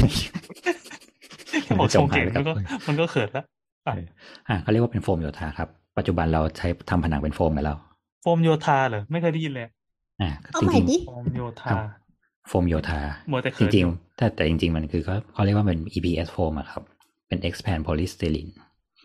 [1.65, 3.45] แค่บอกชงเก่งจงหายไปมันก็กับมันก็เขินแล้ว
[3.87, 4.07] อะเออ
[4.49, 5.69] อ่าเขาเรียกว่าเป็นโฟมโยธาครับ
[5.99, 7.79] ปัจจุบันเราใช้ทำผนังเป็นโฟมกันแล้ว
[8.23, 9.67] โฟมโยธาเหรอไม่เคยได้ยินเลย
[10.23, 11.71] อ่าเอาจใหม่ริงดิโฟมโยๆธา
[12.49, 16.83] โฟมโยธามัวแต่จเขินริงอยู่ๆแต่แต่จริง ๆ มันคือเขาเขาเรียกว่าเป็น EPS โฟมอะครับ
[17.29, 18.53] เป็น expand polystyrene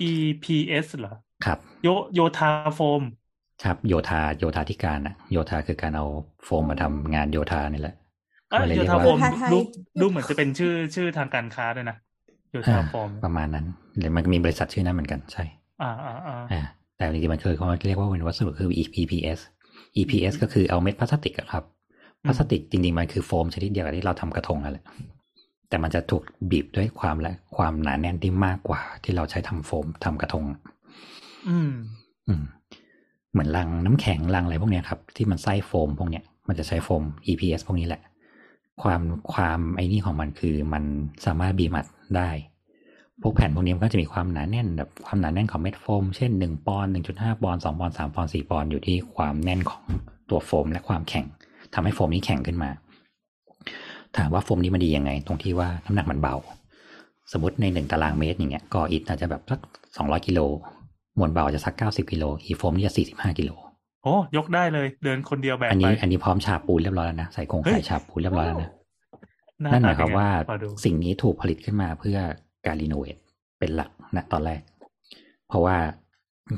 [0.10, 1.14] EPS เหรอ
[1.46, 3.04] ครับ โยโยธาโฟม
[3.64, 6.06] ครับโยธาโยธาธิการอะโยธาคือการเอา
[6.44, 7.96] โฟมมาทำงานโยธานี่แหละ
[8.52, 9.58] อะเขาเลยโยเรียกธาว่าโฟมโยธาไทยดู
[10.02, 11.98] ดูเหมือนจะเป็นชื่อชื่อทางการค้าด้วยนะ
[12.52, 13.66] โยธาอ่าโฟมประมาณนั้น
[13.98, 15.44] หรือมันมีบริษัทชื่อนั้นเหมือนกันใช่
[15.82, 16.62] อ่าอ่าอ่าอ่า
[16.98, 18.70] แต่จริงๆมันคือเขาเรียกว่าเป็นวัสดุคือ
[19.02, 19.40] EPS
[20.00, 21.64] EPS ก็คือเอาเม็ดพลาสติกอะครับ
[22.26, 24.86] พลาสติกจริงๆมันคือโฟมชนิดเดียวกับที่เราทำกระทงนั่นแหละ
[25.74, 30.46] แต่มันจะถูกบีบด้วยความและความหนาแน่นที่มากกว่า ที่เราใช้ทำโฟมทำกระทง
[31.50, 31.72] อืม
[32.28, 32.44] อืม
[33.32, 38.02] เหมือนลังน้ำแข็งลังอะไรพวกเนี้ยครับ ที่มันไส้โฟมพวกเนี้ยมันจะใช้โฟม EPS พวกนี้แหละ
[38.82, 39.02] ความ
[39.34, 40.84] ความไอ้นี่ของมันคือมัน
[41.26, 41.86] สามารถบีบอัด
[42.18, 42.30] ได้
[43.22, 49.84] พวกแผ่นพวกนี้มันก็จะมีความหนาแน่นแบบความหนาแน่นของเม็ดโฟม เช่นหนึ่งปอนด์หนึ่งจุดห้าปอนด์สองปอนด์สามปอนด์สี่ปอนด์อยู่ที่ความแน่นของ
[50.30, 51.26] ตัวโฟม และความแข็ง
[51.74, 52.70] ทำให้โฟมนี้แข็งขึ้นมา
[54.18, 56.36] ถามว่าโฟมนี้มันดียังไง ตรงที่ว่าน้ำหนักมันเบา
[57.32, 59.60] สมมติในหนึ่งตารางเมตรอย่างเงี้ยก่ออิฐอาจจะแบบสัก
[59.98, 60.40] สองร้อยกิโล
[61.20, 63.52] มวลเบาจะสักเก้าสิบกิโลอีโฟมนี่จะสี่สิบห้ากิโล
[64.04, 68.72] โอ้ยกได้เลย เดินคนเดียวแบกอันไปนี้ อันนี้พร้อมฉาบปูนเรียบร้อยแล้วนะใส่กรงเฮ้ยไข่ฉาบปูนเรียบร้อยแล้วนะ
[69.62, 72.18] หน้นั่นหตมายความเป็ไงว่าขอดูสิ่งนี้ถูกผลิตขึ้นมาเพื่อ
[72.66, 73.18] การ renovate
[73.60, 74.62] เป็นหลักนะตอนแรก
[75.48, 75.76] เพราะว่า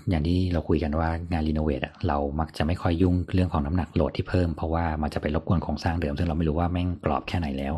[0.09, 7.73] อย่างที่เราคุยกันว่างาน renovate อะเรามักจะไม่ค่อยยุ่งเรื่องของน้ำหนัก load ที่เพิ่มเพราะว่ามันจะไปรบกวนโครงสร้างเดิมซึ่งเราไม่รู้ว่าแม่งกรอบแค่ไหนแล้ว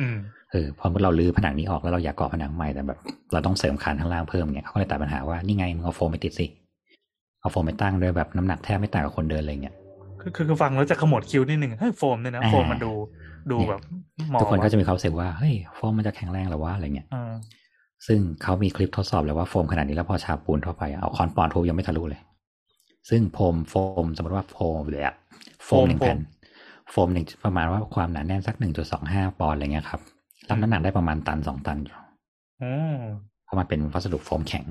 [0.00, 0.16] อืม
[0.52, 2.98] เออพอเราลื้อผนังนี้ออกแล้วเราอยากก่อผนังใหม่แต่แบบ
[3.32, 6.46] เราต้องเสริมคานข้างล่างเพิ่มเนี่ยเขาก็เลยตัดปัญหาว่านี่ไงมึงเอาโฟมไปติดสิ
[7.40, 9.74] เอาโฟมไปตั้งด้วยแบบน้ำหนักแทบไม่ต่างกับคนเดินเลยเนี่ย
[10.20, 12.92] คือคือคือฟังแล้วจะขมวดคิ้วนิดหนึ่งเฮ้ยโฟมเนี่ยนะอ่าโฟมมันดู
[13.50, 13.82] ดูเนี่ยแบบ
[14.30, 17.32] หมอทุกคนก็ว่ะจะมีความรู้สึกว่าเฮ้ยโฟมมันจะแข็งแรงเหรอวะอะไรเงี้ยอ่า
[18.06, 22.20] ซึ่งเขามีคลิปทดสอบเลยว่าโฟมขนาดนี้แล้วพอฉาบปูนเข้าไปอะเอาค้อนปอนด์ทุบยังไม่ทะลุเลย
[23.10, 23.74] ซึ่งโฟมโฟ
[24.04, 25.14] มสมมติว่าโฟมเลยอะ
[25.64, 26.18] โฟมหนึ่งแผ่น
[26.90, 30.00] โฟมหนึ่งประมาณว่าความหนาแน่นสักหนึ่งจุดสองห้าปอนด์อะไรเงี้ยครับ
[30.48, 31.96] รับน้ำหนักได้ประมาณตันสองตันอยู่
[32.62, 32.98] อืม
[33.44, 34.64] เพราะมันเป็นวัสดุโฟมแข็ง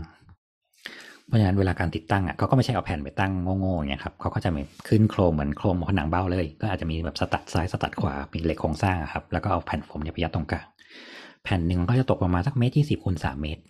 [1.28, 10.66] เพราะฉะนั้นเวลาการติดตั้งอะเขาก็ไม่ใช่เอาแผ่นไปตั้งโง่ๆอย่างเงี้ยครับเขาก็จะมีขึ้นโครงเหมือนโครงผนังเบ้าเลย ก็อาจจะมีแบบสตัดซ้ายสตัดขวามีเหล็กโครงสร้างอะครับ แล้วก็เอาแผ่นโฟมเนี่ยไปยัดตรงกลาง
[11.44, 13.62] แผ่นหนึ่งมันก็จะตกประมาณสักเมตรยี่สิบคูณสามเมตร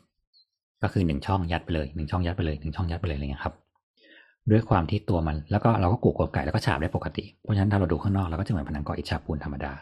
[0.84, 3.55] ก็คือหนึ่งช่องยัดไปเลยหนึ่งช่องยัดไปเลยหนึ่งช่องยัดไปเลยอะไรเงี้ยครับ
[4.51, 9.74] ด้วยความที่ตัวมันแล้วก็เราก็กูกกบไก่แล้วก็ฉาบได้ปกติ เพราะฉะนั้นถ้าเราดูข้างนอกเราก็จะเหมือนผนังก่ออิฐฉาบปูนธรรมดา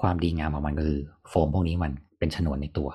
[0.00, 2.88] ความดีงามของมันก็คือโฟมพวกนี้มันเป็นฉนวนในตัว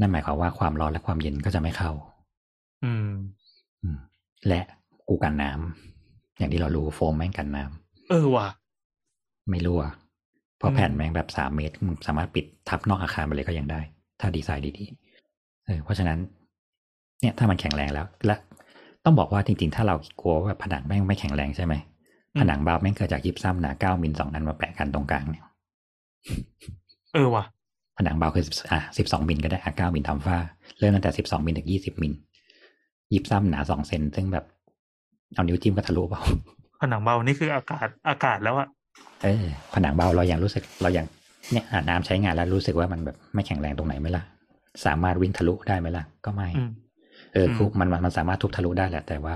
[0.00, 1.90] นั่นหมายความว่าความร้อนและความเย็นก็จะไม่เข้า
[2.84, 3.10] อืม
[3.82, 3.98] อืม
[4.48, 4.60] และ
[5.08, 8.48] กูกันน้ำอย่างที่เรารู้โฟมแม่งกันน้ำเออว่ะ
[9.48, 9.82] ไม่รั่ว
[10.62, 13.80] เพราะอืมแผ่นแม่งแบบสามเมตรมึงสามารถปิดทับนอกอาคารไปเลยก็ยังได้
[14.20, 16.18] ถ้าดีไซน์ดีๆเออเพราะฉะนั้น
[17.20, 18.34] เนี่ยถ้ามันแข็งแรงแล้ว และ
[19.04, 21.74] ต้องบอกว่าจริงๆ ถ้าเรากลัวว่าแบบผนังแม่งไม่แข็งแรงใช่ไหม
[22.38, 25.44] ผนังบาแม่งเกิดจากยิบซ้ำหนาเก้ามิลสองอันมาแปะกันตรงกลางเนี่ย
[27.14, 27.44] เออว่ะ
[27.96, 30.36] ผนังเบาคือ10อะสิบสองมิลก็ได้อะเก้ามิลทำฝ้า
[30.78, 32.12] เริ่มตั้งแต่สิบสองมิลถึงยี่สิบมิล
[33.12, 34.44] ยิบซ้ำหนาสองเซนซึ่งแบบ
[35.34, 36.22] เอานิ้วจิ้มก็ทะลุเปล่า
[36.80, 38.68] ผนังเบานี่คืออากาศอากาศแล้วอะ
[39.22, 41.06] เออผนังเบาเรายังรู้สึกเรายัง
[41.52, 44.22] เนี่ยอาบน้ำใช้งานแล้วรู้สึกว่ามันแบบไม่แข็งแรงตรงไหนไหมล่ะ
[44.86, 46.70] สามารถวิ่งทะลุได้ไหมล่ะ ก็ไม่อืม
[47.32, 49.34] เอออืมคือมันมันมันสามารถทุบทะลุได้แหละแต่ว่า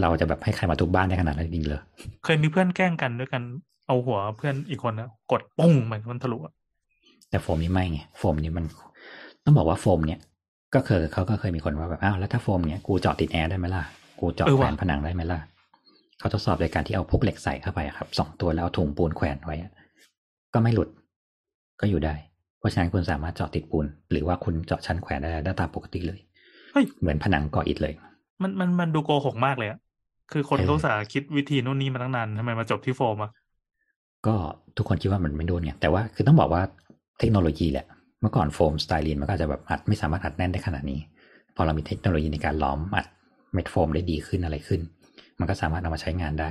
[0.00, 1.80] เราจะแบบให้ใครมาทุบบ้านได้ขนาดนั้นจริงๆเลย
[2.24, 3.42] เคยมีเพื่อนแกล้งกันด้วยกัน
[3.86, 6.52] เอาหัวเพื่อนอีกคนนะกดปุ้งเหมือนมันทะลุอะ
[7.30, 8.64] แต่โฟมนี้ไม่ไงโฟมนี้มัน
[9.44, 10.20] ต้องบอกว่าโฟมเนี่ย
[10.74, 13.82] ก็เคยเขาก็เคยมีคนว่าแบบอ้าวแล้วถ้าโฟมเนี่ยกูเจาะติดแอร์ได้ไหมล่ะ
[14.20, 15.38] กูเจาะแขวนผนังได้ไหมล่ะ
[16.18, 19.72] เขาทดสอบโดยการที่เอาพวกเหล็กใส่เข้าไปอะครับสองตัวแล้วเอาถุงปูนแขวนไว้อะ
[20.54, 20.88] ก็ไม่หลุด
[21.80, 22.14] ก็อยู่ได้
[22.58, 26.18] เพราะฉะนั้นคุณสามารถเจาะติดปูน หรือว่าคุณเจาะชั้นแขวนได้ได้ตามปกติเลย
[26.72, 27.94] เฮ้ยเหมือนผนังก่ออิฐเลย
[28.42, 29.78] มันมันมันดูโกหกมากเลยอะ
[30.32, 33.30] คือคนเออเขาอุตสาห์คิดวิธีนู่นนี่มาตั้งนานทำไมมาจบที่โฟมอะ
[34.26, 34.34] ก็
[34.76, 36.62] ทุกคนคิดว่ามันไม่โดนไงแต่ว่าคือต้องบอกว่า
[37.18, 37.86] เทคโนโลยีแหละ
[38.20, 41.00] เมื่อก่อนโฟมสไตลีนมันก็อาจจะแบบอัดไม่สามารถอัดแน่นได้ขนาดนี้
[41.56, 43.06] พอเรามีเทคโนโลยีในการล้อมอัด
[43.52, 44.80] เม็ดโฟมได้ดีขึ้นอะไรขึ้น
[45.40, 46.50] มันก็สามารถเอามาใช้งานได้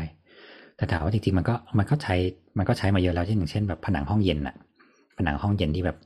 [0.78, 2.16] แต่ถามว่าจริงๆมันก็มันก็ใช้
[2.58, 4.56] มันก็ใช้มาเยอะแล้วเช่นอย่างเช่นแบบผนังห้องเย็นอะ
[5.18, 5.98] ผนังห้องเย็นที่แบบ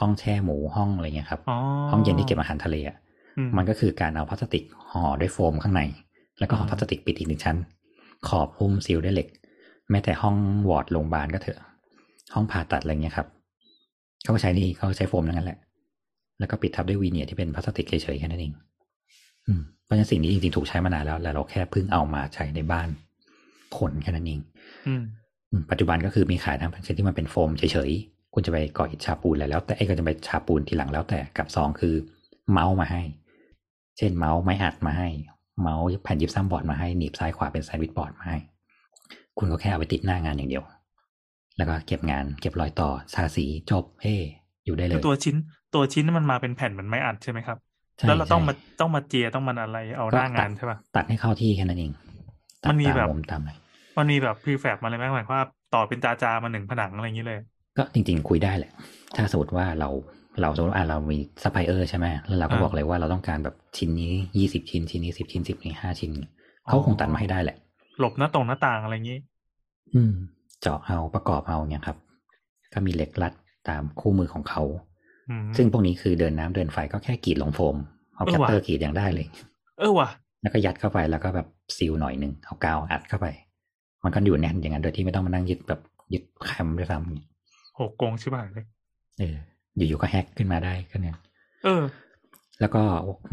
[0.00, 1.56] ห้องแช่หมูห้องอะไรเงี้ยครับอ๋อ
[1.90, 2.96] ห้องเย็นที่เก็บอาหารทะเลอะ
[3.38, 5.82] อืมมันก็คือการเอาพลาสติกห่อด้วยโฟมข้างใน
[6.38, 7.56] แล้วก็ห่ออ่าพลาสติกปิดอีกหนึ่งชั้น
[8.28, 9.28] ขอบหุ้ม seal ด้วยเหล็ก
[9.90, 10.36] แม้แต่ห้อง
[10.68, 11.58] วอร์ดโรงพยาบาลก็เถอะ
[12.34, 13.26] ห้องผ่าตัดอะไรเงี้ยครับ
[14.22, 15.58] เขาก็ใช้นี่เขาก็ใช้โฟมทั้งนั้นแหละ
[16.38, 18.52] แล้วก็ปิดทับด้วยวีเนียร์ที่เป็นพลาสติกเฉยๆแค่นั้นเอง
[19.46, 22.88] อืม เพราะฉะนั้นสิ่งนี้จริงๆถูกใช้มานานแล้ว แล้วเราแค่เพิ่งเอามาใช้ในบ้าน
[23.78, 24.40] คนแค่นั้นเอง
[24.86, 25.02] อืม
[25.50, 31.94] อืมปัจจุบันก็คือมีขายทั้งชนิดที่มันเป็นโฟมเฉยๆ คุณจะไปก่ออิฐฉาบปูนอะไรแล้ว แต่ไอ้ก็จะไปฉาบปูนทีหลังแล้วแต่กับสองคือ
[32.52, 33.02] เมาส์มาให้
[33.98, 35.08] เช่นเมาส์ไม้อัดมาให้
[35.60, 38.38] mount แผ่น gypsum board มาให้หนีบซ้ายขวาเป็น sandwich board มาให้
[39.38, 40.64] คุณก็แค่เอาไปติดหน้างานอย่างเดียว
[41.56, 44.14] แล้วก็เก็บงานเก็บรอยต่อทาสีจบเฮ้
[44.64, 45.36] อยู่ได้เลคืยอตัวชิ้น
[45.72, 47.73] ตัวชิ้นมันมาเป็นแผ่นเหมือนไม้อัดใช่ไหมครับใช่
[48.06, 51.92] แล้วเราต้องใช่มาต้องมาเจียต้องมันอะไรเอาหน้างานใช่ป่ะตัดให้เข้าที่แค่นั้นเอง
[52.64, 53.52] ตัดมันมีตาแบบมุมตามอะไร
[53.98, 55.42] มันมีแบบ prefab มาเลยไหมหมายความว่า
[55.74, 57.38] ต่อเป็นจาจาๆมาหนึ่งผนังอะไรอย่างนี้เลย
[57.76, 58.72] ก็จริง ๆ คุยได้แหละ
[59.16, 59.88] ถ้าสมมติว่าเรา
[60.40, 66.10] เราสมมติว่าอะเรามีซัพพลายเออร์ใช่ไหมแล้วเราก็อ่าบอกเลยว่าเราต้องการแบบชิ้นนี้ยี่สิบชิ้นชิ้นนี้สิบชิ้นสิบนี้ห้าชิ้น
[66.66, 67.56] อ๋อเขาคงตัดมาให้ได้แหละ
[67.98, 69.18] หลบหน้าตรงหน้าต่างอะไรอย่างนี้
[69.94, 70.12] อืม
[70.60, 71.96] เจาะเอาประกอบเอาเนี่ยครับ
[72.72, 73.32] ก็มีเหล็กรัด
[73.68, 74.93] ตามคู่มือของเขาอืม
[75.56, 77.76] ซึ่งพวกนี้คือเดินน้ำเดินไฟก็แค่กรีดลงโฟม
[78.14, 79.26] เอาเออแคตว่ะเตอร์กรีดอย่างได้เลย
[79.78, 80.08] เออว่ะ
[80.42, 81.46] แล้วก็ยัดเข้าไปแล้วก็แบบ
[81.76, 83.26] seal หน่อยหนึ่งเอากาวอัดเข้าไป
[84.04, 85.80] มันก็อยู่แน่นอย่างนั้นโดยที่ไม่ต้องมานั่งยึดแบบ
[86.12, 88.64] ยึด clamp ด้วยซ้ำโหโกงชิบหายเลย
[89.18, 89.36] เออ
[89.76, 91.16] อยู่ๆก็ hack ขึ้นมาได้ก็เนี่ย
[91.64, 91.82] เออ
[92.60, 92.82] แล้วก็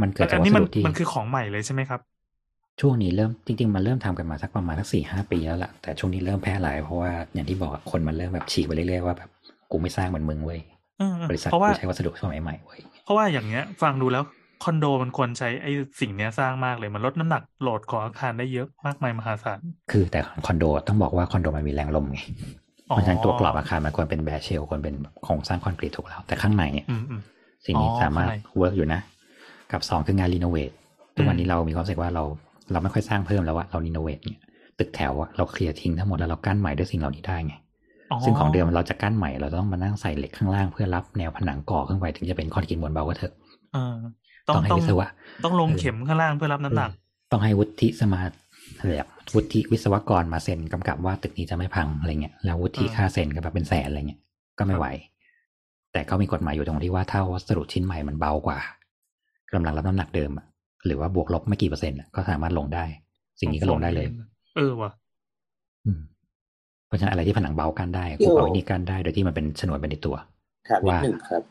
[0.02, 2.02] มันเกิดจากอันวันี้สมันดุที่มันคือของใหม่เลยใช่ไหมครับ
[2.82, 9.30] ช่วงนี้เริ่มจริง ๆ มันเริ่มทำกันมาสักประมาณสักสี่ห้าปีแล้วล่ะแต่ช่วงนี้เริ่มแพร่หลายเพราะว่าอย่างที่บอกอะคนมันเริ่มแบบฉีกไปเรื่อยๆว่าแบบ
[9.72, 10.81] กูไม่สร้างเหมือนมึงเว้ยเออเออ
[11.30, 14.24] บริษัทเพราะว่ากูใช้วัสดุสมัยใหม่เว้ยเพราะว่าอย่างเงี้ย ฟังดูแล้ว
[14.64, 15.72] คอนโดมันควรใช้ไอ้
[16.02, 19.60] สิ่งเนี้ยสร้างมากเลยมันลดน้ำหนัก load ของอาคารได้เยอะมากมายมหาศาล
[19.92, 22.20] คือแต่คอนโดต้องบอกว่าคอนโดมันมีแรงลมไง
[22.90, 27.22] อ๋อเพราะฉะนั้นตัวกรอบอาคารมันควรเป็น bare shell ควรเป็นโครงสร้างคอนกรีตถูกแล้ว แต่ข้างในเนี่ยอืมอืม
[27.66, 29.00] สิ่งนี้อ๋อสามารถข้างใน work อยู่นะ
[29.72, 30.72] กับสองคืองาน renovate
[31.16, 32.24] ทุกวันนี้เรามีความรู้สึกว่าเรา
[32.72, 34.42] เราไม่ค่อยสร้างเพิ่มแล้วว่าเรา renovate เนี่ย
[34.80, 37.54] ตึกแถวอะเรา clear ทิ้งทั้งหมดแล้วเรากั้นใหม่ด้วยสิ่งเหล่านี้ได้ไง
[38.26, 43.34] ซึ่งของเดิมเราจะกั้นใหม่เราต้องมานั่งใส่เหล็กข้างล่างเพื่อรับแนวผนังก่อขึ้นไปถึงจะเป็นคอนกรีตมวลเบาก็เถอะ
[43.74, 43.94] เออ
[44.48, 45.08] ต้อต้องงให้ต้องวิศวะ
[45.44, 46.90] ต้องลงเออเข็มข้างล่างเพื่อรับน้ำหนัก
[47.32, 48.20] ต้องให้วุฒิสมา
[48.80, 54.20] อะไรอะวุฒิวิศวกรมาเซ็นกำกับว่าตึกนี้จะไม่พังอะไรเงี้ยแล้ววุฒิอ่าค่าเซ็นก็แบบเป็นแสนอะไรเงี้ย
[54.58, 54.88] ก็ไม่ไหว
[55.94, 58.60] แต่ก็มีกฎหมายอยู่ตรงที่ว่าถ้าวัสดุชิ้นใหม่มันเบากว่า
[59.54, 60.46] กำลังรับน้ำหนักเดิมอะ
[60.86, 62.86] หรือว่าบวกลบไม่กี่เปอร์เซ็นต์อะก็สามารถลงได้
[63.40, 64.08] สิ่งนี้ก็ลงได้เลย
[64.56, 64.92] เออว่ะ
[65.86, 66.00] อืม
[66.92, 70.16] เพราะฉะนั้นอะไรที่ผนังเบากันได้กูเอาไอ้นี่กันได้โดยที่มันเป็นฉนวนเป็นในตัว
[70.70, 71.44] ถามนิดว่าหนึ่งครับ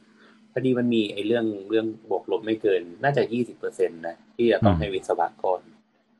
[0.53, 5.61] พอดีมันมีไอ้เรื่องเรื่องบวกลบไม่เกิน น่าจะยี่สิบเปอร์เซ็นตนะที่จะต้องให้วิศวกร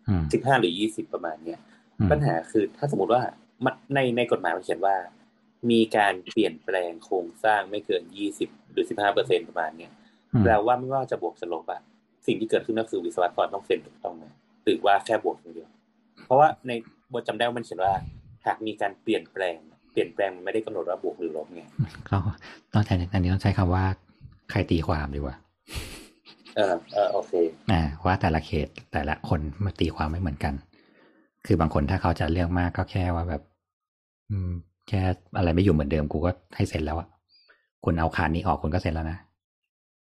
[0.09, 1.59] อืมสิบห้าหรือยี่สิบประมาณเนี้ย
[1.99, 3.23] อืมปัญหาคือถ้าสมมติว่า
[3.65, 4.97] มันในในกฎหมายมันเขียนว่า
[5.71, 9.93] มีการเปลี่ยนแปลงโครงสร้างไม่เกินยี่สิบหรือสิบห้าเปอร์เซ็นประมาณเนี้ย
[10.33, 11.81] อืมแปลว่าไม่ว่าจะบวกจะลบอะ
[12.27, 14.25] สิ่งที่เกิดขึ้นก็คือวิศวกรต้องเซ็นถูกต้องไหม
[14.65, 15.69] หรือว่าแค่บวกอย่างเดียว
[16.27, 16.73] เพราะว่าใน
[17.13, 17.95] บทจำได้ว่ามันเขียนว่า
[18.47, 19.55] หากมีการเปลี่ยนแปลง
[19.93, 21.63] เปลี่ยนแปลงมันไม่ได้กำหนดว่าบวกหรือลบไง
[22.09, 22.17] ก็
[22.73, 23.85] ต้องใช้อันนี้ต้องใช้คำว่า
[24.51, 25.37] ใครตีความดีกว่า
[26.57, 27.33] เออเออโอเค
[27.73, 30.55] อ่าว่าแต่ละเขตแต่ละคนมาตีความไม่เหมือนกัน
[31.47, 33.43] คือบางคนถ้าเขาจะเลือกมากก็แค่ว่าแบบ
[34.31, 34.51] อืม
[34.89, 35.01] แค่
[35.37, 37.09] อะไรไม่อยู่เหมือนเดิมกูก็ให้เซ็นแล้วอะ
[37.85, 39.19] คุณเอาคานนี้ออกคุณก็เซ็นแล้วนะ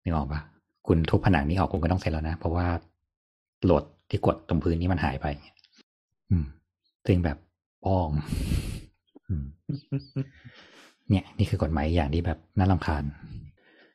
[0.03, 0.41] นึกออกปะ
[0.87, 2.67] คุณทุบผนังนี้ออกคุณก็ต้องเซ็นแล้วนะ เพราะว่า
[3.65, 5.27] โหลดที่กดตรงพื้นนี้มันหายไป
[6.31, 6.45] อืม
[7.07, 7.46] ซึ่งแบบป้
[7.87, 8.09] อง
[9.29, 9.45] อืม
[11.11, 13.05] เนี่ย นี่คือกฎหมายอย่างที่แบบน่ารำคาญ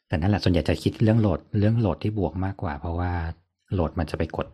[0.07, 3.11] แต่นั่นแหละส่วนใหญ่จะคิดเรื่องโหลดเรื่องโหลดที่บวกมากกว่า เพราะว่า
[3.73, 4.47] โหลดมันจะไปกด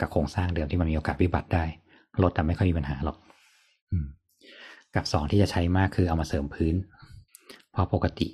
[0.00, 1.64] กับโครงสร้างเดิมที่มันมีโอกาสวิบัติได้
[2.18, 3.16] โหลดแต่ไม่ค่อยมีปัญหาหรอก
[4.94, 6.74] กับสองที่จะใช้มากคือเอามาเสริมพื้น
[7.72, 8.28] เพราะปกติ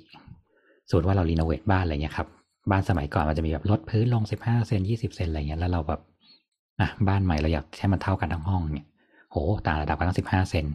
[0.87, 2.27] สมมติว่าเรารีโนเวทบ้านอะไรเงี้ยครับ
[2.71, 6.01] บ้านสมัยก่อนมันจะมีแบบลดพื้นลงสิบห้าเซนยี่สิบเซนอะไรเงี้ยแล้วเราแบบ
[6.79, 8.87] อะบ้านใหม่เราอยากให้มันเท่ากันทั้งห้องเนี่ย
[9.33, 10.65] โหต่างระดับกันตั้งสิบห้าเซน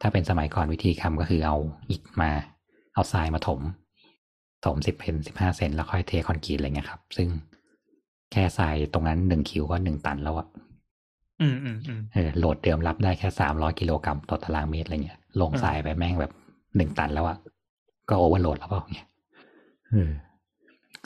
[0.00, 1.56] ถ้าเป็นสมัยก่อนวิธีทำก็คือเอา
[1.90, 2.30] อิฐมา
[2.94, 3.60] เอาทรายมาถม
[4.64, 7.28] ถมสิบเพนสิบห้าเซนแล้วค่อยเทคอนกรีตอะไรเงี้ยครับ ซึ่ง
[8.32, 10.46] แค่ทรายตรงนั้นหนึ่งคิวก็หนึ่งตันแล้วอะ
[11.40, 16.32] อืมอืมอืมเออโหลดเดิมรับได้แค่สามร้อยกิโลกรัมต่อตารางเมตรอะไรเงี้ย ลงอืมทรายไปแม่งแบบ
[16.76, 17.36] หนึ่งตันแล้วอะ
[18.08, 19.08] ก็โอเวอร์โหลดแล้วเปล่าเนี่ย
[19.88, 20.10] เออ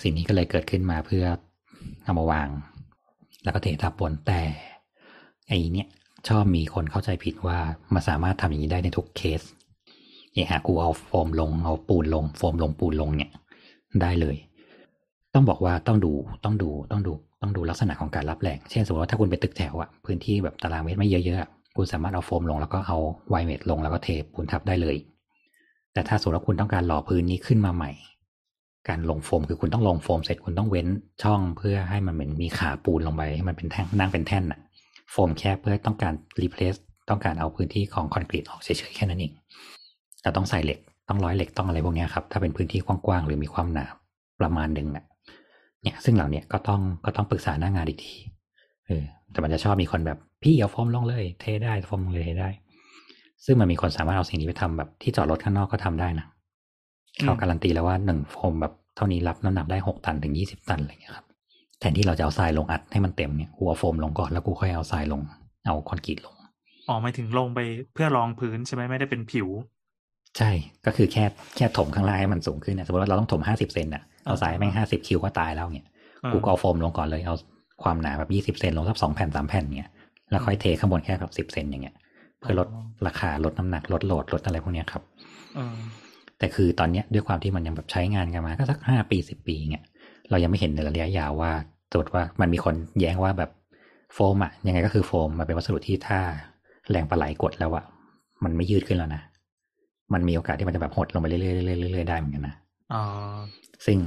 [0.03, 1.25] สิ่งนี้ก็เลยเกิดขึ้นมาเพื่อ
[2.05, 2.49] เอามาวาง
[3.45, 4.41] แล้วก็เททับบนแต่
[5.49, 5.89] ไอเนี่ย
[6.29, 7.59] ชอบมีคนเข้าใจผิดว่า
[7.95, 9.43] มันสามารถทำอย่างนี้ได้ในทุกเคส
[10.33, 13.31] เอะหากูเอาโฟมลงเอาปูนลง โฟมลงปูนลงเนี่ย
[14.03, 14.37] ได้เลย
[15.35, 16.13] ต้องบอกว่าต้องดู
[16.45, 17.13] ต้องดูต้องดู
[17.43, 22.99] ต้องดูลักษณะของการรับแรง เช่นสมมติว่าถ้าคุณไปตึกแถวอะพื้นที่แบบตารางเมตรไม่เยอะๆคุณสามารถเอาโฟมลงแล้วก็เอา
[23.29, 24.97] ไวเมทลงแล้วก็เทปูนทับได้เลย
[25.93, 27.91] แต่ถ้าสมมติว่าคุณต้องการหล่อพื้นนี้ขึ้นมาใหม่
[28.89, 30.89] การลงโฟมคือคุณต้องลงโฟมเสร็จคุณต้องเว้น
[31.23, 34.61] ช่องเพื่อให้มันเหมือนมีขาปูนลงไปให้มันเป็นแท่งนั่งเป็นแท่นอะ
[35.13, 36.75] โฟมแค่เพื่อต้องการรีเพลซ
[37.11, 39.33] ต้องการเอาพื้นที่ของคอนกรีตออกเฉยๆแค่นั้นเอง
[40.23, 43.87] เราต้องใส่เหล็กต้องร้อยเหล็กต้องอะไรพวกเนี้ยครับถ้าเป็นพื้นที่กว้างๆหรือมีความหนา
[44.41, 45.05] ประมาณหนึ่งอะ
[45.83, 48.15] เนี่ยซึ่งเหล่าเนี้ยก็ต้องก็ต้องปรึกษาหน้างานอีกที
[48.87, 49.03] เออ
[49.33, 52.51] แต่มันจะชอบมีคนแบบพี่เอาโฟมลงเลย เทได้โฟมลงเลยเทได้
[53.45, 56.27] ซึ่งมันมีคนสามารถเอาสิ่งนี้ไปทำแบบที่จอดรถข้างนอกก็ทำได้นะ
[57.21, 61.27] เขาการันตีแล้วว่าหนึ่งโฟมแบบเท่านี้รับน้ำหนักได้หกตันถึงยี่สิบตันอะไรเงี้ยครับ
[61.83, 65.21] แทนที่เราจะเอาทรายลงอัดให้มันเต็มเนี่ยกูเอาโฟมลงก่อนแล้วกูค่อยเอาทรายลง
[65.67, 66.35] เอาคอนกรีตลง
[66.89, 67.61] อ๋อหมายถึงลงไป
[67.95, 69.49] เพื่อรองพื้นใช่ไหมไม่ได้เป็นผิว
[70.39, 70.51] ใช่
[70.87, 71.25] ก็คือแค่
[71.57, 75.87] แค่ถมข้างล่างให้มันสูงขึ้นนะสมมติว่าเราต้องถมห้าสิบเซนน่ะเอาทรายแม่งห้าสิบคิวก็ตายแล้วเนี่ย
[76.25, 77.37] อ่ากูก็เอาโฟมลงก่อนเลยเอา
[77.83, 79.91] ความหนาแบบยี่สิบเซนลงสักสองแผ่นสามแผ่นเนี่ย
[80.31, 81.95] แล้วค่อยเทข้างบนแค่แบบสิบเซนอย่างเงี้ย
[82.41, 82.69] เพื่อลด
[83.07, 85.03] ราคาลดน้ำหนักลดโหลดลดอะไรพวกเนี้ยครับ
[85.57, 85.77] เออ
[86.39, 89.85] แต่คือตอนเนี้ยด้วยความที่มันยังแบบใช้งานกันมาก็สักห้าปีสิบปีเงี้ย
[90.31, 91.53] เรายังไม่เห็นในระยะยาวว่า
[91.93, 93.51] ตรวจว่ามันมีคนแย้งว่าแบบ
[94.15, 96.21] โฟมอะยังไงก็คือโฟมมันเป็นวัสดุที่ถ้า
[96.91, 97.85] แรงอะไรกดแล้วอะ
[98.45, 99.23] มันไม่ยืดขึ้นแล้วนะ
[100.13, 102.55] มันมีโอกาสที่มันจะแบบหดลงไปเรื่อยๆเรื่อยๆเรื่อยๆได้เหมือนกันนะ
[102.95, 103.03] อ๋อ
[103.87, 103.99] ซึ่ง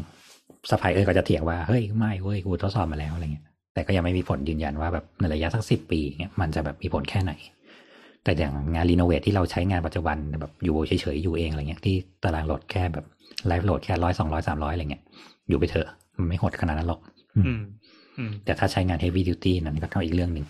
[0.69, 7.33] สปายเออร์ก็จะเถียงว่าเฮ้ยไม่เว้ยกูทดสอบมาแล้วอะไรเงี้ยแต่ก็ยังไม่มีผลยืนยันว่าแบบในระยะสักสิบปีเงี้ยมันจะแบบมีผลแค่ไหน
[8.23, 13.05] แต่อย่างงาน renovate ที่เราใช้งานปัจจุบันแบบอยู่เฉยๆอยู่เองอะไรเงี้ยที่ตาราง load แค่แบบ
[13.47, 15.03] live load แค่ร้อยสองร้อยสามร้อยอะไรเงี้ย
[15.49, 17.14] อยู่ไปเถอะมันไม่หดขนาดนั้นหรอกอืมอืมอืม
[18.45, 20.45] แต่ถ้าใช้งาน heavy duty นั้นก็ต้องอีกเรื่องหนึ่ง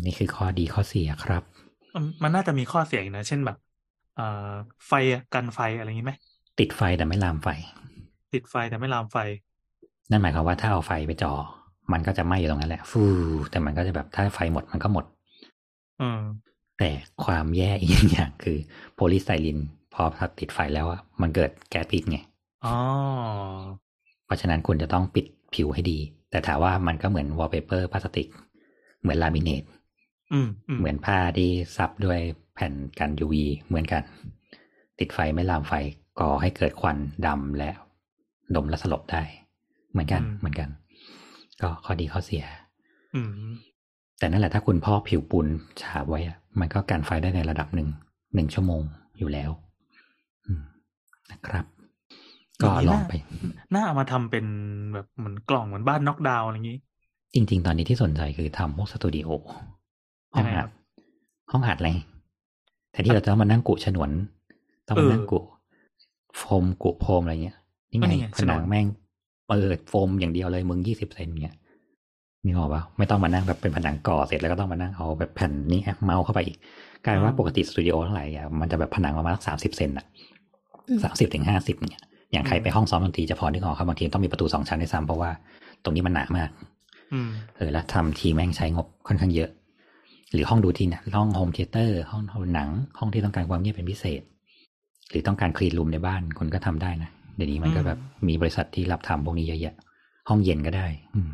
[0.00, 1.42] นี่คือข้อดีข้อเสียครับ
[1.94, 3.56] มันมันน่าจะมีข้อเสียอีกนะ เช่นแบบ
[4.16, 4.50] เอ่อ
[4.86, 6.12] ไฟอะกันไฟอะไรอย่างนี้ไหม
[6.58, 7.48] ติดไฟแต่ไม่ลามไฟ
[8.34, 9.16] ติดไฟแต่ไม่ลามไฟ
[10.10, 11.32] นั่นหมายความว่าถ้าเอาไฟไปจ่อ
[11.92, 13.02] มันก็จะไหม้อยู่ตรงนั้นแหละ ฟู
[13.50, 15.04] แต่มันก็จะแบบถ้าไฟหมดมันก็หมด
[16.00, 16.20] อืม
[16.78, 16.90] แต่
[17.24, 18.56] ความแย่อีกอย่างคือ
[18.94, 19.58] โพลีสไตรีน
[19.94, 20.02] พอ
[20.40, 22.18] ติดไฟแล้วอะมันเกิดแก๊สพิษไง
[22.64, 22.76] อ๋อ
[24.26, 25.98] เพราะฉะนั้นคุณจะต้องปิด ผิวให้ดี
[26.30, 28.28] แต่ถามว่ามันก็เหมือนวอลเปเปอร์พลาสติก
[29.00, 29.62] เหมือนลามิเนต
[30.32, 32.20] อืมอืมเหมือนผ้าที่ซับด้วย
[32.54, 33.34] แผ่นกัน UV
[33.66, 34.02] เหมือนกัน
[34.98, 35.72] ติดไฟไม่ลามไฟ
[36.20, 36.96] ก่อให้เกิดควัน
[37.26, 37.70] ดำและ
[38.54, 39.22] ดมและสลบได้
[39.90, 40.68] เหมือนกันเหมือนกัน
[41.62, 42.44] ก็ข้อดีข้อเสีย
[43.14, 43.30] อืม
[44.18, 45.46] แต่นั่นแหละถ้าคุณพอกผิวปูน
[45.82, 47.88] ฉาบไว้อะมันก็กันไฟได้ในระดับหนึ่ง
[48.34, 48.82] หนึ่งชั่วโมง
[49.18, 49.50] อยู่แล้ว
[50.46, 50.62] อืม
[51.30, 51.64] นะครับ
[52.62, 53.14] ก็ลองไป
[53.74, 54.46] น่าเอามาทำเป็น
[54.94, 56.78] แบบเหมือนกล่องเหมือนบ้านน็อกดาวน์อะไรอย่างนี้
[57.34, 59.28] จริง ๆ ตอนนี้ที่สนใจคือทำพวกสตูดิโอ
[60.34, 60.70] ห้องยังไงอัครัดบ
[61.52, 61.88] ห้องอัดอะไร
[62.92, 64.10] แทนที่เราจะต้องมานั่งกุฉนวน
[64.86, 65.40] ต้องมานั่งเออกุ
[66.36, 67.56] โฟมกุโฟมอะไรเงี้ย
[67.90, 68.86] นี่ก็ไงนี่ไงผฉนนัวงนแม่ง
[69.48, 71.56] เปิดโฟมอย่างเดียวเลยมึงยี่สิบเซนเงี้ย
[72.44, 76.56] นี่ออกปะไม่ต้องมานั่งแบบเป็นผนังก่อเสร็จแล้วก็ต้องมานั่งเอาแบบแผ่นนี้เมาส์เข้าไปอีก
[77.04, 80.06] กลายเป็นว่าปกติสตูดิโอทั้งหลายอะมันจะแบบผนังประมาณสามสิบเซนอะ
[80.88, 82.02] อืมสามสิบถึงห้าสิบเนี่ย
[82.32, 85.30] อย่างใครไปห้องซ้อมดนตรีจะพอนึกออกครับบางทีต้องมีประตูสองชั้นด้วยซ้ำเพราะว่า
[85.84, 86.50] ตรงนี้มันหนามาก
[87.12, 89.50] อืมเออแล้วทำทีแม่งใช้งบค่อนข้างเยอะ
[90.32, 92.22] หรือห้องดูทีนะห้อง home theater ห้อง
[92.54, 92.68] หนัง
[92.98, 94.22] ห้องที่ต้องการความเงียบเป็นพิเศษ
[95.10, 99.74] หรือต้องการ clean room ในบ้านคุณก็ทำได้นะเดี๋ยวนี้มันก็อืมแบบมีบริษัทที่รับทำพวกนี้เยอะแยะ
[100.28, 101.32] ห้องเย็นก็ได้ อืม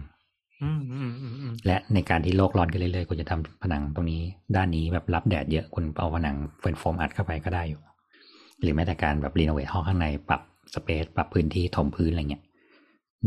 [0.63, 4.21] อืมอืมอืมอืมและในการที่โลกร้อนกันเรื่อยๆคุณจะทำผนังตรงนี้
[4.57, 7.81] ด้านนี้แบบรับแดดเยอะคุณเอาผนังเฟนโฟมอัดเข้าไปก็ได้อยู่
[8.63, 10.43] หรือแม้แต่การแบบรีโนเวทห้องข้างในปรับ
[10.75, 12.43] สเปซปรับพื้นที่ถมพื้นอะไรเงี้ย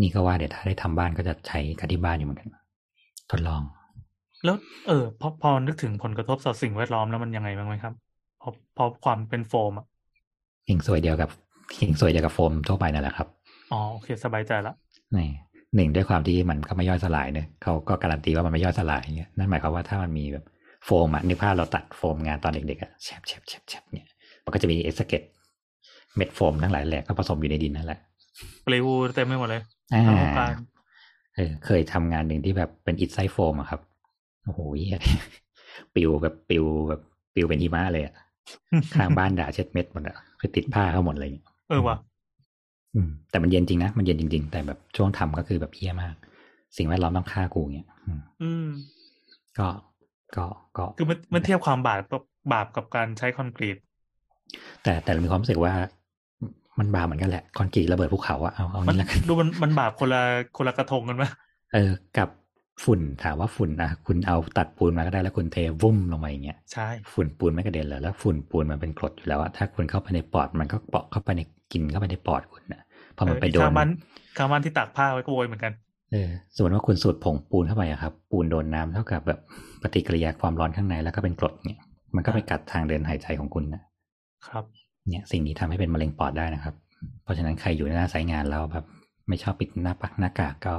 [0.02, 2.50] นี่ก็ว่าเดี๋ยวถ้าได้ทำบ้านก็จะใช้กันที่บ้านอยู่เหมือนกัน
[3.32, 3.62] ทดลอง
[4.46, 4.58] แล้ว
[4.88, 7.94] เออพอพอนึกถึงผลกระทบต่อสิ่งแวดล้อมแล้วมันยังไงบ้างไหมครับ
[8.42, 9.86] พอพอความเป็นโฟมอะ
[10.68, 11.30] หิงสวยเดียวกับ
[11.80, 13.28] หิงสวยเดียวกับโฟมทั่วไปนั่นแหละครับ
[13.72, 14.74] อ๋อโอเค สบายใจละ
[15.16, 15.30] นี่
[15.76, 20.46] หนึ่งด้วยความที่มันก็ไม่ย่อยสลายเนอะเขาก็การันตีว่ามันไม่ย่อยสลายเงี้ยนั่นหมายความว่าถ้ามันมีแบบ
[20.86, 24.06] โฟมอะนึกภาพเราตัดโฟมงานตอนเด็กๆอะแฉบแฉบแฉบแฉบเนี่ย
[24.44, 25.22] มันก็จะมีเศษเกล็ด
[26.16, 28.00] เม็ดโฟมทั้งหลายแหละก็ผสมอยู่ในดินนั่นแหละ
[28.66, 29.62] ปลิวเต็มไปหมดเลย
[29.94, 30.52] อ่าทั้งวงการ
[31.36, 33.82] เออเคยทำงานหนึ่งที่แบบเป็นอิฐไซโฟมอะครับ
[34.46, 35.00] โอ้โหเหี้ย
[35.96, 37.02] ปลิวแบบปลิวแบบ
[37.36, 38.16] ปลิวเป็นหิมะเลยอะ
[38.96, 41.30] ข้างบ้านด่าเช็ดเม็ดหมดอะคือติดผ้าเขาหมดเลย
[41.70, 41.98] เออว่ะ
[42.96, 46.16] อืมแต่มันเย็นจริงนะ มันเย็นจริง ๆ แต่แบบช่วงทำก็คือแบบเฮี้ยมาก
[46.78, 48.68] สิ่งแวดล้อมต้องฆ่ากูเงี้ยอืมอืม
[49.60, 49.68] ก็
[50.36, 50.46] ก็
[50.78, 52.24] ก็คือมันมันเทียบความบาปกับ
[52.54, 53.78] บาปกับการใช้คอนกรีต
[54.84, 55.74] แต่แต่เรามีความรู้สึกว่า
[56.80, 60.22] มันบาปเหมือนกันแหละคอนกรีตระเบิดภูเขาอะเอาเอามันงี้ละกันดูมันมันบาปคนละ
[60.58, 61.24] คนละกระทงกันไหม
[61.74, 62.30] เออ กับ
[62.84, 71.42] ฝุ่นถามว่าฝุ่นอะคุณเอาตัดปูนมาก็ได้แล้วคุณเทวุ้มลงมาอย่างเงี้ยใช่ฝุ่นปูนไม่กระเด็นเลยแล้วฝุ่นปูนมันเป็นกรดอยู่แล้วอะถ้าคุณเข้าไปในปอดมันก็เปาะเข้าไปใน
[71.72, 72.82] กินเข้าไปในปอดคุณนะ
[73.18, 73.90] พอมันไปโดเออนข้างบ้าน
[74.38, 75.74] ข้างบ้านที่ตากผ้าไว้ก็โวยเหมือนกัน
[76.12, 79.40] เออสมมติว่าคุณสูดผงปูนเข้าไปอะครับ ปูนโดนน้ำเท่ากับแบบ
[79.82, 81.80] ปฏิกิริยาความร้อนข้างในแล้วก็เป็นกรดเนี่ย
[82.16, 83.82] มันก็ไปกัดทางเดินหายใจของคุณนะ
[84.48, 84.66] ครับ
[85.08, 86.76] เนี่ยสิ่งนี้ทำให้เป็นมะเร็งปอดได้นะครับ
[87.24, 88.86] เพราะฉะนั้นใครอยู่ในหน้าสายงานแล้วแบบ
[89.28, 90.74] ไม่ชอบปิดหน้าปักหน้ากากก็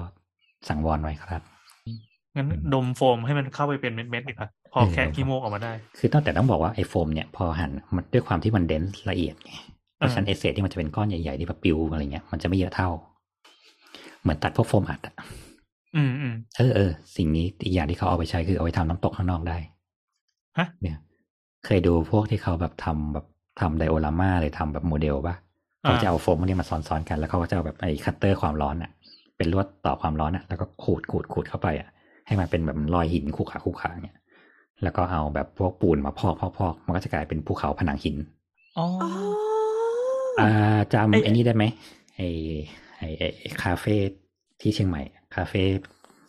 [0.68, 1.42] สังวรไว้ครับ
[2.36, 9.54] งั้นดมโฟมให้มันเข้าไปเป็นเม็ดๆดีกว่าพอเออแคะขี้มูกออกมาได้ คือต้องแต่ต้องบอกว่าไอ้โฟมเนี่ยพอหั่นมันด้วยความที่มัน dense ละเอียดไง
[9.96, 12.88] เพราะฉะนั้นไอเศษที่มันจะเป็นก้อนใหญ่ๆที่แบบปลิวอะไรเงี้ยมันจะไม่เยอะเท่า
[14.22, 15.14] เหมือนตัดพวกโฟมอัดอะ
[15.96, 19.58] อืมอืมเออเออสิ่งนี้อีกอย่างที่เขาเอาไปใช้คือเอาไปทำน้ำตกข้างนอกได้
[20.58, 20.96] ฮะเนี่ย
[21.64, 23.26] เคยดูพวกที่เขาแบบทำแบบ
[23.60, 25.34] ทำ diorama เลยทำแบบโมเดลป่ะ
[25.82, 28.90] เขาจะเอาโฟมพวกนี้มาซ้อนๆกัน แล้วเขาก็จะเอาแบบไอ้คัตเตอร์ความร้อนอะ
[29.36, 31.88] เป็นลวดต่อความร้อนอะแล้วก็ขูดขูดขูดเข้าไปอะ
[32.26, 34.16] ให้มันเป็นแบบรอยหินคู่ขาคู่ขาเนี่ย
[34.82, 38.16] แล้วก็เอาแบบพวกปูนมาพอกพอกพอกมันก็จะกลายเป็นภูเขาผนังหิน
[38.78, 39.10] อ๋ออ๋อ
[40.40, 40.50] อ่า
[41.10, 41.64] ไอ้จำไอ้นี่ได้ไหม
[42.16, 42.28] ไอ้
[42.98, 43.96] ไอ้ไอ้ไอ้คาเฟ่
[44.60, 45.02] ที่เชียงใหม่
[45.34, 45.62] คาเฟ่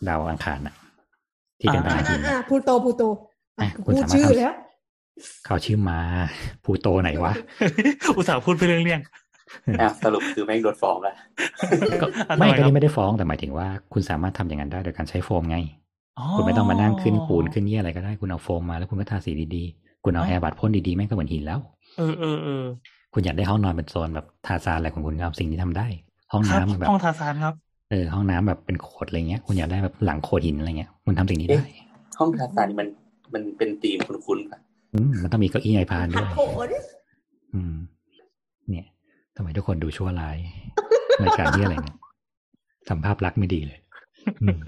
[0.08, 0.74] ดาวอังคารอะ
[1.60, 3.02] ที่เป็นผอ่านังหิอ่านอ่าพูโตพูโต
[3.58, 4.52] อะอะคุณพูดสามารถชื่อทำแล้ว
[5.46, 5.98] เขาชื่อมา
[6.64, 7.32] ภูโตไหนวะ
[8.16, 9.00] อุตส่าห์พูดไปเรื่องเลี่ยง
[9.80, 11.14] อะสรุปคือแม่งโดนฟ้องแล้ว
[12.02, 15.58] ก็อะไม่ทำไมก็ครับนี่ไม่ได้ฟ้องแต่หมายถึงว่า คุณสามารถทำอย่างนั้นได้โดยการใช้โฟมไง
[16.18, 21.58] อ๋อคุณไม่ต้องมานั่งขึ้นปูนขึ้นเยี่ยอะไรก็ได้ คุณเอาโฟมมาแล้วคุณก็ทาสีดีๆ คุณเอาอ๋อแอร์บัดพ่นดีๆแม่งก็เหมือนหินแล้ว
[21.98, 22.64] เออเออเออ
[23.14, 25.86] คุณอยากได้ห้องนอนเป็นโซนแบบทาซานอะไรของคุณก็เอาสิ่งที่ทำได้
[26.32, 27.54] ห้องครับน้ำแบบห้องทาซานครับ
[27.90, 31.62] เออห้องน้ำแบบเป็นโขดอะไรเงี้ย คุณอยากได้แบบหลังโขดหินอะไรเงี้ย คุณทำสิ่งนี้ได้
[32.18, 32.88] ห้องทาซานนี่มัน
[33.34, 34.71] มันเป็นธีมคุ้นๆป่ะอื
[35.06, 36.68] มันต้องมีเก้าอี้ไอพานหัด้ดวยโผน
[37.54, 37.74] อืม
[38.70, 38.86] เนี่ย
[39.36, 40.36] ทำไมทุกคนดูชั่วร้าย
[41.22, 41.98] รายการนี้อะไรเนี่ย
[42.88, 43.78] ทำภาพลักษณ์ไม่ดีเลย
[44.42, 44.58] อืม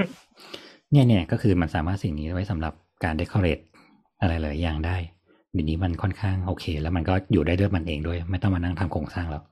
[0.91, 2.73] เนี่ยเนี่ยก็คือมันสามารถสิ่งนี้ไว้สำหรับ
[3.05, 3.59] การ decorate
[4.21, 4.97] อะไรหลายอย่างได้
[5.53, 9.43] เดี๋ยวนี้มันค่อนข้างโอเค แล้วมันก็อยู่ได้ด้วยมันเองด้วย ไม่ต้องมานั่งทำโครงสร้างแล้ว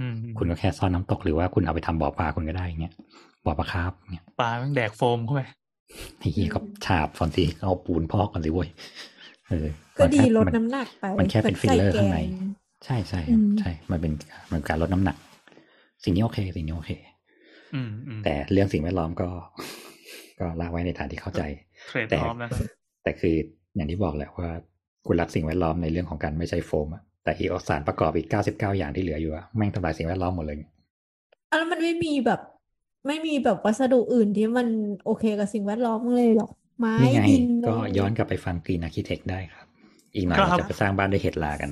[0.00, 2.92] อืมคุณก็แค่ซ่อนน้ำตกหรือว่าคุณเอาไปทำบ่อปลาคุณก็ได้อย่างเงี้ย
[3.46, 5.42] บ่อปลาคาร์ฟเนี่ยปลาแม่งแดกโฟมเข้าไป
[6.18, 9.11] ไอ้เหี้ยก็ฉาบฟอนซีเอาปูนพอกก่อนสิเว้ยเออ
[9.98, 14.12] ก็ดีมันแค่ลดมันน้ำหนักไป มันแค่เป็นฟิลเลอร์ข้างในใส่แกใช่ใช่อืมใช่ มันเป็น
[14.52, 15.16] มันเป็นการลดน้ำหนัก
[16.04, 16.90] สิ่งนี้โอเค สิ่งนี้โอเค
[17.74, 19.28] อืมอืมแต่เรื่องสิ่งแวดล้อมก็
[20.40, 21.42] ก็ละไว้ในฐานที่เข้าใจ
[21.88, 22.60] trade แต่ off นะครับ
[23.02, 23.34] แต่คือ
[23.74, 24.50] อย่างที่บอกแหละว่า
[25.06, 30.72] คุณรักสิ่งแวดล้อมในเรื่องของการไม่ใช้โฟมอะแต่อีกสารประกอบอีก99อย่างที่เหลืออยู่อะแม่งทำลายสิ่งแวดล้อมหมดเลยอะ
[31.48, 32.40] แล้วมันไม่มีแบบ
[33.06, 34.68] ไม่มีแบบวัสดุอื่นที่มัน
[35.04, 36.50] โอเคกับสิ่งแวดล้อมเลยหรอก
[36.82, 39.66] ไม้นี่ไงดินก็อะไรย้อนกลับไปฟัง green architect ได้ครับ
[40.14, 41.70] อีกหน่อยครับเราบจะไปสร้างบ้านด้วยเห็ดรากัน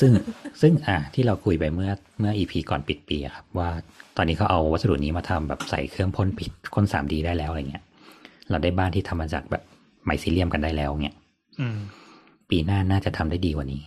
[0.00, 0.12] ซึ่ง
[0.60, 1.90] ซึ่งอะที่เราคุยไปเมื่อ
[2.20, 3.70] เมื่อ EP ก่อนปิดปีอะครับว่า
[4.16, 7.84] ตอนนี้เขาเอาวัสดุนี้มาทำแบบใส่เครื่องพ่นพิษพ่น 3D ได้แล้วอะไรเงี้ย
[8.50, 9.62] เราได้บ้านที่ทำมาจากแบบ
[10.04, 11.16] mycelium กันได้แล้วเนี่ย
[11.60, 11.78] อืม
[12.50, 13.82] ปีหน้าน่าจะทำได้ดีกว่านี้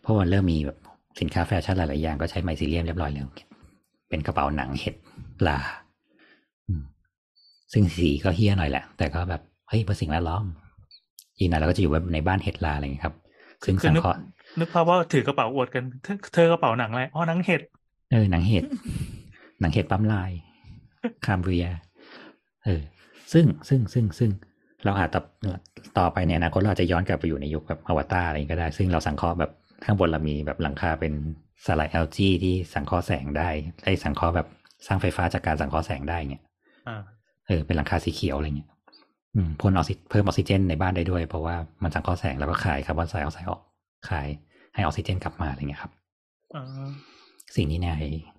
[0.00, 0.78] เพราะมันเริ่มมีแบบ
[1.20, 3.26] สินค้าแฟชั่นหลาย ๆ อย่างก็ใช้ไมซิเลียมเรียบร้อยแล้ว
[4.08, 4.94] เป็นกระเป๋าหนังเห็ด
[5.46, 5.87] ลาอืม
[7.72, 10.44] ซึ่งสีก็เฮี้ยหน่อยแหละ แต่ก็แบบเฮ้ยเพื่อสิ่งแวดล้อม
[11.38, 13.14] อีกหน่อยเราก็จะอยู่แบบในบ้านเห็ดลาอะไรอย่างเงี้ยครับ
[13.64, 14.20] ซึ่งคือสังนึกเคราะห์
[14.60, 17.62] นึกภาพว่าถือกระเป๋าอวดกันเธอเธอกระเป๋าหนังอะไรอ๋อหนังเห็ด
[18.12, 18.64] เออหนังเห็ด
[19.60, 20.30] หนังเห็ดปั๊มลาย
[21.26, 21.66] คามเรีย
[22.64, 22.80] เออ
[23.32, 24.30] ซึ่งซึ่งซึ่งซึ่ง
[24.84, 25.20] เราอาจจะ
[25.98, 29.50] ต่อไปในอนาคตเราอาจจะย้อนกลับไปอยู่ในยุคแบบอวตารอะไรอย่างนี้ก็ได้ ซึ่งเราสังเคราะห์แบบ
[29.84, 31.12] ข้างบนเรามีแบบหลังคาเป็น
[31.66, 33.48] สไลด์ LG ที่สังเคราะห์แสงได้
[33.84, 34.46] ไอ้สังเคราะห์แบบ
[34.86, 36.42] สร้างไฟฟ้าจากการสังเคราะห์แสงได้เงี้ย
[36.88, 37.02] อ่า
[37.48, 38.70] เออเป็นหลังคาสีเขียวอะไรเงี้ย
[39.34, 43.60] อืมพ่นออกซิเพิ่มออกซิเจนในบ้านได้ด้วย เพราะว่ามันสังเคราะห์แสงแล้วก็คายคาร์บอนไดออกไซด์ออก
[44.08, 44.26] คาย
[44.74, 45.92] ให้ออกซิเจนกลับมาอะไรเงี้ยครับ
[46.54, 46.88] อ่า
[47.56, 47.96] สิ่งนี้เนี่ย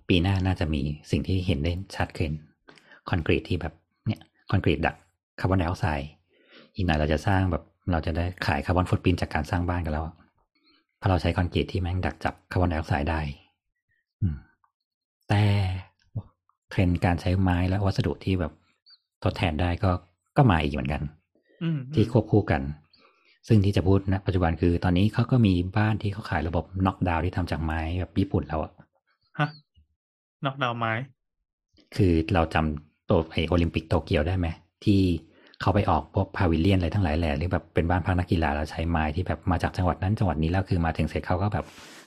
[0.08, 2.32] ปีหน้าน่าจะมีสิ่งที่เห็นได้ชัดขึ้น
[3.10, 3.74] คอนกรีตที่แบบ
[4.06, 4.20] เนี่ย
[4.50, 4.96] คอนกรีตดัก
[5.40, 6.08] คาร์บอนไดออกไซด์
[6.74, 7.62] อีกหน่อยเราจะสร้างแบบ
[7.92, 10.14] เราจะได้ขาย carbon footprint จากการสร้างบ้านกันแล้วอะ
[10.98, 13.20] เพราะเราใช้คอนกรีตที่แม่งดักจับคาร์บอนไดออกไซด์ได้
[14.20, 14.36] อืม
[15.28, 15.42] แต่
[16.70, 18.52] เทรนด์การใช้ไม้และวัสดุที่แบบ
[19.24, 19.90] ทดแทนได้ก็
[20.36, 21.02] ก็มาอีกเหมือนกัน
[21.62, 22.62] อืมที่ควบคู่กัน
[23.48, 28.72] ซึ่งที่จะพูดนะปัจจุบันคือตอนนี้เขาก็มีบ้านที่เขาขายระบบน็อกดาวน์ที่ทำจากไม้แบบญี่ปุ่นแล้วอะ
[29.38, 29.48] ฮะ
[30.44, 30.92] นอกดาวน์ไม้
[31.96, 34.46] คือเราจำตัวไอโอลิมปิกโตเกียวได้ไหม
[34.84, 35.00] ที่
[35.60, 41.64] เขาไปออกพวกพาวิเลียนอะไรทั้งหลายแหล่หรือแบบเป็นบ้านพักนักกีฬาแล้วใช้ไม้ที่แบบมาจากจังหวัดนั้นจังหวัดนี้แล้วคือมาถึงเสร็จเขาก็แบบ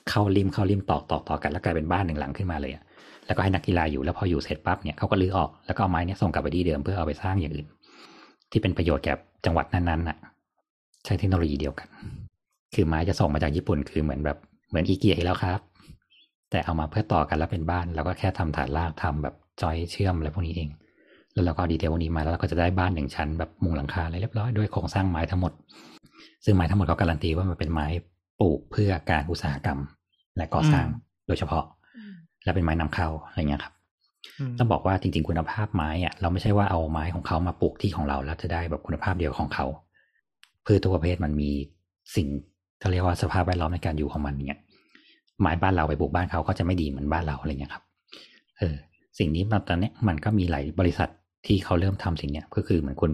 [0.08, 2.82] เข้าริมเข้าริมตอกตอกต่อกันแล้วกลายเป็นบ้านหนึ่งหลังขึ้นมาเลยอะ
[3.26, 7.66] แล้วก็ให้นักกีฬาอยู่แล้วพออยู่เสร็จปั๊บเนี่ยเขาก็ลื้อออกแล้วก็เอาไม้เนี่ยส่งกลับไปที่เดิมเพื่อเอาไปสร้างอย่างอื่น
[8.50, 9.14] ที่เป็นประโยชน์แก่
[9.44, 10.16] จังหวัดนั้นๆน่ะ
[11.04, 11.88] ใช้เทคโนโลยีเดียวกัน
[12.74, 14.38] คือไม้จะส่งมาจากญี่ปุ่นคือเหมือนแบบ
[14.68, 15.60] เหมือนอีเกียอีกแล้วครับ
[16.50, 20.68] แต่เอามาเพื่อต่อกันแล้วเป็นบ้าน แล้วก็แค่ทำฐานรากทำแบบจอยเชื่อมอะไรพวกนี้เอง
[21.32, 25.52] แล้วเราก็เอาดีเทลพวกนี้มาแล้วเราก็จะได้บ้านหนึ่งชั้นแบบมุงหลังคาอะไรเรียบร้อยด้วยโครงสร้างไม้ทั้งหมด
[26.44, 27.86] ซึ่งไม้ทั้งหมดเขาการันตีว่ามันเป็นไม้
[28.40, 29.78] ปลูกเพื่อการอุตสาหกรรม
[30.36, 31.64] และก่อสร้างอืมโดยเฉพาะ
[32.44, 33.74] และเป็นไม้นำเข้าอะไรเงี้ยครับ
[34.38, 39.66] อืมต้องบอกว่าจริง ๆ คุณภาพไม้อะเราไม่ใช่ว่าเอาไม้ของเขามาปลูกที่ของเราแล้วจะได้แบบคุณภาพเดียวของเขา
[40.66, 41.50] พืชทุกประเภทมันมี
[42.16, 42.26] สิ่ง
[42.80, 44.60] เขาเรียกว่าสภาพแวดล้อมในการอยู่ของมันเนี่ย
[45.40, 47.84] ไม้บ้านเราไปปลูกบ้านเขาก็จะไม่ดีเหมือนบ้านเราอะไรเงี้ยครับ
[48.58, 48.74] เออ
[49.18, 51.08] สิ่งนี้ตอนเนี้ยมันก็มีหลายบริษัท
[51.46, 53.10] ที่เขาเริ่มทำสิ่งเนี้ยก็คือเหมือนคุณ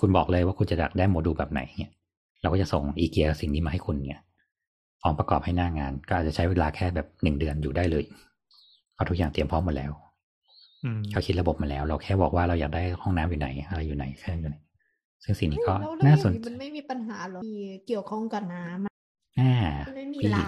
[0.00, 1.92] คุณบอกเลยว่าคุณจะอยากได้โมดูลแบบไหนเนี่ย
[2.40, 4.20] เราก็จะส่งอีเกียสิ่งนี้มาให้คุณเนี่ย
[5.00, 8.04] พร้อมประกอบให้หน้างาน ก็อาจจะใช้เวลาแค่แบบหนึ่งเดือนอยู่ได้เลย
[9.02, 9.92] เอาทุกอย่างเตรียมพร้อมหมดแล้ว
[10.84, 14.56] อืมเขาคิดระบบมาแล้ว เราแค่บอกว่าเราอยากได้ห้องน้ำอยู่ไหน อะไรอยู่ไหนแค่นั้นอยู่ไหน
[15.24, 17.56] ซึ่งสิ่งนี้ก็แล้วแล้วน่าอย่สงนนี้มันไม่มีปัญหาหรอมี
[17.86, 18.92] เกี่ยวข้องกับน้ำอะ
[19.40, 19.54] อ่า
[19.88, 20.44] มันไม่มีพี่ลา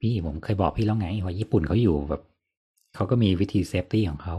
[0.00, 2.22] พี่ผมเคยบอกพี่แล้วไงว่าญี่ปุ่นเขาอยู่แบบ
[2.94, 4.36] เขาก็มีวิธี safety ของเขา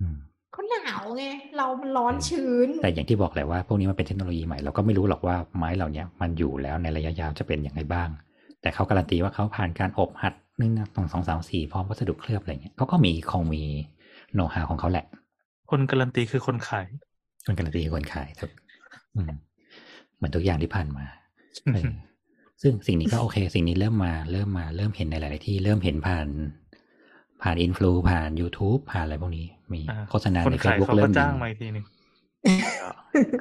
[0.00, 0.16] อืม
[0.52, 1.24] เขาหนาวไง
[1.56, 8.08] เรามันร้อนชื้น แต่อย่างที่บอกแหละว่าพวกนี้มันเป็นเทคโนโลยีใหม่เราก็ไม่รู้หรอกว่าไม้เหล่านี้มันอยู่แล้วในระยะยาวจะเป็นอย่างไรบ้าง
[8.62, 13.64] แต่เขาการันตีว่าเขาผ่านการอบอัด หนึ่งสองสองสามสี่พร้อมวัสดุเคลือบอะไรเงี้ยเขาก็มีคงมี
[14.34, 15.06] โน้ตฮาวของเขาแหละ
[15.70, 16.86] คนการันตีคือคนขาย
[17.46, 18.50] คนการันตีคือคนขายครับ
[19.14, 19.32] อืม
[20.16, 21.04] เหมือนทุกอย่างที่ผ่านมา
[21.74, 21.90] เออ
[22.62, 26.28] ซึ่งสิ่งนี้ก็โอเค สิ่งนี้เริ่มมาเริ่มมาเริ่มเห็นในหลาย ๆ ที่เริ่มเห็นผ่าน
[27.42, 31.84] ผ่านอินฟลูผ่าน YouTube ผ่านอะไรพวกนี้ มีอ่าโฆษณาคนในเฟซขายบุ๊กเขาเริ่ก็มจ้างมีมาอีกทีหนึ่ง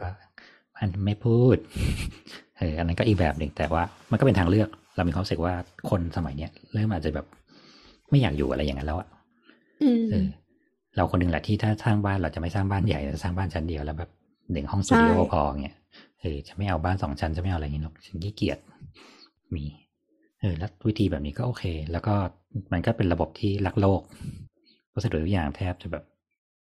[0.01, 0.09] ก็
[0.77, 1.55] มันไม่พูด
[2.57, 5.53] เอออันนั้นก็อีกแบบหนึ่งแต่ว่ามันก็เป็นทางเลือก เรามีความรู้สึกว่า
[5.89, 7.27] คนสมัยเนี้ยเริ่มอาจจะแบบ
[8.09, 9.07] ไม่อยากอยู่อะไรอย่างนั้นแล้วอะ
[9.83, 10.27] อืมเออ
[10.95, 14.09] เราคนหนึ่งแหละที่ถ้าสร้างบ้านเราจะไม่สร้างบ้านใหญ่จะสร้างบ้านชั้นเดียวแล้วแบบ
[14.51, 15.75] หนึ่งห้องสตูดิโอใช่พอเงี้ย
[16.21, 18.59] เออจะไม่เอาบ้านสองชั้นจะไม่เอาอะไรอย่างนี้หรอกฉันขี้เกียจ
[19.55, 19.65] มี
[20.41, 22.13] เออแล้ววิธีแบบนี้ก็โอเค แล้วก็
[22.73, 24.01] มันก็เป็นระบบที่รักโลก
[24.93, 26.03] วัสดุทุกอย่างแทบจะแบบ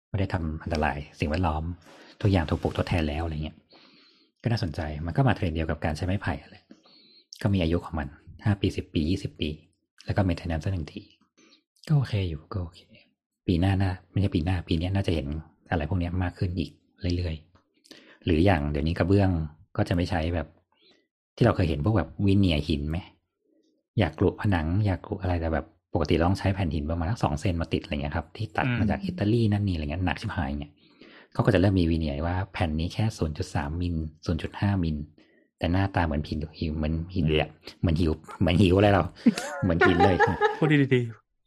[0.09, 1.63] ไม่ได้ทำอันตราย สิ่งแวดล้อม
[2.21, 3.57] ทุกอย่างถูกปลูกทดแทนแล้วอะไรเงี้ย
[4.43, 6.55] ก็น่าสนใจมันก็มาเทรนด์เดียวกับการใช้ไม้ไผ่อะไร
[7.41, 8.07] ก็มีอายุของมัน
[8.45, 9.49] ห้าปีสิบปียี่สิบปี
[10.05, 11.01] แล้วก็ maintenance หนึ่งที
[11.87, 12.79] ก็โอเคอยู่ก็โอเค
[13.47, 15.27] ปีหน้าน่าไม่ใช่ปีหน้าปีเนี้ยน่าจะเห็น
[15.71, 16.71] อะไรพวกเนี้ยมากขึ้นอีก
[17.17, 19.29] เรื่อยๆ หรืออย่างเดี๋ยวนี้กระเบื้อง
[19.77, 20.47] ก็จะไม่ใช้แบบ
[21.35, 22.97] ที่เราเคยเห็นพวกแบบวิเนียร์หินไหม
[23.99, 30.71] อยากกรุผนัง อยากกรุอะไรแต่แบบปกติเราต้องใช้แผ่นหินประมาณสักสองเซนมาติดอะไรเงี้ยครับที่ตัดอืมมาจากอิตาลีนั่นนี่อะไรเงี้ยหนักชิบหายเงี้ย
[31.33, 33.95] เขาก็จะเริ่มมีวิเนียร์ว่าแผ่นนี้แค่ศูนย์จุดสามมิล
[34.25, 34.97] ศูนย์จุดห้ามิล
[35.61, 39.03] แต่หน้าตาเหมือนหินหิวเหมือนหินเลยอะเหมือนหิวเหมือนหิวอะไรเรา
[39.63, 40.15] เหมือนหินเลย
[40.59, 41.01] พูดดี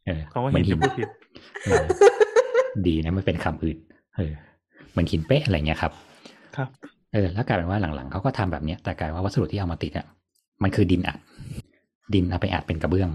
[0.06, 1.08] เออๆเขาว่าเหมืหิอนนหินจะพูดผิด
[1.64, 1.84] เออ
[2.86, 3.76] ดีนะไม่เป็นคำอื่น
[4.16, 4.32] เออ
[4.90, 5.92] เหมือนหินเป๊ะอะไรเงี้ยครับ
[6.56, 6.68] ครับ
[7.12, 10.06] เออ แล้วกลายเป็นว่าหลังๆเขาก็ทำแบบเนี้ย แต่กลายว่าวัสดุที่เอามาติดอะ
[10.62, 11.18] มันคือดินอัด
[12.14, 13.10] ดินเอาไปอัดเป็นกระเบื้อง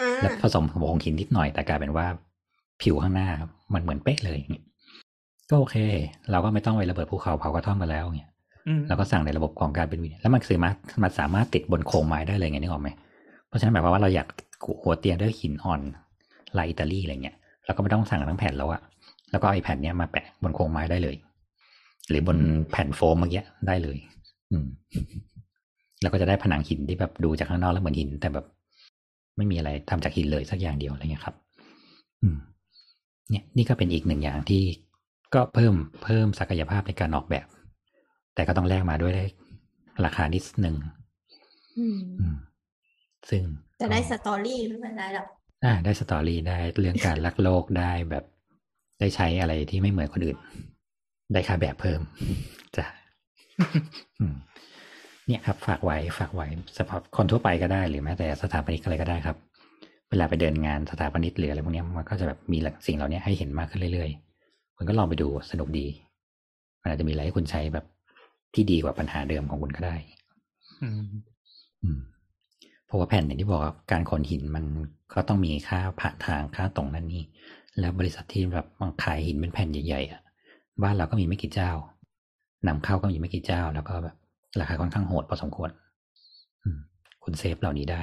[0.00, 2.06] อ่าแล้วผสมกับผงหินนิดหน่อย แต่กลายเป็นว่า
[2.82, 4.64] ผิวข้างหน้าครับมันเหมือนเป๊ะเลยอย่างเงี้ย
[5.50, 5.76] ก็โอเค
[6.30, 8.30] เราก็ไม่ต้องไประเบิดภูเขาเผากระท่อมกันแล้วเงี้ย
[8.68, 12.88] อืมเราก็สั่งในระบบของการเป็นวินแล้วมันสามารถมันสามารถติดบนโครงไม้ได้เลยไงนึกออกไหม
[13.48, 14.26] เพราะฉะนั้นหมายความว่าเราอยาก
[14.82, 15.80] หัวเตียงด้วยหินอ่อน
[16.58, 17.36] ลายอิตาลีอะไรเงี้ย
[17.66, 18.80] เราก็ไม่ต้องสั่งทั้งแผ่นแล้วอะ
[19.30, 21.16] แล้วก็ไอ้แผ่นเนี้ยมาแปะบนโครงไม้ได้เลย
[22.08, 22.38] หรือบน
[22.70, 23.96] แผ่นโฟมเมื่อกี้ได้เลย
[24.50, 24.66] อืม
[26.02, 28.46] แล้วก็จะได้ผนังหินที่แบบดูจากข้างนอกแล้วเหมือนหิน แต่แบบ
[29.36, 31.34] ไม่มีอะไรทำจากหินเลยสักอย่างเดียวอะไรเงี้ยครับ
[32.22, 32.36] อืม
[33.30, 34.62] เนี่ย นี่ก็เป็นอีกหนึ่งอย่างที่
[35.34, 37.46] ก็เพิ่มเพิ่มศักยภาพในการออกแบบ
[38.38, 39.14] แต่ก็ต้องแลกมาด้วย
[40.04, 40.76] ราคานิดหนึ่ง
[41.78, 42.36] อืมอืม
[43.30, 43.42] ซึ่ง
[43.80, 45.26] จะได้สก็ตอรี่ไม่เป็นไรหรอก
[45.64, 48.24] อ่าได้สตอรี่ได้เรื่องการรักโลกได้แบบ
[49.00, 50.38] ได้ใช้อะไรที่ไม่เหมือนคนอื่น
[51.32, 52.00] ได้ค่าแบบเพิ่ม
[52.76, 52.84] จ้ะ
[54.20, 54.34] อืม
[55.26, 56.46] เนี่ยครับ ฝากไว้ฝากไว้
[56.78, 59.36] สำหรับคนทั่วไปก็ได้หรือแม้แต่สถาปนิกอะไรก็ได้ครับ
[60.10, 65.86] เวลาไปเดินงานสถาปนิกหรืออะไรพวกเนี้ยมันก็จะแบบมีสิ่งเหล่านี้ให้เห็นมากขึ้นเรื่อยๆคุณก็ลองไปดูสนุกดี
[66.82, 67.86] มันอาจจะมีอะไรให้คุณใช้แบบ
[68.54, 69.96] ที่ดีกว่าปัญหาเดิมของคุณก็ได้
[70.82, 71.02] อืม
[71.82, 71.98] อืม
[72.86, 74.64] เพราะว่าแผ่นอย่างที่บอกว่าการขนหินมัน
[75.14, 77.22] ก็ต้องมีค่าผ่านทางค่าตรงนั่นนี่
[77.78, 80.20] แล้วบริษัทที่แบบมันขายหินเป็นแผ่นใหญ่ๆอะ
[80.82, 81.70] บ้านเราก็มีไม่กี่เจ้า
[82.66, 84.16] นำเข้าก็มีไม่กี่เจ้า แล้วก็แบบ
[84.60, 85.70] ราคาค่อนข้างโหดพอสมควร
[86.62, 86.78] อืม
[87.24, 88.02] คุณเซฟเหล่านี้ได้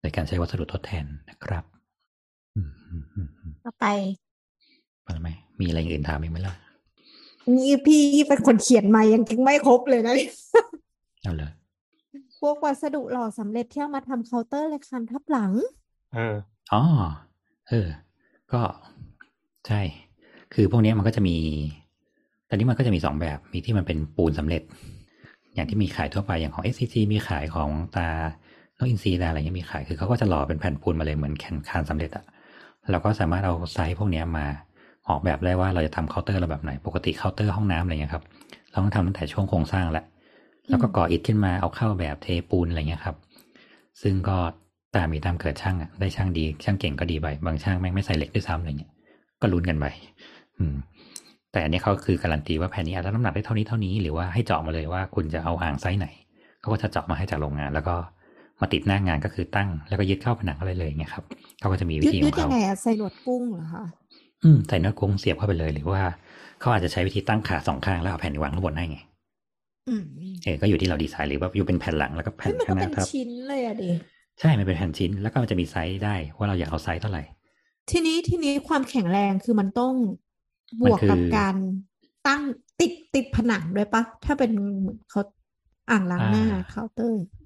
[0.00, 1.64] โดยการใช้วัสดุทดแทนนะครับ
[2.56, 3.86] อืมอืมอืมอืมก็ไป
[5.04, 5.28] ไปไหม
[5.60, 6.54] มีอะไรอย่างอื่นถามอีกไหมล่ะ
[7.56, 10.14] นี่พี่เป็นคนเขียนมายังไม่ครบเลยนะ
[11.22, 11.50] เอาเลย
[12.40, 15.52] พวกวัสดุหล่อสำเร็จที่เอามาทำเคาน์เตอร์และคันทับหลัง
[16.14, 16.34] เออ
[16.72, 16.82] อ๋อ
[17.68, 17.88] เออ
[18.52, 18.60] ก็
[19.66, 19.80] ใช่
[20.54, 21.36] คือพวกเนี้ยมันก็จะมี
[22.48, 24.62] ตอนนี้มันก็จะมีสองแบบ มีที่มันเป็นปูนสำเร็จ
[25.54, 28.08] อย่างที่มีขายทั่วไปอย่างของ SCG มีขายของตรา
[28.78, 32.24] นกอินทรีตาอะไรเงี้ยมีขาย คือเขาก็จะหล่อเป็นแผ่นปูนมาเลยเหมือนแคนคานสำเร็จอะ
[32.90, 34.46] เราก็สามารถเอาไซส์พวกเนี้ยมา
[35.08, 38.24] ออกแบบได้ว่าเราจะทำเคาน์เตอร์เราแบบไหน ปกติเคาน์เตอร์ห้องน้ำอะไรเงี้ยครับ
[38.70, 40.04] เราต้องทำตั้งแต่ช่วงโครงสร้างแล้ว
[40.68, 43.16] แล้วก็ก่ออิฐขึ้นมาเอาเข้าแบบเทปูนอะไรเงี้ยครับ
[44.02, 44.36] ซึ่งก็
[44.94, 48.90] ตามมีตามเกิดช่างอะ ได้ช่างดีช่างเก่งก็ดีไป บางช่างแม่งไม่ใส่เหล็กด้วยซ้ำอะไรเงี้ย
[49.40, 49.86] ก็ลุ้นกันไป
[50.58, 50.74] อืม
[51.52, 56.06] แต่อันนี้เขาคือการันตีว่าแผ่นนี้อาจจะน้ำหนักได้เท่านี้เท่านี้ หรือว่าให้เจาะมาเลยว่าคุณจะเอาอ่างไซส์ไหน
[56.60, 57.94] เขาก็จะเจาะมาให้จากโรงงาน แล้วก็
[58.60, 61.24] มาติดหน้างานก็คือตั้ง แล้วก็ยึดเข้าผนังอะไรเลยเงี้ยครับ
[61.60, 63.84] เขาก็จะมีวิยืดธีขยือดงยังเขาไงอะใส่หนวดกุ้งเหรอคะ
[64.44, 66.02] อืมใส่เนื้อกุ้งเสียบเข้าไปเลย หรือว่า
[66.60, 68.98] เขาอาจจะใช้วิธีตั้งขาสองข้างแล้วเอาแผ่นวางข้างบนให้ไง
[69.88, 70.02] อืม
[70.44, 73.92] เออก็อยู่ที่เราดีไซน์หรือว่าอยู่เป็นแผ่นหลังแล้วก็แผ่เฮ้นยมันข้าก็งหเป็น้านทับชิ้นเลยอะดิ
[74.40, 77.22] ใช่มันเป็นแผ่นชิ้นแล้วก็มันจะมีไซส์ได้ว่าเราอยากเอาไซส์เท่าไหร่
[77.90, 79.94] ทีนี้ทีนี้ความแข็งแรงคือมันต้อง
[80.80, 81.56] บวกกับมันคือการ
[82.26, 82.42] ตั้ง
[82.80, 84.50] ติดติดผนังด้วยปะถ้าเป็น
[84.80, 85.22] เหมือนเขา
[85.90, 87.37] อ่างล้างหน้าเคาน์เตอร์อ่า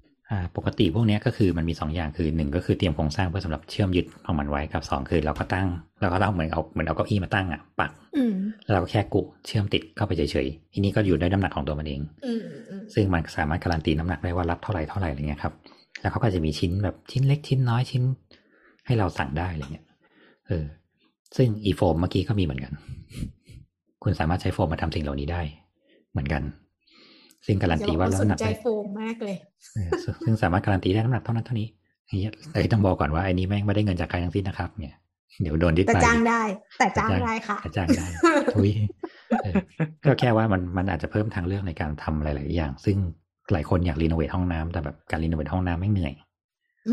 [0.57, 5.67] ปกติพวกเนี้ยก็คือมันมีสองอย่างคือหนึ่งก็คือเตรียมโครงสร้างเพื่อสำหรับเชื่อมยึดของมันไว้กับสองคือเราก็ตั้ง
[6.01, 8.33] เราก็ต้องเหมือนเอาเหมือนเอาเก้าอี้มาตั้งอะปักอืม
[8.63, 15.53] แล้วเราก็แค่กุเชื่อมติดเข้าไปเฉยๆทีนี้ก็อยู่ด้วยน้ำหนักของตัวมันเองอืมอืมซึ่งมันสามารถการันตีน้ำหนักได้ว่ารับเท่าไหร่เท่าไหร่อะไรเงี้ยครับ
[16.01, 18.03] แล้วเขาก็จะมีชิ้นแบบชิ้นเล็กชิ้นน้อยชิ้น
[18.85, 19.85] ให้เราสั่งได้อะไรเงี้ย
[20.47, 20.65] เออ
[21.37, 22.73] ซึ่งอีโฟมเมื่อกี้ก็มีเหมือนกัน
[24.03, 25.41] คุณสามารถใช้โฟมมาทำสิ่งเหล่านี้ได้
[26.11, 26.41] เหมือนกัน
[27.45, 29.35] ซึ่งการันตีว่าเดี๋ยน้ำหนักสนใจได้โฟมมากเลย
[29.75, 31.67] เออซึ่งซึ่งสามารถการันตีได้น้ำหนักเท่านั้นเท่านี้
[32.07, 34.95] อย่างเงี้ยแต่ต้องบอกก่อนว่าไอ้นี้แม่งไม่ได้เงินจากใครทั้งสิ้นนะครับ เนี่ย
[35.41, 36.41] เดี๋ยวโดน diss แต่ไปจ้างได้
[36.79, 38.05] แต่จ้างได้ค่ะแต่จ้างได้
[38.55, 38.69] ทุย
[39.43, 39.53] เออ
[40.05, 42.97] ก็แค่ว่ามันมันอาจจะเพิ่มทางเลือกในการทำหลาย ๆ อย่าง ซึ่ง
[43.53, 46.13] หลายคนอยาก renovate ห้องน้ำแต่แบบการ renovate ห้องน้ำแม่งเหนื่อย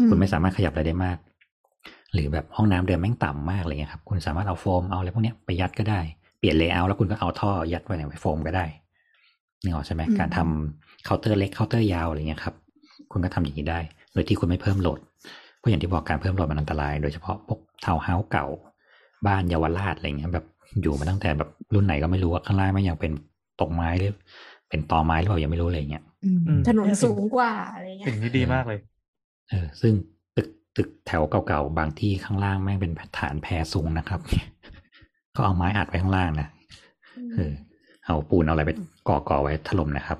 [0.09, 1.19] คุณไม่สามารถขยับอะไรได้มาก
[2.13, 6.01] หรือแบบห้องน้ำเดิมแม่งต่ำมากอะไรเงี้ยครับ คุณสามารถเอาโฟมเอาอะไรพวกเนี้ยไปยัดก็ได้
[6.39, 8.65] เปลี่ยน layer แล้วคุณก็เอาท่อยัดไว้ในโฟมก็ได้
[9.62, 12.55] นึกออกใช่ไหมอืมการทำเคาน์เตอร์เล็กเคาน์เตอร์ยาวอะไรเงี้ยครับ
[13.12, 13.78] คุณก็ทำอย่างนี้ได้
[14.12, 15.01] โดยที่คุณไม่เพิ่ม load
[15.59, 18.47] เพราะอย่างที่บอกการเพิ่ม load มันอันตราย โดยเฉพาะพวกทาวน์เฮาส์เก่า
[19.27, 20.47] บ้านเยาวราชอะไรเงี้ยแบบ
[20.82, 23.12] อยู่มาตั้งแต่แบบรุ่นไหนก็ไม่รู้ว่าข้างล่างแม่งยังเป็น
[23.61, 24.15] ตกไม้หรือ
[24.69, 28.78] เป็นตอไม้หรือเปล่ายังไม่รู้อะไรเงี้ยอืมอืมถนนสูงกว่าอะไรเงี้สิ่ยงนี้ดีมากเลย
[29.51, 29.93] เออ ซึ่ง
[30.37, 34.20] ตึกตึกแถวเก่าๆบางที่ข้างล่างแม่งเป็นฐานแพรสูงนะครับ
[35.37, 36.49] ก็เอาไม้อัดไว้ข้างล่างนะ
[37.35, 37.53] เออ
[38.07, 38.70] เอาปูนเอาอะไรไป
[39.11, 40.19] ก่อก่อไว้ถล่มนะครับ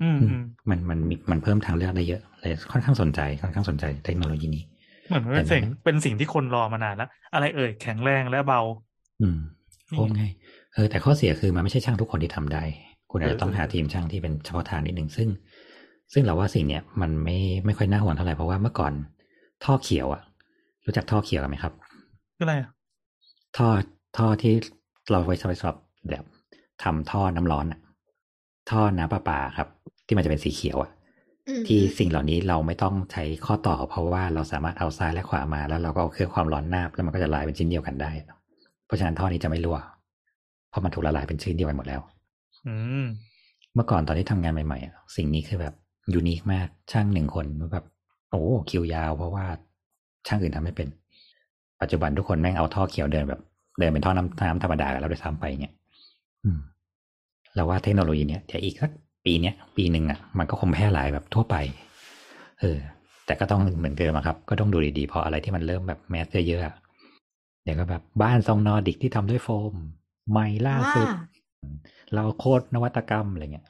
[0.00, 0.40] อืมอือืมม
[0.70, 4.62] มันมันมีมันเพิ่มทางเลือกได้เยอะเลยค่อนข้างสนใจค่อนข้างสนใจเทคโนโลยีนี้
[5.06, 8.60] เหมือนเป็นสิ่งเป็นสิ่งที่คนรอมานานแล้ว อะไรเอ่ยแข็งแรงและเบา
[9.20, 9.38] อืม
[9.92, 10.22] นี่โค้งไง
[10.74, 12.62] เออแต่ข้อเสียคือมันไม่ใช่ช่างทุกคนที่ทำได้
[13.10, 15.28] คุณอาจเอจะอต้องเออหาทีมช่างที่เป็นเฉพาะทางนิดหนึ่งซึ่ง
[16.12, 18.92] ซึ่งเราว่าสิ่งเนี้ยมันไม่ไม่ค่อยน่าห่วงเท่าไหร่เพราะว่าเมื่อก่อน
[19.64, 20.22] ท่อเขียวอะ
[20.84, 21.72] รู้จักท่อเขียวกันไหมครับ
[22.36, 22.70] คืออะไรอะ
[23.56, 23.68] ท่อ
[24.16, 24.54] ท่อที่
[25.10, 25.76] เราไว้สำหรับ
[26.10, 26.24] แบบ
[26.82, 27.80] ทำท่อน้ำร้อนอะ
[28.70, 29.68] ท่อน้ำประปาครับ
[30.06, 30.90] ที่มันจะเป็นสีเขียวอะ
[31.48, 38.10] อืมที่สิ่งเหล่านี้เราไม่ต้องใช้ข้อต่อ เพราะว่าเราสามารถเอาซ้ายและขวามาแล้วเราก็เอาเครื่องความร้อนนาบแล้วมันก็จะละลายเป็นชิ้นเดียวกันได้
[38.86, 39.78] เพราะฉะนั้นท่อนี้จะไม่รั่ว
[40.70, 42.00] เพราะมันถูกละลายเป็นชิ้นเดียวกันหมดแล้ว
[42.66, 43.04] อืม
[43.74, 45.74] เมื่อก่อนตอนที่ทำงานใหม่ๆอะสิ่งนี้คือแบบ
[46.14, 47.84] ยูนิคมากช่างหนึ่งคนแบบ
[48.30, 49.46] โอ้คิวยาว เพราะว่า
[50.26, 50.88] ช่างอื่นทำไม่เป็น
[51.80, 53.40] ปัจจุบันทุกคนแม่งเอาท่อเขียวเดินแบบ
[53.78, 55.74] เดินเป็นท่อน้ำน้ำธรรมดากันแล้วด้วยซ้ำไปเนี่ย
[56.44, 56.60] อืม
[57.60, 58.90] เราว่าเทคโนโลยีเนี้ยเดี๋ยวอีกสัก
[59.24, 61.56] ปีเนี้ยปีหนึ่งอะมันก็คงแพร่หลายแบบทั่วไป
[62.60, 62.78] เออ
[63.26, 66.74] แต่ก็ต้องเหมือนเดิมอะครับ ก็ต้องดูดีๆเพราะอะไรที่มันเริ่มแบบแมสเยอะๆอะ
[67.64, 69.74] เดี๋ยวก็แบบบ้านทรงนอร์ดิกที่ทำด้วยโฟม
[70.30, 71.18] ใหม่ล่าสุดอ่า
[72.14, 73.66] เราโคตรนวัตกรรมอะไรเงี้ย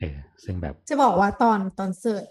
[0.00, 2.24] เออซึ่งแบบจะบอกว่าตอนตอน search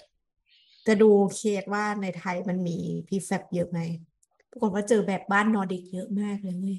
[0.88, 2.78] จะดูเคสว่าในไทยมันมี
[3.08, 3.80] พีแฟบเยอะไหม
[4.52, 6.78] ปรากฏว่าเจอแบบบ้านนอร์ดิกเยอะมากเลยเว้ย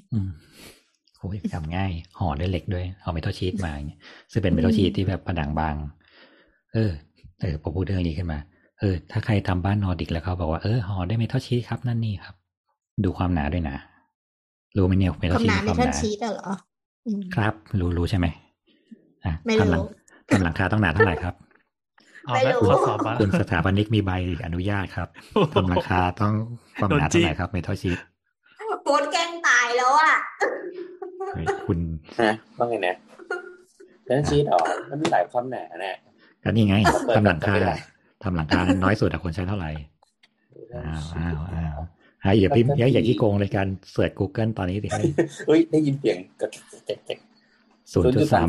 [1.31, 3.99] อืมโอ้ยทำง่ายห่อด้วยเหล็กด้วย เอาเมทัลชีตมาอย่างเงี้ย
[4.31, 5.75] ซึ่งเป็นเมทัลชีตที่แบบผนังบาง
[6.73, 6.91] เออ
[7.41, 8.39] เออพอพูดเรื่องนี้ขึ้นมา
[8.79, 12.35] เออ ถ้าใครทำบ้านนอร์ดิกแล้วเขาบอกว่าเออห่อด้วยเมทัลชีตครับนั่นนี่ครับ
[13.03, 13.77] ดูความหนาด้วยนะ
[14.77, 16.51] รู้ไหมเนี่ยเมทัลความชีหตนาคเมวามทัหลนาชีตอะเหรอ
[17.05, 18.27] อืมครับ รู้รู้ใช่ไหม
[19.25, 19.87] อะไม่ทำหลัรู้
[20.29, 21.33] ทำหลังคาต้องหนาเท่าไหร่ครับ
[22.25, 24.11] เอาไม่ละรู้ข้อสอบมาคุณสถาปนิกมีใบ
[24.45, 25.07] อนุญาตครับ
[25.53, 26.33] ทำหลังคาต้อง
[26.75, 27.99] ความหนาเท่าไหร่ครับเมทัลชีต
[28.83, 30.15] โป๊ตแกล้งตายแล้วอะ
[31.67, 31.79] คุณ
[32.21, 32.95] ฮะว่าไงนะ
[34.05, 34.59] แล้วชีสอ๋อ
[34.89, 35.91] มันมีหลายความหนาแน่
[36.43, 36.75] ก็นี่ไง
[37.05, 37.73] เปิดทำหลังคาไม่ได้
[38.23, 39.71] ทำหลังคาน้อยสุดอะควรใช้เท่าไหร่
[40.75, 41.77] อ้าวอ้าวอ้าว
[42.23, 44.89] อะอย่าพิมพ์อย่าอย่าขี้โกงเลยการเสิร์ช Google ตอนนี้ดิ
[45.47, 46.47] เฮ้ยได้ยินเสียงกระ
[46.85, 47.19] แจ๊ก
[47.93, 48.47] ศูนย์จุดสาม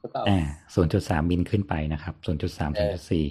[0.00, 0.38] หรือเปล่าอ่า
[0.74, 3.26] ศูนย์จุดสามบินขึ้นไปนะครับศูนย์จุดสามศูนย์จุดสี่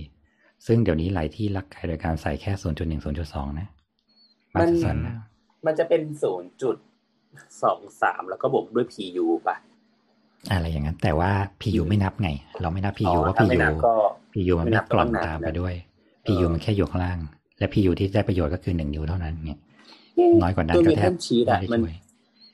[0.68, 3.68] ซึ่งเดี๋ยวนี้หลายที่รักใครโดยการใส่แค่ศูนย์จุดหนึ่งศูนย์จุดสองนะ
[4.54, 5.16] มาตรฐานนะ
[5.66, 6.76] มันจะเป็นศูนย์จุด
[7.64, 9.56] สองสามแล้วก็บวกด้วย PU ป่ะ
[10.52, 11.32] อะไรอย่างนั้น แต่ว่า
[11.62, 12.30] PU ไม่นับไง
[12.62, 13.94] เราไม่นับ PU ว่าถ้าไม่ PU นับก็
[14.34, 15.74] PU มันไม่ไม่นับกล่อนก็ต้องนับตามไปนะด้วย
[16.24, 17.20] เอ PU อมันแค่อยู่ข้างล่าง
[17.60, 19.60] และ PU ที่ได้ประโยชน์ก็คือหนึ่งนิ้วเท่านั้นเนี่ย
[20.42, 21.98] น้อยกว่านั้นตัวก็เมแททับลชีตไม่อะได้มันช่วยม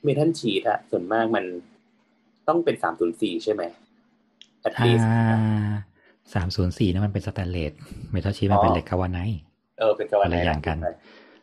[0.04, 1.44] เมทัลชีตอะส่วนมากมัน
[2.48, 3.62] ต้องเป็นสามศูนย์สี่ใช่ไหม
[4.66, 5.20] at อ่ least า
[6.34, 7.72] สามศูนย์สี่นั่นมันเป็นสแตนเลส
[8.12, 9.40] เมทัลชีทมันเป็นเหล็กกาวาไนท์
[9.78, 10.92] เออเป็นกาวาคนไนละท์อย่างกันใช่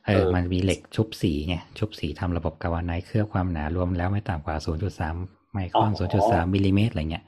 [0.08, 4.56] เออเออ มันมีเหล็กชุบสีไงชุบสีทำระบบกาวาไนท์เคลือบความหนารวมแล้วไม่ต่ำกว่า
[5.04, 5.92] 0.3 ไมครอน
[6.24, 7.24] 0.3มิลลิเมตรอะไรเงี้ย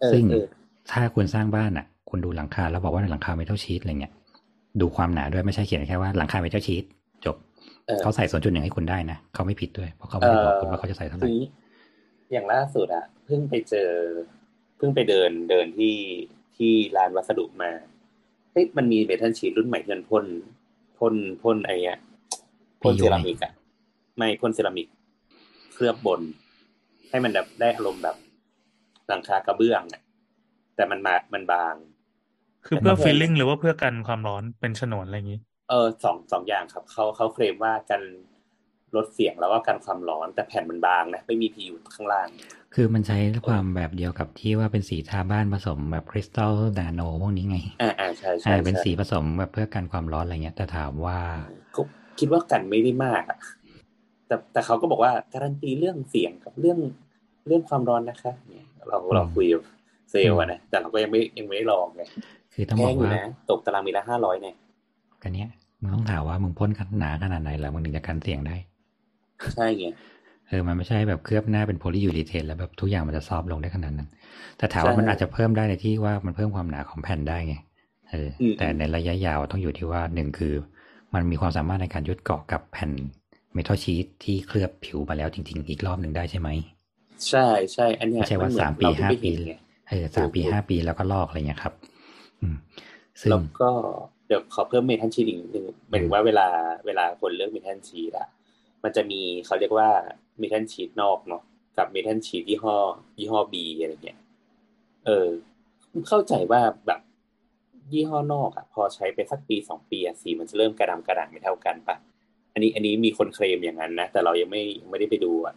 [0.00, 0.46] เออซึ่งเออ
[0.92, 4.12] ถ้าคุณสร้างบ้านอะ คุณดูหลังคาแล้วบอกว่าในหลังคาเมทัลชีตอะไรเงี้ย
[4.80, 6.84] ดูความหนาด้วยไม่ใช่เขียนแค่ว่าหลังคาเมทัลชีต
[7.24, 7.36] จบ
[7.86, 11.44] เออเขาใส่ 0.1 ให้คุณได้นะ เขาไม่ผิดด้วย เพราะเขาไม่ได้บอกคุณว่าเขาจะใส่เท่าไหร่ทีนี้
[12.32, 13.90] อย่างล่าสุดอะเพิ่งไปเจอ
[14.76, 15.96] เพิ่งไปเดินเดินที่
[16.56, 17.70] ที่ร้านวัสดุมา
[18.52, 20.24] เฮ้ยมันมีเมทัลชีตรุ่นใหม่ที่มันพ่น
[20.98, 21.98] พ่นพ่นไอ้เนี้ย
[22.82, 23.52] พ่นเซรามิกอะ
[24.16, 24.86] ไม่พ่นเซรามิก
[25.74, 26.20] เคลือบบน
[27.10, 28.16] ให้มันแบบได้อารมณ์แบบ
[29.08, 30.02] หลังคากระเบื้องอะ
[30.76, 31.74] แต่มันมามันบาง
[32.66, 35.40] คือเพื่อ feeling หรือว่าเพื่อกันความร้อนเป็นฉนวนอะไรอย่างนี้
[35.70, 38.00] เออสองสองอย่างครับเขาเขาเคลมว่ากัน
[38.96, 42.28] ลดเสียงแล้วก็กันความร้อน แต่แผ่นมันบางนะไม่มี PU อยู่ข้างล่าง
[42.74, 43.18] คือมันใช้
[43.48, 51.18] ความแบบเดียวกับที่ว่าเป็นสีทาบ้านผสมแบบคริสตัลนาโนพวกนี้ไงอ่าอ่าใช่ใช่อ่าเป็นใช่สีผสมแบบเพื่อกันความร้อนอะไรเงี้ยแต่ถามว่า
[51.67, 51.67] ก็
[52.18, 53.38] คิดว่ากันไม่ได้มากอะ
[54.26, 56.78] แต่แต่เขาก็บอกว่าการันตีเรื่องเสียงกับเรื่อง
[57.46, 59.62] เรื่องความร้อนนะคะ เนี่ย เราเราคุยกับ
[60.10, 62.02] เซลล์อะนะแต่เราก็ยังไม่ยังไม่ได้ลองไง
[62.54, 64.54] คือต้องแพบอกงอยู่ว่านะตกตารางเมตรละห้าร้อยเนี่ย
[65.22, 65.48] กันเนี้ย
[65.80, 68.56] มึงต้องถามว่ามึงพ่นกันหนาขนาดไหนแล้วมึงถึงจะกันเสียงได้
[69.54, 69.86] ใช่ไง
[70.48, 74.08] เออมันไม่ใช่แบบเคลือบหน้าเป็นโพลียูรีเทนแล้วแบบทุกอย่างมันจะ soft ลงได้ขนาดนั้น
[74.58, 77.54] แต่ถามว่ามันอาจจะเพิ่มได้ในที่ว่ามันเพิ่มความหนาของแผ่นได้ไง
[78.10, 80.54] เอออแต่ในระยะยาวต้องอยู่ที่ว่าหนึ่งคือ
[81.14, 82.90] มันมีความสามารถในการยึดเกาะกับแผ่น
[83.54, 86.48] เมทัลชีตที่เคลือบผิวมาแล้วจริง ๆ อีกรอบหนึ่งได้ใช่ไหม
[87.28, 89.54] ใช่ใช่อันเนี้ยไม่ใช่ว่าเหอนสามปีเรเพิ่งห้าไปปีเห็นไง
[89.88, 91.74] เออสามปีถูกห้าปีแล้วก็ลอกอะไรเงี้ยครับ
[92.40, 92.56] อืม
[93.20, 93.70] ซึ่งแล้วก็
[94.26, 96.46] เดี๋ยวขอเพิ่มเมทัลชีตอีกนิดนึงหมายถึงว่าเวลา
[96.86, 98.28] เวลาคนเลือกเมทัลชีตอะ
[98.84, 99.88] มันจะมีเขาเรียกว่า
[100.38, 101.42] เมทัลชีตนอกเนาะ
[101.76, 102.76] กับเมทัลชีตยี่ห้อ
[103.18, 104.18] ยี่ห้อบีอะไรเงี้ย
[105.06, 105.26] เออ
[106.08, 107.00] เข้าใจว่าแบบ
[107.92, 111.96] ยี่ห้อนอกอะพอใช้ไปสักปีสองปีอะสีมันจะเริ่มกระดำกระด่างไม่เท่ากันปะ
[112.52, 115.54] อันนี้อันนี้มีคนเคลมอย่างนั้นนะ แต่เรายังไม่ยังไม่ได้ไปดูอะ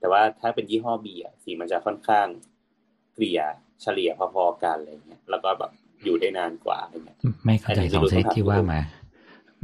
[0.00, 2.26] แต่ว่าถ้าเป็นยี่ห้อบีอะสีมันจะค่อนข้าง
[3.14, 3.40] เกลี่ย
[3.82, 5.70] เฉลี่ยพอๆกันอะไรเงี้ยแล้วก็แบบ
[6.04, 8.80] อยู่ได้นานกว่าอะไรเงี้ยไม่เข้าใจอันนี้สองชนิดไม่รู้ที่ว่าต้องถามมา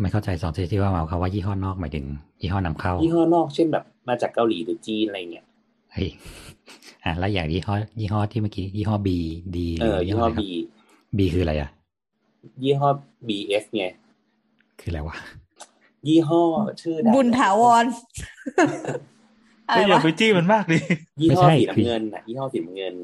[0.01, 2.07] ไม่เข้าใจสองชนิดที่ว่ามาเขาว่ายี่ห้อนอกหมายถึง
[2.41, 5.47] ยี่ห้อนำเข้า ยี่ห้อนอกเช่นแบบ มาจากเกาหลีหรือจีนอะไรเงี้ย
[5.93, 6.09] เฮ้ย
[7.05, 9.19] อะแล้วอย่างยี่ห้อยี่ห้อที่เมื่อกี้ยี่ห้อบี
[9.57, 10.51] ดีเออยี่ห้ออะไรครับบี
[11.19, 11.71] บีคืออะไรอะ
[12.63, 12.91] ยี่ห้อ
[13.29, 13.85] BS ไง
[14.81, 15.17] คืออะไรวะ
[16.09, 16.43] ยี่ห้อ
[16.83, 17.85] ชื่อดังบุญถาวร
[19.69, 20.79] อะไรก็อย่าวะไปจี้มันมากดิ
[21.21, 22.95] ยี่ห้อไม่ใช่สีคือน้ำเงินน่ะยี่ห้อสีน้ำเงิน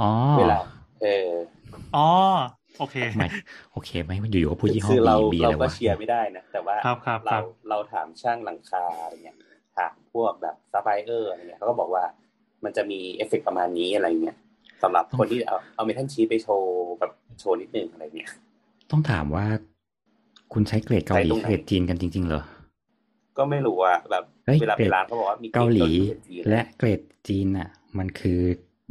[0.00, 0.58] อ๋อเวลา
[1.02, 1.30] เออ
[1.96, 2.08] อ๋อ
[2.78, 3.28] โอเคไม่
[3.72, 9.36] โอเคไหมอยู่ๆก็พูดยี่ห้อคือเราบีบีเราอะไรก็วะเชียร์ไม่ได้นะ แต่ว่าครับครับคเรารับเราถามช่างหลังคาอะไรเงี้ย
[9.76, 12.04] ถามพวกแบบซัพพลายเออร์อะไรเงี้ยเขาก็บอกว่า
[12.64, 14.36] มันจะมีเอฟเฟกต์ประมาณนี้อะไรเงี้ย
[14.82, 18.30] สำหรับคนที่เอาเอา metal sheet ไปโชว์แบบโชว์นิดนึงอะไรเงี้ย
[18.90, 19.46] ต้องถามว่า
[20.52, 22.42] คุณใช้เกรดเกาหลีใช้ตรงไหนเกรดจีนกันจริง ๆ เหรอ
[23.38, 28.40] ก็ไม่รู้ว่าแบบเฮ้ยเวลาเกรไปดร้านเขาบอกว่ามีเกรดเกาหลีเกรดจีนและเกรดจีนน่ะมันคือ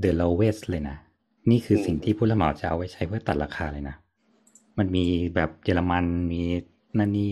[0.03, 0.98] the lowest เลยนะ
[1.49, 3.95] นี่คืออมสิ่งที่ผู้รับเหมาจะเอาไว้ใช้เพื่อตัดราคาเลยนะ
[4.78, 5.06] มันมี
[5.36, 6.41] แบบเยอรมันมี
[6.99, 7.32] นั่นนี่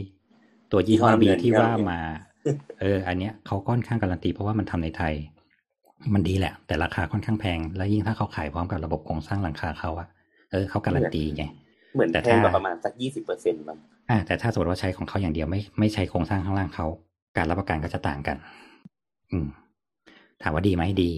[0.71, 1.99] ตัวยี่ห้อบีที่ว่ามา
[2.81, 5.13] เออ อันเนี้ยเขาค่อนข้างการันตีเพราะว่ามันทำในไทย
[6.13, 10.07] มันดีแหละ แต่ราคาค่อนข้างแพง แล้วยิ่งถ้าเขาขายพร้อมกับระบบโครงสร้างหลังคาเขาอะ
[10.51, 11.43] เออเขาการันตีไง
[11.93, 13.77] เหมือนแต่แพงกว่าถ้าประมาณสักยี่สิบเปอร์เซ็นต์บาง
[14.09, 16.87] อ่าแต่ถ้าสมมติว่าใช้ของเขาอย่างเดียวไม่ไม่ใช้โครงสร้างข้างล่างเขา
[17.37, 18.37] การรับประกันก็จะต่างกัน
[19.31, 19.47] อืม
[20.41, 21.11] ถามว่าดีไหมดี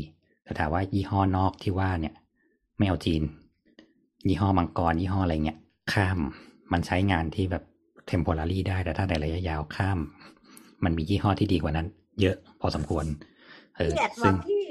[0.44, 2.14] แต่ถามว่ายี่ห้อนอกที่ว่าเนี่ย
[2.78, 3.22] ไม่เอาจีน
[4.28, 5.60] ยี่ห้อมังกรยี่ห้ออะไรเงี้ย
[5.94, 6.20] ข้าม
[6.72, 7.64] มันใช้งานที่แบบ
[8.12, 10.00] temporary ได้แต่ถ้าในระยะยาวข้าม
[10.84, 11.88] มันมียี่ห้อที่ดีกว่านั้น
[12.22, 13.06] เยอะพอสมควร
[13.78, 14.64] เออเกลียดซึ่ว่างพี่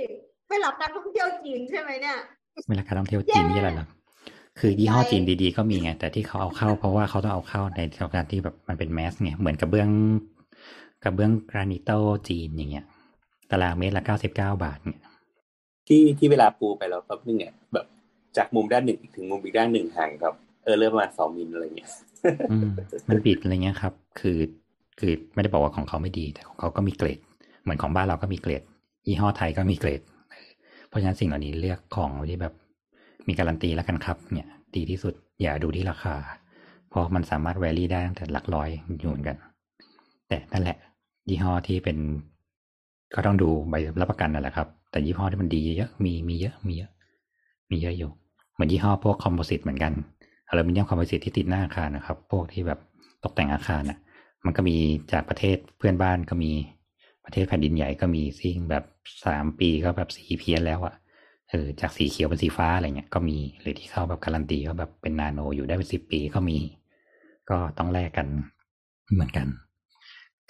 [0.48, 2.16] ไม่รับนักท่องเที่ยวจีนใช่ไหมเนี่ย
[2.68, 3.86] เวลาการท่องเที่ยวจีนนี่อะไรหรอ
[4.58, 7.80] คือยี่ห้อจีนดีๆก็มีไง แต่ที่เขาเอาเข้า เพราะว่าเขาต้องเอาเข้าใน
[8.14, 9.88] การที่แบบมันเป็น mass ไงเหมือนกระเบื้อง
[11.04, 11.90] กระเบื้องกรานิโต
[12.28, 12.84] จีนอย่างเงี้ย
[13.50, 15.00] ตารางเมตรละเก้าสิบเก้าบาทเนี่ย
[15.88, 17.86] ที่ที่เวลาปูไปแล้วแป๊บนึงเนี่ยแบบ
[18.36, 20.34] จากมุมด้านหนึ่งถึงมุมอีกด้านหนึ่งห่างครับ
[20.64, 21.90] เออเริ่มประมาณสองมิลอะไรเงี้ย
[22.50, 22.68] อืม
[23.08, 24.38] มันบิดอะไรเงี้ยครับ คือ
[25.00, 27.18] คือไม่ได้บอกว่าของเขาไม่ดี แต่ของเขาก็มีเกรด
[27.62, 28.62] เหมือนของบ้านเราก็มีเกรด
[29.06, 30.00] ยี่ห้อไทยก็มีเกรด
[30.88, 32.54] เพราะฉะนั้นสิ่งเหล่านี้เลือกของที่แบบ
[33.28, 36.14] มีการันตีแล้วกันครับ เนี่ย ดีที่สุดอย่าดูที่ราคา
[36.90, 38.68] เพราะมันสามารถ vary ได้ตั้งแต่หลักร้อย
[38.98, 39.36] อยู่เหมือนกัน
[40.28, 40.76] แต่นั่นแหละ
[41.28, 41.98] ยี่ห้อที่เป็น
[43.14, 46.90] ก็ต้องดูใบรับประกันนั่นแหละครับ แต่ยี่ห้อที่มันดีเยอะมีมีเยอะมีเยอะ
[47.70, 48.10] มีเยอะอยู่
[48.52, 49.92] เหมือนยี่ห้อพวก composite เหมือนกัน
[50.48, 52.80] อลูมิเนียม composite ที่ติดหน้าอาคารนะครับ พวกที่แบบ
[53.24, 53.98] ตกแต่งอาคารน่ะ
[54.44, 54.76] มันก็มี
[55.12, 56.52] จากประเทศเพื่อนบ้านก็มี
[57.24, 58.84] ประเทศแผ่นดินใหญ่ก็มีซิ่งแบบ
[59.24, 60.94] สามปีก็แบบสีเพี้ยนแล้วอะ่ะ
[61.52, 66.58] เออจากสีเขียวเป็นสีฟ้าอะไรเงี้ยก็มีหรือที่เข้าแบบการันตีก็แบบเป็นนาโนอยู่ได้เป็นสิบปีก็มี
[67.50, 68.26] ก็ต้องแลกกัน
[69.12, 69.46] เหมือนกัน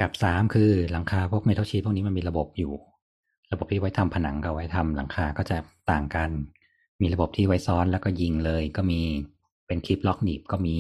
[0.00, 2.72] กับสามคือหลังคาพวกเมทัลชีทพวกนี้มันมีระบบอยู่
[3.52, 5.56] ระบบที่ไว้ทำผนังกับไว้ทำหลังคาก็จะ
[5.90, 6.30] ต่างกัน
[7.00, 9.00] มีระบบที่ไว้ซ้อนแล้วก็ยิงเลย ก็มี
[9.66, 10.76] เป็นคลิปล็อกหนีบก็มี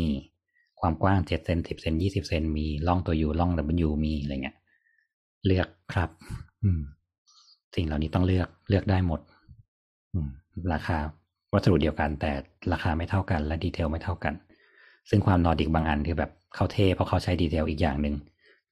[0.80, 4.56] ความกว้างเจ็ดเซนสิบเซนยี่สิบเซนมีล่องตัวยูล่องดับเบิลยูมีอะไรเงี้ย
[5.46, 6.10] เลือกครับ
[6.62, 6.80] อืม
[7.74, 9.20] สิ่งเหล่านี้ต้องเลือกเลือกได้หมด
[10.72, 10.98] ราคา
[11.52, 12.32] วัสดุเดียวกันแต่
[12.72, 14.34] ราคาไม่เท่ากัน และ detail ไม่เท่ากัน
[15.10, 18.14] ซึ่งความนอร์ดิกบางอันคือแบบเขาเท่เพราะเขาใช้ detail อีกอย่างหนึ่ง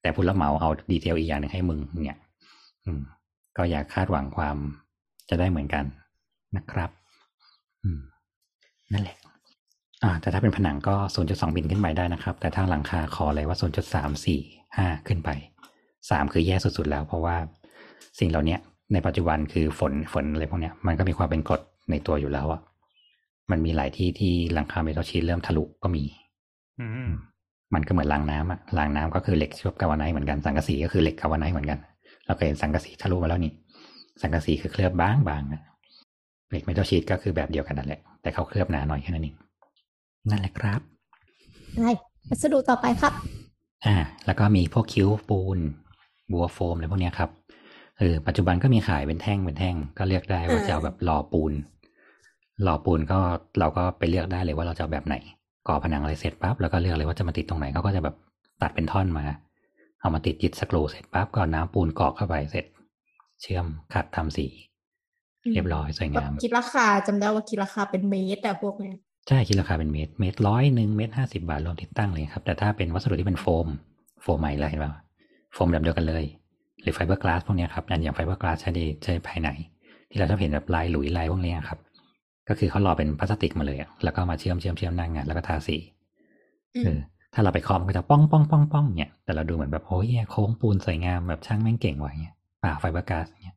[0.01, 2.19] แต่ผู้รับเหมาเอา detail อีกอย่างหนึ่งให้มึงเนี่ย
[2.85, 3.01] อืม
[3.57, 4.57] ก็อยากคาดหวังความ
[5.31, 5.85] จะได้เหมือนกัน
[6.57, 6.91] นะครับ
[7.83, 8.01] อืม
[8.93, 9.17] นั่นแหละ
[10.03, 10.97] อ่า แต่ถ้าเป็นผนังก็
[11.27, 15.31] 0.2มิลขึ้นไปได้นะครับ แต่ถ้าหลังคาขอเลยว่า 0.3 4 5 ขึ้นไป
[15.81, 17.37] 3 คือแย่สุดๆแล้ว เพราะว่า
[18.19, 18.57] สิ่งเหล่านี้
[18.93, 21.61] ในปัจจุบันคือฝนฝนอะไรพวกเนี้ยมันก็มีความเป็นกรด
[21.91, 22.61] ในตัวอยู่แล้วอะ
[23.51, 26.05] มันมีหลายที่ที่หลังคา metal sheet เริ่มทะลุก็มี
[26.81, 27.11] อืม
[27.75, 31.79] มันก็เหมือนรางน้ำอะรางน้ำก็คือเหล็กชุบ galvanized เหมือนกันสังกะสีก็คือเหล็ก galvanized เหมือนกัน
[32.27, 33.53] เราเคยเห็นสังกะสีทะลุมาแล้วนี่
[34.23, 35.63] สังกะสีคือเคลือบบางบางๆอะ
[36.51, 39.37] เหล็ก metal sheet ก็คือแบบเดียวกันนั่นแหละ แต่เขาเคลือบหนาหน่อยแค่นั้นเอง
[40.31, 40.81] นั่นแหละครับ
[41.77, 41.91] ได้
[42.29, 43.13] วัสดุต่อไปครับ
[43.85, 43.97] อ่า
[44.27, 45.59] แล้วก็มีพวกคิ้วปูน
[46.33, 47.31] บัวโฟมอะไรพวกเนี้ยครับ
[48.01, 51.53] เออปัจจุบันก็มีขายเป็นแท่งเป็นแท่ง ก็เลือกได้ว่าอ่าจะเอาแบบหล่อปูน
[52.63, 53.19] หล่อปูนก็
[53.59, 55.17] เราก็ไปเลือกได้เลยว่าเราจะเอาแบบไหน
[55.69, 58.17] ก่อผนังอะไรเสร็จปั๊บแล้วก็เลือกเลยว่าจะมาติดตรงไหนเขาก็จะแบบ
[58.63, 59.25] ตัดเป็นท่อนมา
[60.01, 62.65] เอามาติดยึดสกรูเสร็จปั๊บก็เอาน้ำปูนกรอกเข้าไปเสร็จ
[63.41, 64.47] เชื่อมขัดทำสี
[65.53, 68.97] เรียบร้อยสวยงามคิดราคาจำได้ว่าคิดราคาเป็นเมตรแต่พวกเนี้ย
[69.29, 73.67] ใช่คิดราคาเป็นเมตรเมตรร้อยหนึ่งเมตรห้าสิบาทรวมติดตั้งเลยครับ แต่ถ้าเป็นวัสดุที่เป็นโฟม
[74.23, 74.93] โฟมใหม่เลยเห็นป่ะ
[75.55, 76.25] โฟมแบบเดียวกันเลย
[76.83, 79.49] หรือไฟเบอร์กลาสพวกเนี้ยครับอันอย่างไฟเบอร์กลาสใช้ในใช้ภายใน
[80.11, 81.79] ที่เราชอบเห็นแบบลายหลุยลายพวกเนี้ยครับ
[82.49, 85.77] ก็คือเขาหล่อเป็นพลาสติกมาเลยอะแล้วก็มาเชื่อมเชื่อมเชื่อมหน้างานแล้วก็ทาสี
[86.77, 86.99] อืมเออ
[87.35, 93.57] ถ้าเราไปเคาะมันก็จะป้องป้องป้องป้องเนี่ย แต่เราดูเหมือนแบบโอ้ยโค้งปูนสวยงามแบบช่างแม่งเก่งว่ะเงี้ยเปล่าไฟเบอร์กลาสเงี้ย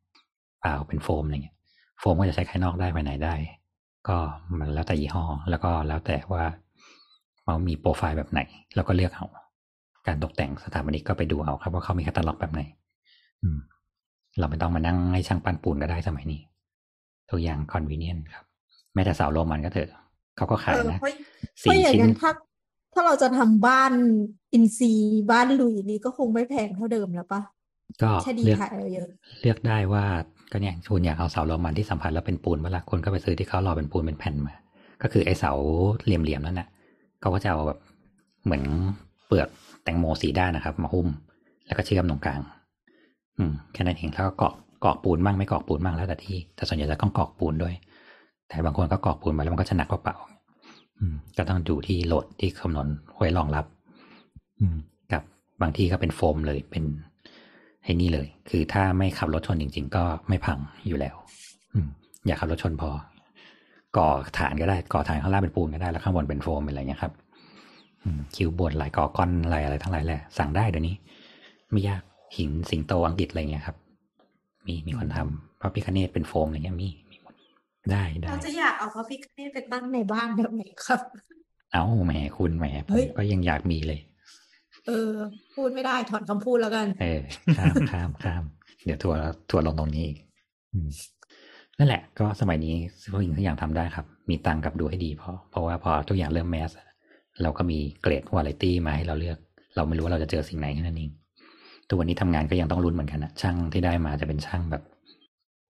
[0.62, 1.56] เปล่าเป็นโฟมอะไรเงี้ย
[2.00, 3.34] โฟมก็จะใช้ภายนอกได้ภายในได้
[4.08, 4.18] ก็
[4.60, 6.45] มันแล้วแต่ยี่ห้อ แล้วก็แล้วแต่ว่า
[7.44, 8.41] เขามีโปรไฟล์แบบไหน
[8.76, 9.26] แล้วก็เลือกเอา
[10.08, 12.82] การตกแต่งสถาปนิกก็ไปดูเอาครับว่าเขามีแคตตาล็อกแบบไหนอืม
[14.40, 16.41] เราไม่ต้องมานั่งให้ช่างปั้นปูนก็ได้สมัยนี้
[17.30, 18.45] ตัวอย่าง convenient ครับ
[18.94, 19.90] แม้แต่เสาโรมันก็เถอะ
[20.38, 21.14] เขาก็ขายเออนะเพราะ
[21.61, 22.32] เพสี่ราะอย่างชิ้นนั้นถ้า
[22.94, 23.94] ถ้าเราจะทำบ้าน
[24.53, 27.41] อินซีย์บ้านหลุยนี่ก็คงไม่แพงเท่าเดิมแล้วปะ
[28.03, 29.07] ก็แค่ดีเลือกขายเราเยอะ
[29.41, 30.06] เลือกได้ว่า
[30.52, 34.53] ก็เนี่ยคุณอยากเอาเสาโรมันที่สัมผัสแล้วเป็นปูนเวลาคนก็ไปซื้อที่เขาหล่อเป็นปูนเป็นแผ่นมา
[35.02, 35.53] ก็คือไอ้เสา
[36.03, 36.68] เหลี่ยมๆนั่นน่ะ
[37.22, 37.80] เขาก็จะเอาแบบ
[38.44, 38.64] เหมือน
[39.28, 39.49] เปลือก
[39.84, 41.07] แตงโมสีด้านนะครับ มาหุ้ม
[41.65, 42.40] แล้วก็เชื่อมตรงกลาง
[43.38, 47.73] อืมแค่นั้นเองแล้วก็เกาะเกาะปูนบ้างไม่เกาะปูนบ้างแล้วแต่ที่ แต่ส่วนใหญ่จะต้องเกาะปูนด้วย
[48.47, 50.15] แต่บางคนก็เกาะปูนมาแล้วมันก็จะหนักเปล่า
[50.99, 53.65] อืมก็ต้องดูที่โหลดที่คำนวณไว้รองรับ
[54.60, 54.76] อืม
[55.11, 55.23] กับ
[55.61, 56.84] บางที่ก็เป็นโฟมเลยเป็น
[57.84, 61.15] ไอ้นี่เลย คือถ้าไม่ขับรถชนจริง ๆ ก็ไม่พังอยู่แล้ว
[61.73, 61.88] อืม
[62.26, 62.89] อย่าขับรถชนพอ
[63.97, 64.07] ก่อ
[64.38, 67.14] ฐานก็ได้ ก่อฐานข้างล่างเป็นปูนก็ได้ แล้วข้างบนเป็นโฟมเป็นอะไรเงี้ยครับ
[68.35, 70.95] คิวบนลายก่อก้อนลายอะไรทั้งหลายแหละสั่งได้เดี๋ยวนี้
[71.72, 72.01] ไม่ยาก
[72.38, 73.77] หินสิงโตอังกฤษอะไรเงี้ยครับ
[74.68, 77.35] มีมีคนทำพระพิคเนตเป็นโฟมอะไรเงี้ยมีมีหมด
[77.91, 81.01] ได้ได้เราจะอยากเอาพระพิฆเนศไปตั้งในบ้านแบบไหนครับ
[81.73, 83.99] เอาแหมคุณแหมผเฮ้มยก็ยังอยากมีเลย
[84.88, 85.11] เออ
[85.53, 87.22] พูดไม่ได้ถอนคำพูดแล้วกัน เออ
[87.57, 88.43] ข้ามข้ามข้าม
[88.85, 89.19] เดี๋ยวทัวร์
[89.49, 90.18] ทัวร์ลงตรงนี้อีก
[90.73, 90.89] อืม
[91.77, 92.76] นั่นแหละ ก็สมัยนี้
[93.11, 96.88] ทุกสิ่งทุกอย่างทำได้ครับ มีตังค์กับดูให้ดีพอเพราะว่าพอทุกอย่างเริ่มแมสอะ
[97.41, 99.38] เราก็มีเกรดวาไรตี้มาให้เราเลือก
[99.76, 101.11] เราไม่รู้ว่าเราจะเจอสิ่งไหนแค่นั้นเอง
[101.88, 104.84] ทุกวันนี้ทำงานก็ยังต้องลุ้นเหมือนกันนะช่างที่ได้มาจะเป็นช่างแบบ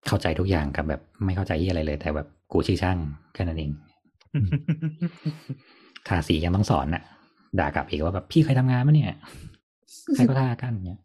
[0.07, 2.98] เข้าใจทุกอย่างกับแบบ ไม่เข้าใจที่อะไรเลย แต่แบบกูชื่อช่าง
[3.34, 3.72] แค่นั้นเอง
[6.07, 7.03] ทาสียังต้องสอนน่ะ
[7.60, 9.15] ด่ากลับอีกว่าแบบพี่ใครทำงานมะเนี่ย
[10.15, 10.99] ใครก็ทากันเนี่ย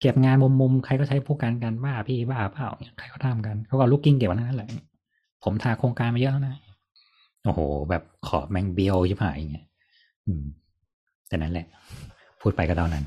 [0.00, 4.68] เก็บงานมุมมุมๆใครก็ใช้พวกกันกันบ้าพี่บ้าเปล่าเนี่ยใครก็ทำกันเขาก็ลูกกิ้งเก็บวันนั้นแหละ
[5.44, 6.56] ผมทาโครงการมาเยอะแล้วนะ
[7.44, 7.60] โอ้โห
[7.90, 9.66] แบบขอบแมงเบียวชิบหายอย่างเงี้ย
[10.26, 10.44] อืม
[11.28, 11.66] แต่นั้นแหละ
[12.40, 13.04] พูดไปก็เท่านั้น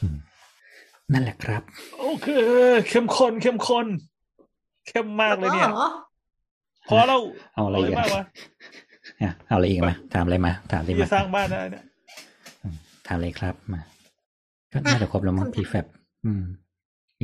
[0.00, 0.16] อืม
[1.12, 1.62] นั่นแหละครับ
[2.00, 2.28] โอเค
[2.88, 3.86] เข้มข้นเข้มข้น
[4.88, 5.88] เข้มมากเลยเนี่ยหรอ
[6.88, 7.20] พอแล้ว
[7.54, 8.24] เอาอะไรอีกมากอะวะ
[9.22, 11.84] อะเอาอะไรอีกมาถามอะไรมา ถามสิที่มาจะสร้างบ้านได้เนี่ย
[13.06, 13.80] ถามเลยครับมา
[14.72, 15.86] ก็น่าจะครบแล้วมั้งพีแฟบ
[16.26, 16.44] อืม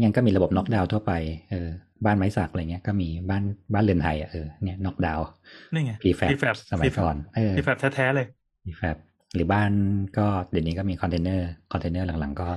[0.01, 1.13] งั้นก็มีระบบน็อกดาวน์ทั่วไป
[1.51, 1.69] เออ
[2.05, 3.43] บ้านไม้สักอะไรเงี้ยก็มีบ้าน
[3.75, 5.27] บ้านเรือนไทยอะเออเนี่ยน็อกดาวน์
[5.73, 8.27] นี่ไงพีแฟบ prefab สมัยก่อนเออที่แบบแท้ๆเลย
[8.65, 8.97] พีแฟบ
[9.35, 9.71] หรือบ้าน
[10.19, 12.49] ก็เดี๋ยวนี้ก็มีคอนเทนเนอร์คอนเทนเนอร์หลังๆ ก็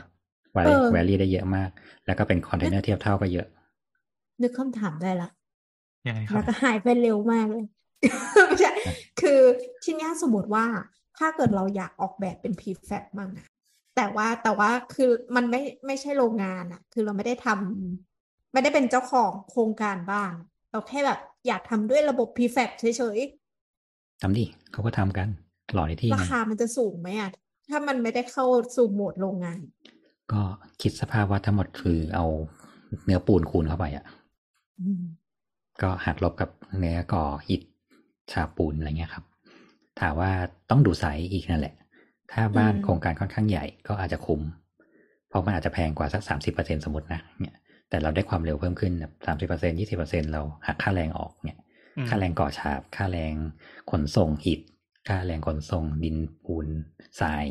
[0.56, 1.69] ไว้เออ vary ได้เยอะมาก
[2.06, 3.48] แล้วก็เป็นคอนเทนเนอร์เทียบเท่าก็เยอะ
[4.41, 5.30] นึกคำถามได้ละ
[6.07, 7.65] ยังไงครับแล้วก็หายไปเร็วมากเลย
[8.48, 8.72] ไม่ใช่
[9.22, 9.40] คือ
[9.84, 10.65] ทีเนี้ยสมมติว่า
[11.18, 13.48] ถ้าเกิดเราอยากออกแบบเป็น prefab มั่งอะ
[13.95, 20.34] แต่ว่าแต่ว่าคือมันไม่ไม่ใช่โรงงานอะคือเราไม่ได้ทำไม่ได้เป็นเจ้าของโครงการบ้าน
[20.72, 23.19] เราแค่แบบอยากทำด้วยระบบ prefab เฉย
[24.22, 25.27] ทำดิเขาก็ทำกัน
[25.73, 27.30] หล่อในที่ๆราไงคามันจะสูงไหมอะ
[27.69, 28.45] ถ้ามันไม่ได้เข้า
[28.76, 29.60] สู่โหมดโรงงาน
[30.31, 30.41] ก็
[30.81, 32.26] คิดสภาพว่าทั้งหมดคือเอา
[33.06, 34.06] เนื้อปูนคูณเข้าไปอะ
[34.81, 35.03] อืม
[35.81, 36.49] ก็หักลบกับ
[36.80, 37.61] เนื้อก่ออิฐ
[38.31, 39.26] ฉาบปูนอะไรเงี้ยครับ
[39.99, 40.31] ถามว่า
[40.69, 41.76] ต้องดูไซส์อีกนั่นแหละ
[42.31, 44.41] ถ้าบ้านอืมโครงการค่อนข้างใหญ่ก็อาจจะคุ้ม
[45.30, 47.56] เพราะมันอาจจะแพงกว่าสักสามสิบเปอร์เซ็นสมมตินะเนี่ย
[47.89, 51.60] แต่เราได้ความเร็วเพิ่มขึ้นแบบสามสิบเปอร์เซ็นยี่สิบเปอร์เซ็นเราหักค่าแรงออกเนี่ย
[51.97, 53.34] อืมค่าแรงก่อฉาบ ค่าแรง
[53.91, 54.61] ขนส่งอิฐ
[55.07, 56.68] ค่าแรงขนส่งดินปูน
[57.19, 57.45] ทราย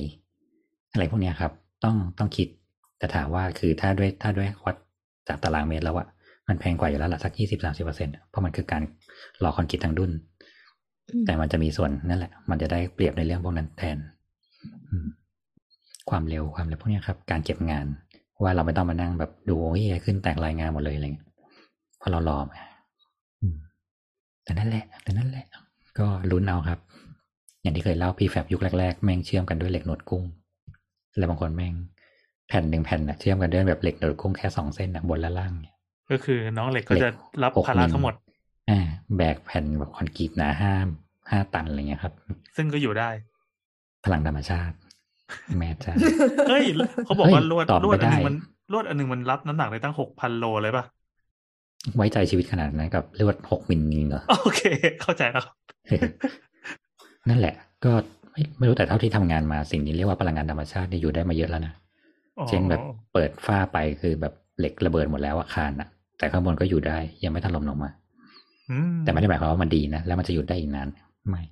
[0.93, 1.53] อะไรพวกเนี้ยครับ
[1.85, 2.49] ต้องต้องคิด
[3.05, 4.77] แต่ถามว่าคือถ้าด้วยถ้าด้วยวัด
[5.29, 6.07] จากตารางเมตรแล้วอะ
[6.49, 8.83] มันแพงกว่าอยู่แล้วละสักยี่สิบสามสิบเปอร์เซ็นเพราะมันคือการ
[9.41, 10.11] หล่อคอนกรีตทางดุน
[11.09, 13.97] อืมแต่มันจะมีส่วนนั่นแหละ มันจะได้เปรียบในเรื่องพวกนั้นแทน
[14.91, 15.07] อืม
[16.11, 17.87] ความเร็วความเร็วพวกเนี้ยครับ การเก็บงาน
[18.43, 21.27] ว่าเราไม่ต้องมานั่งแบบดูโอ้ยขึ้นแตกรายงานหมดเลยอะไรเงี้ย
[21.99, 22.61] เพราะเรารอมา
[23.41, 23.57] อืม
[24.45, 25.47] แต่นั่นแหละ แต่นั่นแหละ
[25.99, 26.79] ก็ลุ้นเอาครับ
[27.63, 30.25] อย่างที่เคยเล่าพีแฟบยุคแรกๆ แม่งเชื่อมกันด้วยเหล็กหนวดกุ้ง
[31.17, 31.75] แล้วบางคนแม่ง
[32.49, 35.75] แผ่นหนึ่งแผ่นนะเชื่อมกันด้วยแบบเหล็กหนวดกุ้งแค่สองเส้นนะบนและล่างเนี่ย
[36.11, 37.13] ก็คือน้องเหล็กก็เหล็กจะ
[37.43, 38.15] รับหกภาระมิลทั้งหมด
[38.71, 38.81] อ่า
[39.17, 40.73] แบกแผ่นแบบคอนกรีตหนาห้า
[41.31, 42.13] ห้าตันอะไรเงี้ยครับ
[42.57, 43.11] ซึ่งก็อยู่ได้
[44.05, 44.75] พลังธรรมชาติ
[45.59, 45.93] แม่จ้า
[46.49, 46.65] เฮ้ย
[47.07, 48.37] เขาบอกว่าเฮ้ยลวดตอบลวดไม่อันหนึ่งได้มัน
[48.73, 50.85] ลวดอันหนึ่งมันรับน้ำหนักได้ตั้งหกพันโลเลยป่ะ
[51.97, 54.61] ไว้ใจชีวิตขนาดนั้นกับเรียกว่าหกมิลจริงเหรอโอเค
[55.03, 55.55] เข้าใจแล้วครับ
[57.29, 57.55] นั่นแหละ
[57.85, 57.93] ก็
[58.33, 61.84] ไม่ไม่รู้แต่เท่าที่ทำงานมาสิ่งนี้เรียกว่าพลังงานธรรมชาติเนี่ยอยู่ได้มาเยอะแล้วนะอ๋อ
[62.49, 62.83] เช่นแบบ
[63.13, 65.89] เปิดฝ้าไปคือแบบเหล็กระเบิดหมดแล้วอาคารอะ
[66.19, 67.91] แต่ข้างบนก็อยู่ได้ยังไม่ถล่มลงมา
[68.71, 70.89] อืมแต่ไม่ได้หมายความว่ามันดีนะแล้วมันจะหยุดได้อีกนาน
[71.29, 71.43] ไม่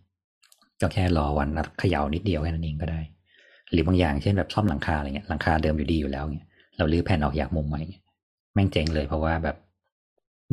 [0.81, 3.01] ก็แค่รอวันนัดเขย่านิดเดียวแค่นั้นเองก็ได้
[3.73, 8.03] หรือบางอย่างเช่นแบบซ่อมหลังคาอะไรเงี้ยหลังคาเดิมอยู่ดีอยู่แล้วเงี้ยเราลื้อแผ่นออกอยากมุมใหม่เงี้ย
[8.55, 9.57] แม่งเจ๊งเลยเพราะว่าแบบ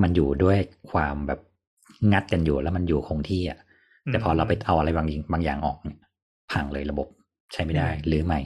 [0.02, 0.58] มันอยู่ด้วย
[0.92, 1.40] ความแบบ
[2.12, 3.60] งัดกันอยู่แล้วมันอยู่คงที่อะ
[4.12, 6.00] แต่พอเราไปเอาอะไรบางอย่างบางอย่างออกเนี่ย
[6.52, 7.08] พังเลยระบบ
[7.54, 8.40] ใช้ไม่ได้หรือใหม่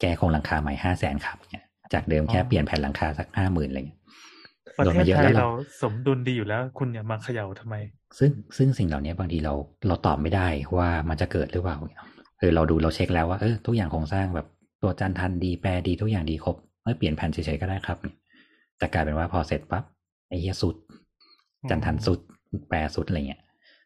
[0.00, 4.00] แก้โครงหลังคาใหม่ห้าแสนครับเนี่ยจากเดิมแค่เปลี่ยนแผ่นหลังคาสักห้าหมื่นอะไรเงี้ย
[4.76, 5.50] ประโดนเทมาศเยอะไทแล้ยวเราเรา
[5.82, 7.74] สมดุลดีอยู่แล้ว คุณอย่ามาเขย่าทำไม
[8.18, 9.54] ซึ่งซึ่งสิ่งเหล่านี้บางทีเรา
[9.88, 10.46] เราตอบไม่ได้
[10.78, 11.76] ว่ามันจะเกิดหรือเปล่า
[12.40, 14.46] คือเราดูเราเช็คแล้วว่าเออทุกอย่างโครงสร้างแบบ
[14.82, 17.98] ตัวจันทันดีแปรดีทุกอย่างดีครบเออเปลี่ยนแผ่นเฉยๆก็ได้ครับ
[18.78, 19.84] แต่กลายเป็นว่าพอเสร็จปั๊บ
[20.28, 20.76] ไอ้เหี้ยสุด
[21.70, 22.20] จันทันสุด
[22.68, 23.42] แปรสุดอะไรเงี้ย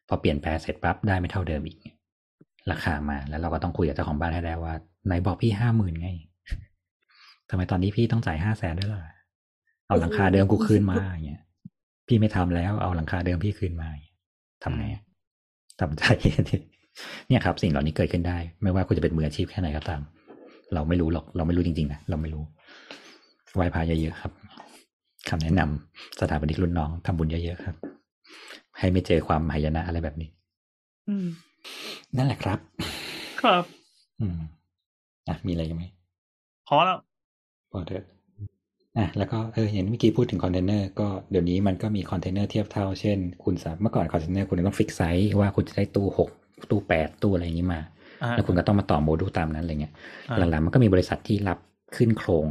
[0.08, 1.78] พอเปลี่ยนแปรเสร็จปั๊บได้ไม่เท่าเดิมอีก
[2.70, 4.74] ราคามาแล้วเราก็ต้องคุยกับเจ้าของบ้านให้ได้ว่า
[5.06, 6.08] ไหนบอกพี่ห้าหมื่นไง
[7.50, 9.02] ทำไมตอนนี้พี่ต้องจ่ายห้าแสนด้วยล่ะ
[9.86, 11.42] เอาหลังคาเดิมกูคืนมาอย่างเงี้ย
[12.08, 14.16] พี่ไม่ทำแล้ว เอาหลังคาเดิมพี่คืนมาอย่างเงี้ย
[14.62, 15.02] ทำไงอะ
[15.80, 16.04] ทำใจ
[17.28, 20.00] เนี่ยครับ สิ่งเหล่านี้เกิดขึ้นได้ ไม่ว่าคุณจะเป็นมืออาชีพแค่ไหนก็ตาม
[20.74, 22.44] เราไม่รู้หรอก เราไม่รู้จริงๆนะ เราไม่รู้
[23.54, 24.32] ไหว้พระเยอะๆครับ
[25.28, 27.76] คำแนะนำสถาปนิกรุ่นน้องทำบุญเยอะๆครับ
[28.78, 30.28] ให้ไม่เจอความหายนะอะไรแบบนี้
[31.08, 31.26] อืม
[32.16, 32.58] นั่นแหละครับ
[33.42, 33.64] ครับ
[34.20, 34.38] อืม
[35.28, 35.84] อะมีอะไรกันไหม
[36.68, 36.98] พอแล้ว
[37.72, 38.04] พอเถอะ
[38.98, 46.30] อะแล้วก็เอออย่างเมื่อกี้พูดถึงคอนเทนเนอร์ก็เดี๋ยวนี้มันก็มีคอนเทนเนอร์เทียบเท่าเช่น คุณสามเมื่อก่อนคอนเทนเนอร์คุณต้อง fix size ว่าคุณจะได้ตู้หก
[46.70, 47.80] ตู้แปดตู้อะไรอย่างนี้มา
[48.22, 49.92] อ่าแล้วคุณก็ต้องมาต่อโมดูลตามนั้นอะไรเงี้ย
[50.28, 51.58] อ่าหลังๆมันก็มีบริษัทที่รับ
[51.96, 52.46] ขึ้นโครง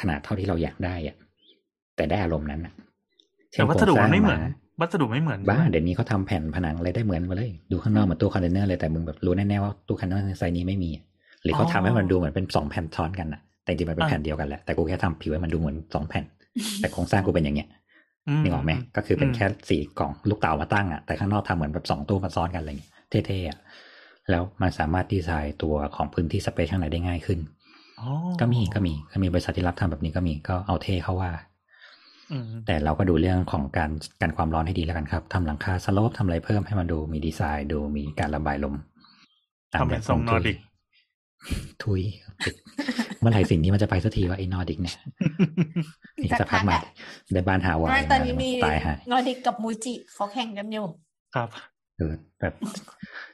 [0.00, 1.16] ขนาดเท่าที่เราอยากได้อะ
[1.96, 2.72] แต่ได้อารมณ์นั้นอะ
[3.52, 11.04] ใช่แต่วัสดุโครงสร้างมันไม่เหมือนวัสดุไม่เหมือนบ้าเดี๋ยวนี้เขาทำแผ่นผนังอะไรได้เหมือนมาเลย ดูข้างนอกเหมือนตู้คอนเทนเนอร์เลยแต่มึงแบบรู้แน่ๆว่าตู้คอนเทนเนอร์ไซส์นี้ไม่มีอะ
[11.42, 16.24] หรือเขาทำให้มันดูเหมือนเป็นสองแผ่นซ้อนกันอะแต่จริงๆมันเป็นแผ่นเดียวกันแหละแต่กูแค่ทำผิวให้มันดูเหมือนสองแผ่น
[16.80, 17.68] แต่โครงสร้างกูเป็นอย่างเงี้ย
[18.38, 22.92] มนึกออกไหมก็คือเป็นมแค่สี่กล่องลูกเต๋ามาตั้งอะแต่ข้างนอกทำเหมือนแบบสองตู้มาซ้อนกันอะไรเงี้ย
[23.26, 23.58] เท่ๆอะ
[24.30, 27.38] แล้วมันสามารถดีไซน์ตัวของพื้นที่ space ข้างในได้ง่ายขึ้น
[28.00, 28.08] อ๋อ
[28.40, 31.30] ก็มีก็มีก็มีบริษัทที่รับทำแบบนี้ก็มีก็เอาเท่เขาว่า
[32.32, 33.90] อืมแต่เราก็ดูเรื่องของการ
[34.20, 38.74] กันความร้อนให้ดีแล้วกันครับทำหลังคา slope ทำอะไรเพิ่มให้มันดูมีดีไซน์ดูมีการระบายลม
[39.72, 40.56] ตามทำแบเป็นทรงขนอร์ดิก
[41.84, 42.02] ทุย
[42.42, 42.54] ทุย
[43.20, 44.96] เมื่อไหร่สิ่งนี้มันจะไปสักทีว่าไอ้นอร์ดิกเนี่ย
[46.22, 46.78] อีกสักพักมา
[47.32, 50.86] ได้บ้านฮาวายไม่ตอนนี้มีตายหายนอร์ดิกกับมูจิเขาแข่งกันอยู่
[51.34, 51.48] ครับ
[51.96, 52.54] เออแบบ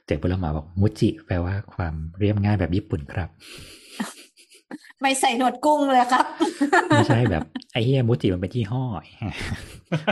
[0.05, 3.29] เจ็บเพื่อนมาบอกมูจิ แปลว่าความเรียบง่ายแบบญี่ปุ่นครับ
[5.01, 6.25] ไม่ใส่หนวดกุ้งเลยครับ
[6.89, 7.43] ไม่ใช่แบบ
[7.73, 8.83] ไอ้เฮียมุจิมันเป็นยี่ห้อ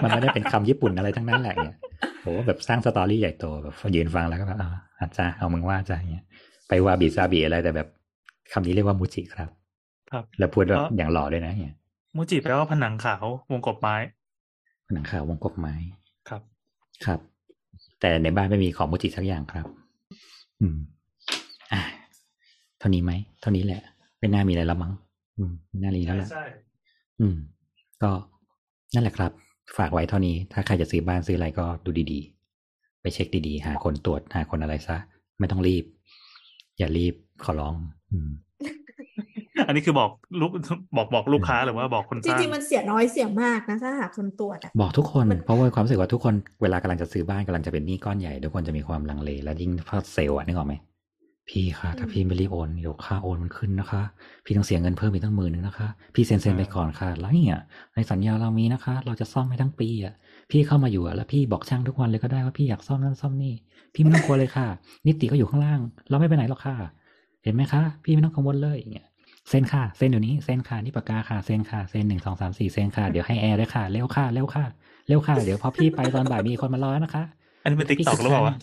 [0.03, 1.77] มันไม่ได้เป็นคำญี่ปุ่นอะไรทั้งนั้นแหละเนี่ย
[2.21, 4.69] โหแบบสร้างสตอรี่ใหญ่โตแบบยืนฟังแล้วก็แบบอ่า
[4.99, 6.25] อาจารย์เอามึงว่าอาจารย์เงี้ย
[6.67, 7.87] ไปวาบิซาบิอะไรแต่แบบ
[8.53, 9.49] คำนี้เรียกว่ามุจิครับ
[10.11, 11.75] ครับ แล้วพูดแบบเพราะอย่างหล่อด้วยนะเนี่ย
[12.15, 13.95] มูจิแปลว่าผนังขาววงกบไม้
[14.87, 15.73] ผนังขาววงกบไม้
[16.29, 16.41] ครับ
[17.05, 17.19] ครับ
[17.99, 19.65] แต่ในบ้านไม่มีของมูจิสักอย่างครับ
[20.61, 20.77] อืม
[21.73, 21.81] อะ
[22.79, 23.11] เท่านี้ไหม
[23.41, 23.81] เท่านี้แหละ
[24.19, 24.93] ไม่น่ามีอะไรแล้วมั้ง
[25.37, 26.43] อืมไม่น่ารีแล้วล่ะใช่
[27.19, 27.37] อืม
[28.03, 28.11] ก็
[28.93, 29.31] นั่นแหละครับ
[29.77, 34.97] ฝากไว้เท่านี้ ถ้าใครจะซื้อบ้านซื้ออะไรก็ดูดีๆ ไปเช็คดีๆ หาคนตรวจหาคนอะไรซะ
[35.39, 35.83] ไม่ต้องรีบ
[36.77, 37.75] อย่ารีบขอร้อง
[38.11, 38.31] อืม
[39.67, 40.51] อันนี้คือบอกลูก
[40.97, 50.75] บอกบอกลูกค้าหรือว่าบอกคนจสร้างริงๆมันเสียน้อยเสียมากนะถ้าหาคนตรวจอะบอกทุกคนมันเพราะว่าความรู้สึกว่าทุกคนเวลากำลังจะซื้อบ้านกำลังจะเป็นหนี้ก้อนใหญ่ทุกคนจะมีความลังเล แล้วยิ่งพอเซลล์อะนึกออกไหม
[51.49, 54.01] พี่คะถ้าพี่ไม่รีบโอนเดี๋ยวค่าโอนมันขึ้นนะคะ
[54.45, 57.59] พี่ต้องเสียเงินเพิ่มอีกตั้งหมื่นนึงนะคะ พี่เซ็นเซ็นไปก่อนค่ะ แล้วเนี่ย
[57.95, 60.13] ในสัญญาเรามีนะคะ เราจะซ่อมให้ทั้งปีอะ
[60.51, 63.53] พี่เข้ามาอยู่อะแล้วพี่บอกช่างทุกวันเลยก็ได้ว่าพี่อยากซ่อมนั่นซ่อมนี่
[63.93, 64.67] พี่ไม่ต้องกลัวเลยค่ะ
[65.07, 66.75] นิติก็อยู่ข้างล่าง เราไม่ไปไหนหรอกค่ะ
[67.43, 69.07] เห็นไหมคะ พี่ไม่ต้องกังวลเลยอย่างเงี้ย
[69.49, 74.65] เซ็นค่ะเซ็นเดี๋ยวนี้เซ็นค่ะนี่ปากกาค่ะเซ็นค่ะเซ็นหนึ่งสองสามสี่เซ็นค่ะเดี๋ยวให้แอร์ด้วยค่ะเร็วค่ะเร็วค่ะ
[75.07, 77.23] เร็วค่ะ เดี๋ยวพอพี่ไปตอนบ่ายมีคนมารอแล้วนะคะ
[77.61, 78.55] อันนี้เป็นติ๊กตอกหรือเปล่าวะ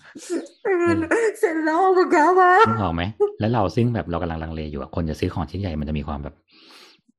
[1.39, 3.03] เสร็จแล้วปากกามานึกออกไหม
[3.41, 6.35] แล้วเราซึ่งแบบเรากำลังลังเลอยู่อะคนจะซื้อของชิ้นใหญ่มันจะมีความแบบ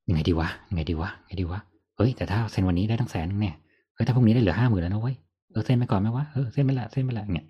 [0.10, 1.60] ยังไงดีวะยังไงดีวะยังไงดีวะ
[1.98, 3.56] เฮ้ยแต่ถ้าเซ็นวันนี้ได้ตั้งแสนนึงเนี่ย
[3.94, 5.16] เฮ้ยถ้าพรุ่งนี้ได้เหลือห้าหมื่นแล้วนะเว้ย
[5.52, 7.46] เออเซ็นไปก่อนไหมวะเออเซ็นไปละเซ็นไปละเนี่ย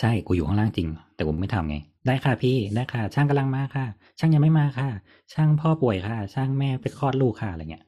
[0.00, 1.76] ใช่กูอยู่ข้างล่างจริง แต่กูไม่ทำไง
[2.06, 3.84] ได้ค่ะพี่ได้ค่ะ ช่างกำลังมาค่ะ
[4.18, 4.88] ช่างยังไม่มาค่ะ
[5.32, 7.84] ช่างพ่อป่วยค่ะ ช่างแม่ไปคลอดลูกค่ะอะไรเงี้ย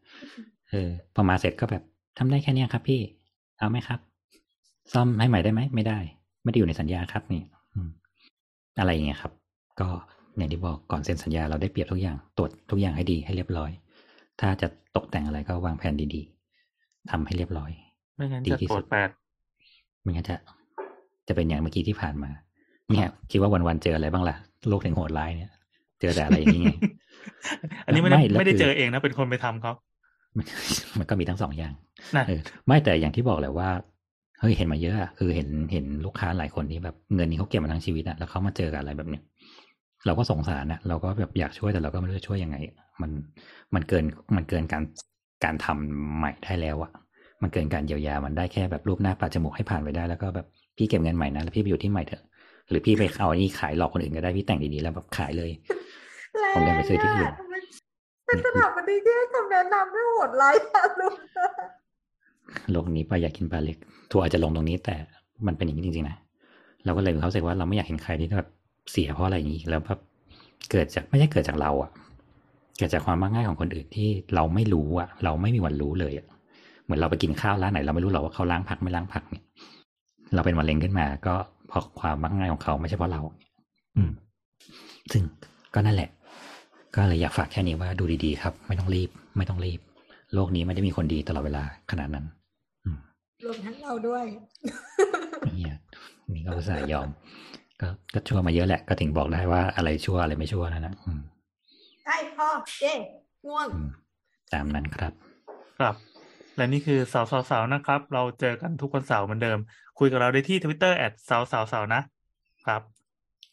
[0.71, 1.83] เออพอมาเสร็จก็แบบ
[2.19, 3.01] ทำได้แค่เนี้ยครับ พี่
[3.59, 3.99] เอาไหมครับ
[4.93, 5.99] ซ่อมให้ใหม่ได้ไหมไม่ได้
[6.43, 7.43] ไม่ได้อยู่ในสัญญาครับนี่
[7.75, 7.89] อืม
[8.81, 9.33] อะไรอย่างเงี้ยครับ
[9.81, 9.89] ก็
[10.37, 13.71] อย่างที่บอกก่อนเซ็นสัญญาเราได้เปรียบทุกอย่างตรวจทุกอย่างให้ดีให้เรียบร้อย
[14.41, 17.71] ถ้าจะตกแต่งอะไรก็วางแผนดีๆทำให้เรียบร้อย
[18.17, 19.09] ไม่งั้นดีจะที่โกรสุธดแปด
[20.03, 20.37] ไม่งั้นจะ
[21.29, 22.31] จะเป็นอย่างเมื่อกี้ที่ผ่านมา
[22.91, 24.37] เนี่ยคิดว่าวันๆเจออะไรบ้างล่ะ
[24.69, 25.51] โลกถึงโหดร้ายเนี่ย
[26.01, 26.71] เจอแต่อะไรอย่างนี้ไง
[27.87, 29.73] อันนี้ไม่ได้ไม่แล้วไม่ได้คือเจอเองนะเป็นคนไปทำเขา
[30.37, 30.47] มัน
[30.99, 31.73] มันก็มีทั้งสองอย่าง
[32.17, 33.69] นะเออไม่แต่อย่างที่บอกแหละว่า
[34.43, 39.23] เฮ้ยเห็นมาเยอะอะคือเห็นเห็นลูกค้าหลายคนที่แบบเงินนี้เขาเก็บมาทั้งชีวิตอะแล้วเขามาเจอกับอะไรแบบเนี้ย
[40.07, 42.57] เราก็สงสารนะเราก็แบบอยากช่วยแต่เราก็ไม่รู้จะช่วยยังไง
[43.03, 43.11] มัน
[43.75, 44.05] มันเกิน
[44.37, 44.83] มันเกินการ
[45.45, 46.93] การทำใหม่ได้แล้วอะ
[47.43, 50.47] มันเกินการเยียวยามันได้แค่แบบรูปหน้าปลาจมูกให้ผ่านไปได้แล้วก็แบบ
[50.77, 52.23] พี่เก็บเงินใหม่นะแล้วพี่ไปอยู่ที่ใหม่เถอะ
[52.69, 55.51] หรือพี่ไปเอาอันนี้ขายหลอกคนอื่นก็ได้พี่แต่งดีๆแล้วแบบขายเลย
[56.55, 57.33] ผมยังไปซื้อที่อื่น
[58.27, 61.15] เป็นสถาปนิกที่ให้คำแนะนำไม่โหดร้ายอะลูก
[61.82, 63.77] โลกนี้ปลาอยากกินปลาเล็ก
[64.11, 64.95] ทัวร์อาจจะลงตรงนี้ แต่
[65.47, 66.17] มันเป็นอย่างนี้จริงๆนะ
[66.85, 68.51] เราก็เลยมีความรู้สึกว่าเราไม่อยากเห็นใครที่แบบ
[68.91, 70.01] เสียเพราะอะไรอย่างนี้แล้วแบบ
[70.71, 71.91] เกิดจากไม่ใช่เกิดจากเราอะ
[72.79, 76.27] เกิดจากความมักง่ายของคนอื่นที่เราไม่รู้อะเราไม่มีวันรู้เลยอะ
[76.85, 79.45] เหมือนเราไปกินข้าวร้านไหน เราไม่รู้หรอกว่าเขาล้างผักไม่ล้างผักเนี่ย
[80.35, 81.35] เราเป็นมะเร็งขึ้นมา ก็
[81.69, 83.21] เพราะความมักง่ายของเขาไม่ใช่เพราะเรา
[83.97, 84.11] อืม
[85.13, 85.23] ซึ่ง
[85.75, 86.11] ก็นั่นแหละ
[86.97, 89.81] ก็เลยอยากฝากแค่นี้ว่าดูดีๆครับ ไม่ต้องรีบ ไม่ต้องรีบ
[90.35, 92.27] โลกนี้ไม่ได้มีคนดีตลอดเวลาขนาดนั้น
[92.85, 92.99] อืม
[93.45, 94.25] รวมทั้งเราด้วย
[95.55, 95.77] เนี่ย
[96.35, 97.09] นี่ก็อุตส่าห์ยอม
[97.81, 101.21] ก็ก็ชั่วมาเยอะแหละ ก็ถึงบอกได้ว่าอะไรชั่วอะไรไม่ชั่วนะนะอืม
[102.05, 102.49] ใช่พ่อ
[102.79, 102.93] เจ๊
[103.47, 103.89] ง่วงอืม
[104.53, 105.13] ตามนั้นครับ
[105.79, 105.95] ครับ
[106.57, 109.59] และนี่คือเสาเสาเสานะครับ เราเจอกันทุกวันเสาร์เหมือนเดิม
[109.99, 112.01] คุยกับเราได้ที่ทวิตเตอร์ at เสาเสาเสานะ
[112.67, 112.83] ครับ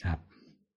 [0.04, 0.20] ครับ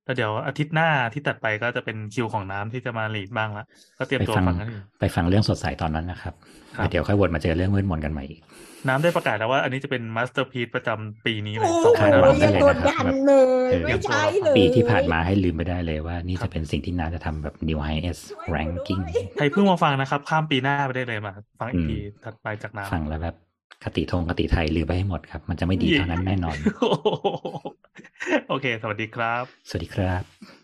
[0.05, 3.65] แล้วเดี๋ยวอาทิตย์หน้าที่ตัดไปก็จะเป็นคิวของน้ำที่จะมา lead บ้างละ
[3.99, 6.35] ก็เตรียมไปตัวฟังฟังกันอยู่ไปฟังเรื่องสดใสตอนนั้นนะครับ
[6.77, 8.41] ครับเดี๋ยวค่อยวนมาเจอเรื่องมืดมนกันใหม่อีก
[8.89, 13.33] น้ำได้ประกาศแล้วว่าอันนี้จะเป็นมาสเตอร์พี e ประจำปีนี้เลยโอ้สองโหพันคาดหวังได้ยังเลยกนะดครับดันเล
[13.69, 18.23] ยเออไม่ใช่เลยปีที่ผ่านมาให้ลืมไปได้เลยว่า นี่จะเป็นสิ่งที่น่าจะทำแบบ new highest
[18.55, 19.03] ranking
[19.37, 23.37] ใครเพิ่งมาฟังนะครับ ข้ามปีหน้าไปได้เลยมา ฟังอีกทีถัดไปจากน้ำฟังแล้วแบบ
[23.85, 26.57] คติทงคติไทยลืมไปให้หมดครับ มันจะไม่ดีเท่านั้นแน่นอน
[28.49, 30.62] โอเค สวัสดีครับ สวัสดีครับ